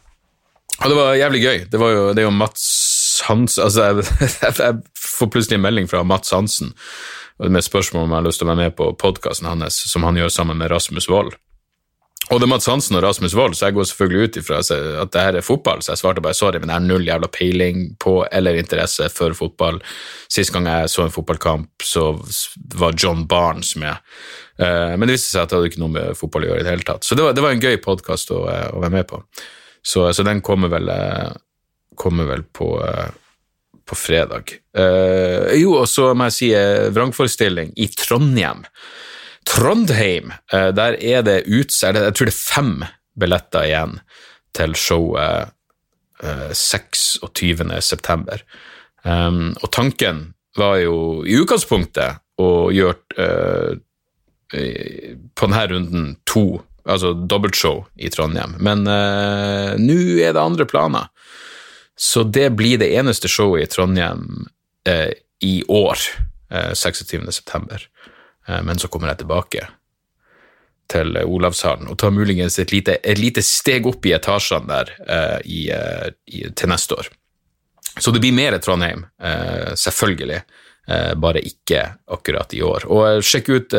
Og 0.77 0.91
det 0.91 0.97
var 0.97 1.15
jævlig 1.17 1.41
gøy. 1.41 1.59
Det, 1.71 1.79
var 1.81 1.93
jo, 1.93 2.03
det 2.13 2.21
er 2.21 2.27
jo 2.27 2.35
Mats 2.37 2.65
Hansen 3.27 3.63
altså 3.65 3.87
jeg, 3.87 4.05
jeg, 4.59 4.75
får 5.01 5.31
plutselig 5.33 5.57
en 5.57 5.65
melding 5.65 5.89
fra 5.89 6.03
Mats 6.05 6.31
Hansen 6.35 6.73
med 7.37 7.65
spørsmål 7.65 8.05
om 8.05 8.13
jeg 8.13 8.17
har 8.17 8.27
lyst 8.27 8.41
til 8.41 8.47
å 8.47 8.51
være 8.51 8.63
med 8.65 8.75
på 8.77 8.87
podkasten 8.97 9.49
hans, 9.49 9.75
som 9.91 10.05
han 10.07 10.17
gjør 10.17 10.31
sammen 10.33 10.57
med 10.57 10.71
Rasmus 10.73 11.05
Wold. 11.09 11.35
Og 12.27 12.41
det 12.41 12.43
er 12.43 12.49
Mads 12.51 12.67
Hansen 12.67 12.97
og 12.99 13.05
Rasmus 13.05 13.35
Wold, 13.37 13.53
så 13.55 13.69
jeg 13.69 13.77
går 13.77 13.85
selvfølgelig 13.87 14.27
ut 14.27 14.37
ifra 14.41 14.57
at 14.59 15.11
det 15.13 15.21
her 15.23 15.37
er 15.39 15.45
fotball. 15.45 15.79
Så 15.83 15.93
jeg 15.93 16.01
svarte 16.01 16.23
bare 16.23 16.35
sorry, 16.35 16.59
men 16.59 16.67
jeg 16.67 16.75
har 16.75 16.83
null 16.83 17.07
jævla 17.07 17.29
peiling 17.31 17.85
på 18.03 18.17
eller 18.35 18.59
interesse 18.59 19.07
for 19.15 19.35
fotball. 19.37 19.79
Sist 20.27 20.51
gang 20.51 20.67
jeg 20.67 20.91
så 20.91 21.05
en 21.05 21.13
fotballkamp, 21.13 21.69
så 21.87 22.09
var 22.75 22.97
John 22.99 23.23
Barnes 23.31 23.77
med. 23.79 23.95
Eh, 24.59 24.97
men 24.97 25.07
det 25.07 25.15
viste 25.15 25.31
seg 25.31 25.45
at 25.45 25.53
det 25.53 25.59
hadde 25.59 25.71
ikke 25.71 25.83
noe 25.85 25.95
med 25.95 26.19
fotball 26.19 26.49
å 26.49 26.51
gjøre 26.51 26.65
i 26.65 26.67
det 26.67 26.75
hele 26.75 26.87
tatt. 26.89 27.07
Så 27.07 27.15
det 27.15 27.23
var, 27.23 27.37
det 27.37 27.45
var 27.45 27.55
en 27.55 27.63
gøy 27.63 27.79
podkast 27.87 28.35
å, 28.35 28.43
eh, 28.51 28.67
å, 28.75 28.83
være 28.83 28.95
med 28.97 29.07
på. 29.07 29.21
Så, 29.79 30.09
så 30.11 30.27
den 30.27 30.43
kommer 30.43 30.73
vel, 30.73 30.91
eh, 30.91 31.31
kommer 31.95 32.27
vel 32.27 32.43
på, 32.43 32.73
på 33.87 33.95
fredag. 33.95 34.51
jo, 35.57 35.71
og 35.79 35.87
så 35.89 36.11
må 36.13 36.27
jeg 36.27 36.35
si 36.35 36.49
vrangforestilling 36.93 37.71
i 37.79 37.87
Trondheim. 37.95 38.65
Trondheim. 39.47 40.33
Eh, 40.53 40.69
der 40.75 40.97
er 40.99 41.23
det 41.25 41.45
utsolgt 41.47 42.03
Jeg 42.03 42.15
tror 42.15 42.29
det 42.29 42.33
er 42.33 42.39
fem 42.39 42.73
billetter 43.17 43.65
igjen 43.65 43.99
til 44.57 44.75
showet 44.77 45.53
eh, 46.23 46.51
26.9. 46.51 47.65
Um, 48.13 48.25
ehm, 49.05 49.43
og 49.61 49.71
tanken 49.71 50.23
var 50.57 50.79
jo 50.81 51.23
i 51.25 51.37
utgangspunktet 51.39 52.21
å 52.41 52.69
gjøre 52.73 53.27
eh, 53.27 53.73
på 55.37 55.49
denne 55.49 55.65
runden 55.69 56.07
to, 56.29 56.61
altså 56.87 57.11
dobbeltshow 57.13 57.83
i 57.99 58.09
Trondheim, 58.09 58.53
men 58.63 58.85
nå 58.87 59.97
er 60.23 60.31
det 60.31 60.39
andre 60.39 60.63
planer. 60.69 61.09
Så 61.99 62.23
det 62.23 62.51
blir 62.55 62.77
det 62.79 62.93
eneste 62.95 63.27
showet 63.27 63.65
i 63.65 63.69
Trondheim 63.73 64.47
uh, 64.87 65.11
i 65.43 65.55
år, 65.67 65.99
uh, 66.53 66.71
26.9 66.71 67.89
men 68.47 68.79
så 68.79 68.87
kommer 68.87 69.11
jeg 69.11 69.21
tilbake 69.23 69.65
til 70.87 71.17
Olavshallen 71.19 71.89
og 71.91 71.97
tar 71.99 72.13
muligens 72.15 72.55
et 72.61 72.71
lite, 72.71 72.97
et 73.03 73.19
lite 73.19 73.43
steg 73.43 73.87
opp 73.89 74.05
i 74.07 74.13
etasjene 74.15 74.69
der 74.69 74.91
uh, 75.03 75.39
i, 75.43 75.65
uh, 75.67 76.07
i, 76.31 76.45
til 76.55 76.71
neste 76.71 76.95
år. 76.95 77.09
Så 77.99 78.13
det 78.13 78.21
blir 78.23 78.35
mer 78.35 78.53
Trondheim, 78.61 79.07
selvfølgelig, 79.73 80.43
bare 81.17 81.41
ikke 81.41 81.79
akkurat 82.13 82.51
i 82.53 82.59
år. 82.61 82.83
Og 82.93 83.23
sjekk 83.25 83.49
ut 83.49 83.73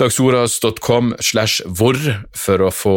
dagsoras.com 0.00 1.14
slash 1.20 1.62
hvor 1.68 1.98
for 2.36 2.66
å 2.66 2.72
få 2.74 2.96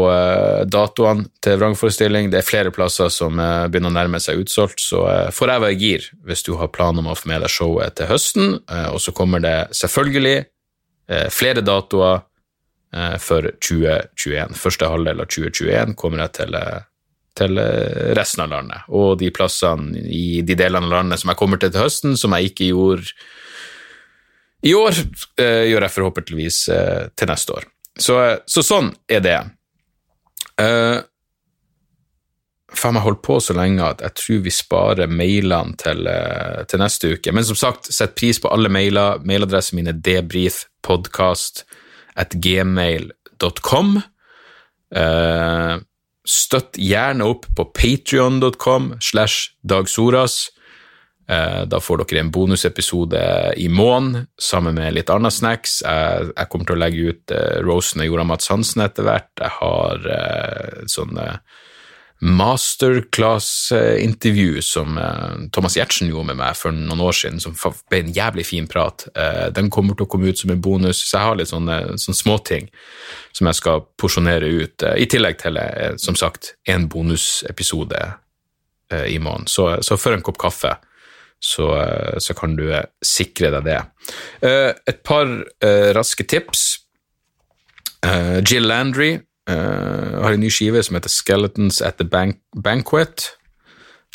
datoene 0.65 1.27
til 1.43 1.59
vrangforestilling. 1.59 2.31
Det 2.31 2.39
er 2.41 2.47
flere 2.47 2.73
plasser 2.73 3.11
som 3.13 3.37
begynner 3.37 3.91
å 3.91 3.97
nærme 3.99 4.21
seg 4.23 4.41
utsolgt, 4.41 4.81
så 4.81 5.03
får 5.35 5.53
jeg 5.53 5.63
være 5.65 5.79
gir 5.79 6.09
hvis 6.27 6.45
du 6.47 6.53
har 6.59 6.71
planer 6.73 7.03
om 7.03 7.11
å 7.11 7.17
få 7.19 7.29
med 7.31 7.43
deg 7.43 7.53
showet 7.53 7.99
til 7.99 8.09
høsten. 8.11 8.57
Og 8.91 8.99
så 9.03 9.13
kommer 9.15 9.43
det 9.43 9.57
selvfølgelig 9.75 10.37
flere 11.35 11.65
datoer 11.65 12.23
Eh, 12.93 13.17
for 13.17 13.47
2021. 13.57 14.53
Første 14.53 14.89
halvdel 14.89 15.23
av 15.23 15.29
2021 15.31 15.95
kommer 15.97 16.21
jeg 16.23 16.33
til, 16.37 16.55
eh, 16.55 16.83
til 17.33 17.57
eh, 17.57 18.13
resten 18.13 18.43
av 18.45 18.51
landet. 18.51 18.89
Og 18.93 19.17
de 19.17 19.31
plassene 19.33 19.97
i 19.97 20.43
de 20.45 20.55
delene 20.55 20.85
av 20.85 20.99
landet 20.99 21.21
som 21.21 21.31
jeg 21.31 21.39
kommer 21.39 21.57
til 21.57 21.71
til 21.73 21.87
høsten, 21.87 22.17
som 22.17 22.35
jeg 22.37 22.51
ikke 22.51 22.69
gjorde 22.69 23.09
i 24.63 24.73
år, 24.77 24.95
gjør 25.37 25.83
jeg 25.83 25.91
forhåpentligvis 25.91 26.59
til 27.19 27.29
neste 27.29 27.57
år. 27.57 27.65
Så, 27.99 28.15
så 28.49 28.63
sånn 28.65 28.89
er 29.11 29.21
det. 29.23 29.39
Uh, 30.61 31.03
faen, 32.73 32.97
jeg 32.97 33.05
holdt 33.05 33.21
på 33.25 33.37
så 33.43 33.55
lenge 33.57 33.85
at 33.85 34.01
jeg 34.05 34.17
tror 34.19 34.41
vi 34.47 34.53
sparer 34.53 35.11
mailene 35.11 35.77
til, 35.81 36.07
til, 36.69 36.81
neste 36.81 37.13
uke. 37.13 37.33
Men 37.35 37.45
som 37.47 37.59
sagt, 37.59 37.91
sett 37.93 38.15
pris 38.17 38.41
på 38.41 38.51
alle 38.53 38.71
mailer. 38.73 39.21
Mailadressen 39.27 39.79
min 39.79 39.91
er 39.91 39.99
debrifpodkast 39.99 41.65
at 42.19 42.37
Uh, 44.93 45.81
støtt 46.23 46.77
gjerne 46.79 47.25
opp 47.25 47.47
på 47.57 47.65
patrion.com 47.75 48.93
slash 49.01 49.53
dagsoras. 49.65 50.47
Uh, 51.31 51.63
da 51.71 51.79
får 51.79 52.01
dere 52.01 52.19
en 52.19 52.31
bonusepisode 52.35 53.19
i 53.55 53.69
måneden 53.71 54.25
sammen 54.41 54.75
med 54.75 54.91
litt 54.97 55.07
annet 55.13 55.31
snacks. 55.31 55.77
Jeg, 55.79 56.33
jeg, 56.33 56.49
kommer 56.51 56.67
til 56.67 56.75
å 56.75 56.81
legge 56.81 57.13
ut 57.13 57.31
uh, 57.31 57.63
Rosen 57.63 58.03
og 58.03 58.09
Jorda 58.09 58.25
Mats 58.27 58.51
Hansen 58.51 58.83
etter 58.83 59.07
hvert. 59.07 59.31
Jeg 59.39 59.53
har 59.61 60.03
uh, 60.03 60.83
sånn 60.91 61.15
masterclass-intervju 62.23 64.61
som 64.63 64.95
Thomas 65.51 65.75
Giertsen 65.75 66.07
gjorde 66.07 66.29
med 66.29 66.37
meg 66.39 66.55
for 66.55 66.71
noen 66.71 67.01
år 67.03 67.11
siden, 67.17 67.41
som 67.43 67.51
ble 67.91 67.99
en 67.99 68.15
jævlig 68.15 68.45
fin 68.47 68.63
prat. 68.71 69.03
Den 69.51 69.67
kommer 69.73 69.91
til 69.97 70.05
å 70.05 70.11
komme 70.13 70.29
ut 70.31 70.39
som 70.39 70.51
en 70.53 70.63
bonus, 70.63 71.03
så 71.03 71.17
jeg 71.17 71.27
har 71.27 71.35
litt 71.35 71.51
sånne, 71.51 71.99
sånne 71.99 72.21
småting 72.21 72.71
som 73.35 73.43
jeg 73.49 73.59
skal 73.59 73.83
porsjonere 73.99 74.47
ut, 74.55 74.77
i 74.95 75.03
tillegg 75.11 75.35
til, 75.43 75.59
som 75.99 76.15
sagt, 76.15 76.55
en 76.63 76.87
bonusepisode 76.87 77.99
i 79.03 79.19
måneden. 79.19 79.51
Så, 79.51 79.83
så 79.83 79.99
for 79.99 80.15
en 80.15 80.23
kopp 80.23 80.39
kaffe 80.45 80.79
så, 81.43 81.67
så, 82.23 82.35
kan 82.37 82.53
du 82.55 82.69
sikre 83.03 83.49
deg 83.51 83.65
det. 83.67 83.81
Et 84.87 85.01
par 85.03 85.27
raske 85.97 86.23
tips. 86.23 86.61
Jill 88.47 88.69
Landry 88.71 89.17
har 89.51 90.31
en 90.31 90.39
ny 90.39 90.47
skive 90.51 90.79
som 90.87 90.95
heter 90.95 91.11
Skeletons 91.11 91.81
at 91.83 91.99
the 91.99 92.07
Bank 92.07 92.39
Banquet. 92.55 93.27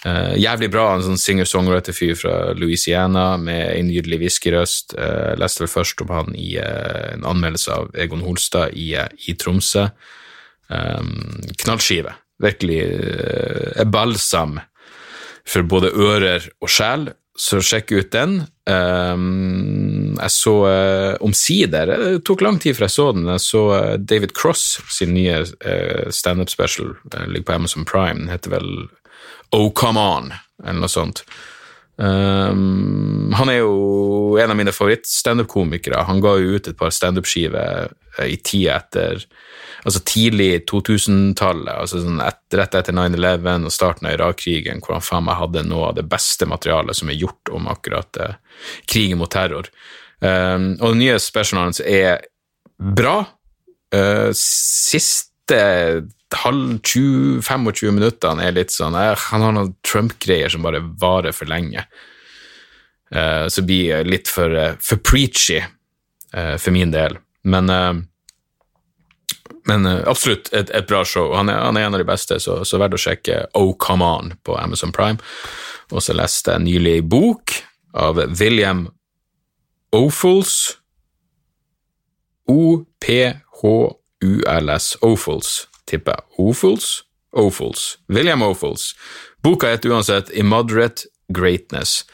Uh, 0.06 0.36
jævlig 0.38 0.68
bra, 0.70 0.92
en 0.94 1.02
sånn 1.02 1.18
singer-songwriter-fyr 1.18 2.14
fra 2.20 2.34
Louisiana 2.54 3.32
med 3.42 3.64
en 3.72 3.88
nydelig 3.90 4.20
whiskyrøst. 4.22 4.94
Uh, 4.94 5.34
leste 5.40 5.64
vel 5.64 5.72
først 5.72 6.04
om 6.04 6.12
han 6.14 6.36
i 6.38 6.52
uh, 6.62 7.16
en 7.16 7.26
anmeldelse 7.26 7.74
av 7.74 7.90
Egon 7.98 8.22
Holstad 8.22 8.76
i, 8.78 8.92
i 8.94 9.34
Tromsø. 9.34 9.88
Um, 10.70 11.40
knallskive. 11.64 12.14
Virkelig 12.38 12.78
uh, 12.86 13.82
balsam 13.90 14.60
for 15.48 15.64
både 15.68 15.94
ører 15.96 16.44
og 16.60 16.70
sjel 16.72 17.08
så 17.38 17.60
sjekk 17.62 17.92
ut 17.94 18.10
den. 18.12 18.40
Um, 18.68 20.16
jeg 20.18 20.32
så 20.34 20.54
uh, 20.66 21.14
omsider 21.24 21.88
Det 21.88 22.24
tok 22.26 22.42
lang 22.44 22.58
tid 22.60 22.74
før 22.76 22.88
jeg 22.88 22.94
så 22.96 23.06
den. 23.14 23.28
Jeg 23.30 23.44
så 23.44 23.62
uh, 23.70 23.92
David 24.02 24.34
Cross 24.36 24.80
sin 24.92 25.14
nye 25.14 25.44
uh, 25.46 26.08
standup 26.10 26.50
special. 26.50 26.96
Den 27.14 27.30
ligger 27.30 27.52
på 27.52 27.58
Amazon 27.60 27.86
Prime. 27.88 28.24
Den 28.24 28.32
heter 28.34 28.56
vel 28.58 28.72
Oh 29.54 29.70
Come 29.72 30.02
On, 30.02 30.32
eller 30.64 30.82
noe 30.82 30.92
sånt. 30.92 31.22
Um, 31.98 33.32
han 33.34 33.50
er 33.50 33.58
jo 33.58 34.38
en 34.38 34.52
av 34.52 34.58
mine 34.58 34.74
favoritt-standup-komikere. 34.74 36.04
Han 36.06 36.22
ga 36.22 36.36
jo 36.38 36.58
ut 36.58 36.70
et 36.70 36.78
par 36.78 36.94
standup-skiver 36.94 37.90
i 38.22 38.36
tida 38.42 38.78
etter 38.78 39.24
altså 39.86 40.00
tidlig 40.06 40.64
2000-tallet, 40.68 41.70
altså 41.74 42.02
sånn 42.02 42.20
et, 42.24 42.40
rett 42.58 42.74
etter 42.78 42.94
9-11 42.96 43.68
og 43.68 43.74
starten 43.74 44.08
av 44.08 44.16
Irak-krigen, 44.16 44.82
hvor 44.82 44.96
han 44.96 45.04
faen 45.04 45.26
meg 45.28 45.38
hadde 45.38 45.64
noe 45.68 45.90
av 45.90 45.98
det 45.98 46.06
beste 46.10 46.48
materialet 46.50 46.98
som 46.98 47.10
er 47.10 47.18
gjort 47.20 47.52
om 47.54 47.70
akkurat 47.70 48.20
uh, 48.22 48.34
krigen 48.90 49.20
mot 49.22 49.30
terror. 49.32 49.70
Um, 50.18 50.74
og 50.80 50.92
den 50.92 51.04
nye 51.04 51.18
specialen 51.22 51.68
hans 51.68 51.82
er 51.84 52.26
bra. 52.78 53.20
Uh, 53.94 54.30
siste 54.36 55.27
halv 55.52 56.80
20-25 56.84 57.94
minuttene 57.96 58.44
er 58.44 58.56
litt 58.56 58.74
sånn 58.74 58.96
uh, 58.98 59.14
Han 59.30 59.44
har 59.46 59.54
noen 59.56 59.74
Trump-greier 59.86 60.52
som 60.52 60.66
bare 60.66 60.82
varer 61.00 61.32
for 61.36 61.50
lenge. 61.50 61.86
Uh, 63.08 63.48
så 63.48 63.64
blir 63.64 63.94
jeg 63.94 64.10
litt 64.10 64.28
for, 64.28 64.52
for 64.84 65.00
preachy 65.00 65.62
for 66.28 66.74
min 66.74 66.90
del. 66.92 67.14
Men 67.48 67.72
men 69.68 69.86
uh, 69.86 70.02
absolutt 70.08 70.48
et, 70.52 70.70
et, 70.70 70.86
bra 70.88 71.02
show. 71.04 71.34
Han 71.36 71.50
er, 71.52 71.60
han 71.60 71.76
er, 71.76 71.86
en 71.86 71.96
av 71.96 72.02
de 72.02 72.08
beste, 72.08 72.38
så, 72.40 72.62
så 72.64 72.80
verdt 72.80 72.96
å 72.96 73.02
sjekke 73.02 73.40
Oh 73.58 73.74
Come 73.80 74.04
On 74.04 74.32
på 74.44 74.56
Amazon 74.56 74.94
Prime. 74.96 75.20
Og 75.92 76.04
så 76.04 76.16
leste 76.16 76.54
jeg 76.54 76.64
nylig 76.64 77.02
bok 77.08 77.56
av 77.96 78.20
William 78.40 78.86
Ofuls. 79.96 80.78
O-P-H-U-L-S. 84.18 84.96
Ofuls, 85.00 85.68
tipper. 85.84 86.16
Ofuls? 86.36 87.02
Ofuls. 87.32 87.98
William 88.08 88.42
Ofuls. 88.42 88.94
Boka 89.42 89.68
heter 89.68 89.90
uansett 89.90 90.30
Immoderate 90.30 91.02
Greatness. 91.28 92.04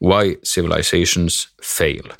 Why 0.00 0.36
Civilizations 0.42 1.48
Fail. 1.62 2.12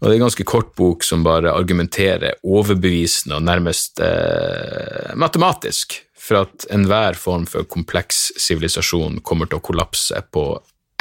Og 0.00 0.08
det 0.08 0.10
er 0.10 0.18
en 0.18 0.24
ganske 0.24 0.44
kort 0.44 0.74
bok 0.74 1.04
som 1.04 1.22
bare 1.22 1.52
argumenterer 1.52 2.40
overbevisende 2.42 3.36
og 3.38 3.44
nærmest 3.46 4.00
eh, 4.02 5.12
matematisk 5.14 6.00
for 6.18 6.42
at 6.42 6.66
enhver 6.74 7.14
form 7.14 7.46
for 7.46 7.66
kompleks 7.70 8.32
sivilisasjon 8.38 9.20
kommer 9.22 9.46
til 9.46 9.60
å 9.60 9.62
kollapse 9.62 10.18
på 10.34 10.46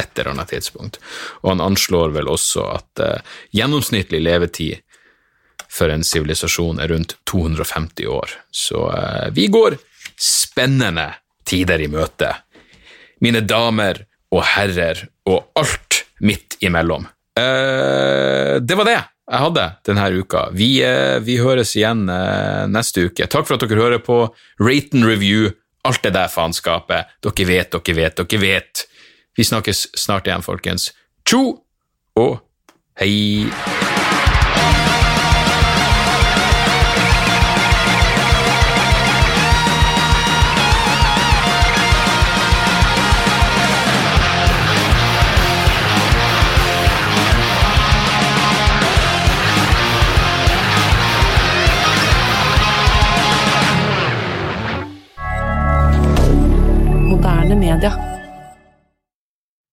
et 0.01 0.19
eller 0.19 0.35
annet 0.35 0.53
tidspunkt. 0.53 0.99
Og 1.41 1.53
han 1.55 1.65
anslår 1.65 2.13
vel 2.13 2.29
også 2.29 2.67
at 2.75 3.01
eh, 3.01 3.33
gjennomsnittlig 3.57 4.21
levetid 4.21 4.85
for 5.71 5.91
en 5.91 6.03
sivilisasjon 6.03 6.81
er 6.83 6.91
rundt 6.91 7.15
250 7.29 8.07
år. 8.11 8.35
Så 8.51 8.83
eh, 8.91 9.29
vi 9.35 9.47
går 9.51 9.77
spennende 10.19 11.07
tider 11.47 11.81
i 11.81 11.89
møte. 11.91 12.33
Mine 13.23 13.43
damer 13.45 14.03
og 14.31 14.43
herrer 14.53 15.05
og 15.29 15.51
alt 15.59 16.03
midt 16.21 16.57
imellom. 16.63 17.07
Uh, 17.31 18.59
det 18.59 18.75
var 18.75 18.87
det 18.87 18.97
jeg 18.97 19.39
hadde 19.39 19.65
denne 19.87 20.05
uka. 20.19 20.41
Vi, 20.57 20.69
uh, 20.83 21.21
vi 21.23 21.37
høres 21.39 21.71
igjen 21.77 22.03
neste 22.73 23.07
uke. 23.07 23.27
Takk 23.31 23.47
for 23.47 23.55
at 23.55 23.63
dere 23.63 23.79
hører 23.79 24.03
på. 24.03 24.23
Rate 24.61 24.97
and 24.97 25.07
review, 25.07 25.53
alt 25.87 26.03
det 26.03 26.13
der 26.17 26.31
faenskapet. 26.31 27.13
Dere 27.23 27.47
vet, 27.47 27.71
dere 27.77 27.97
vet, 27.97 28.19
dere 28.19 28.41
vet. 28.43 28.85
Vi 29.37 29.47
snakkes 29.47 29.87
snart 29.97 30.27
igjen, 30.27 30.45
folkens. 30.45 30.91
Tjo 31.25 31.61
og 32.19 32.41
hei! 32.99 33.90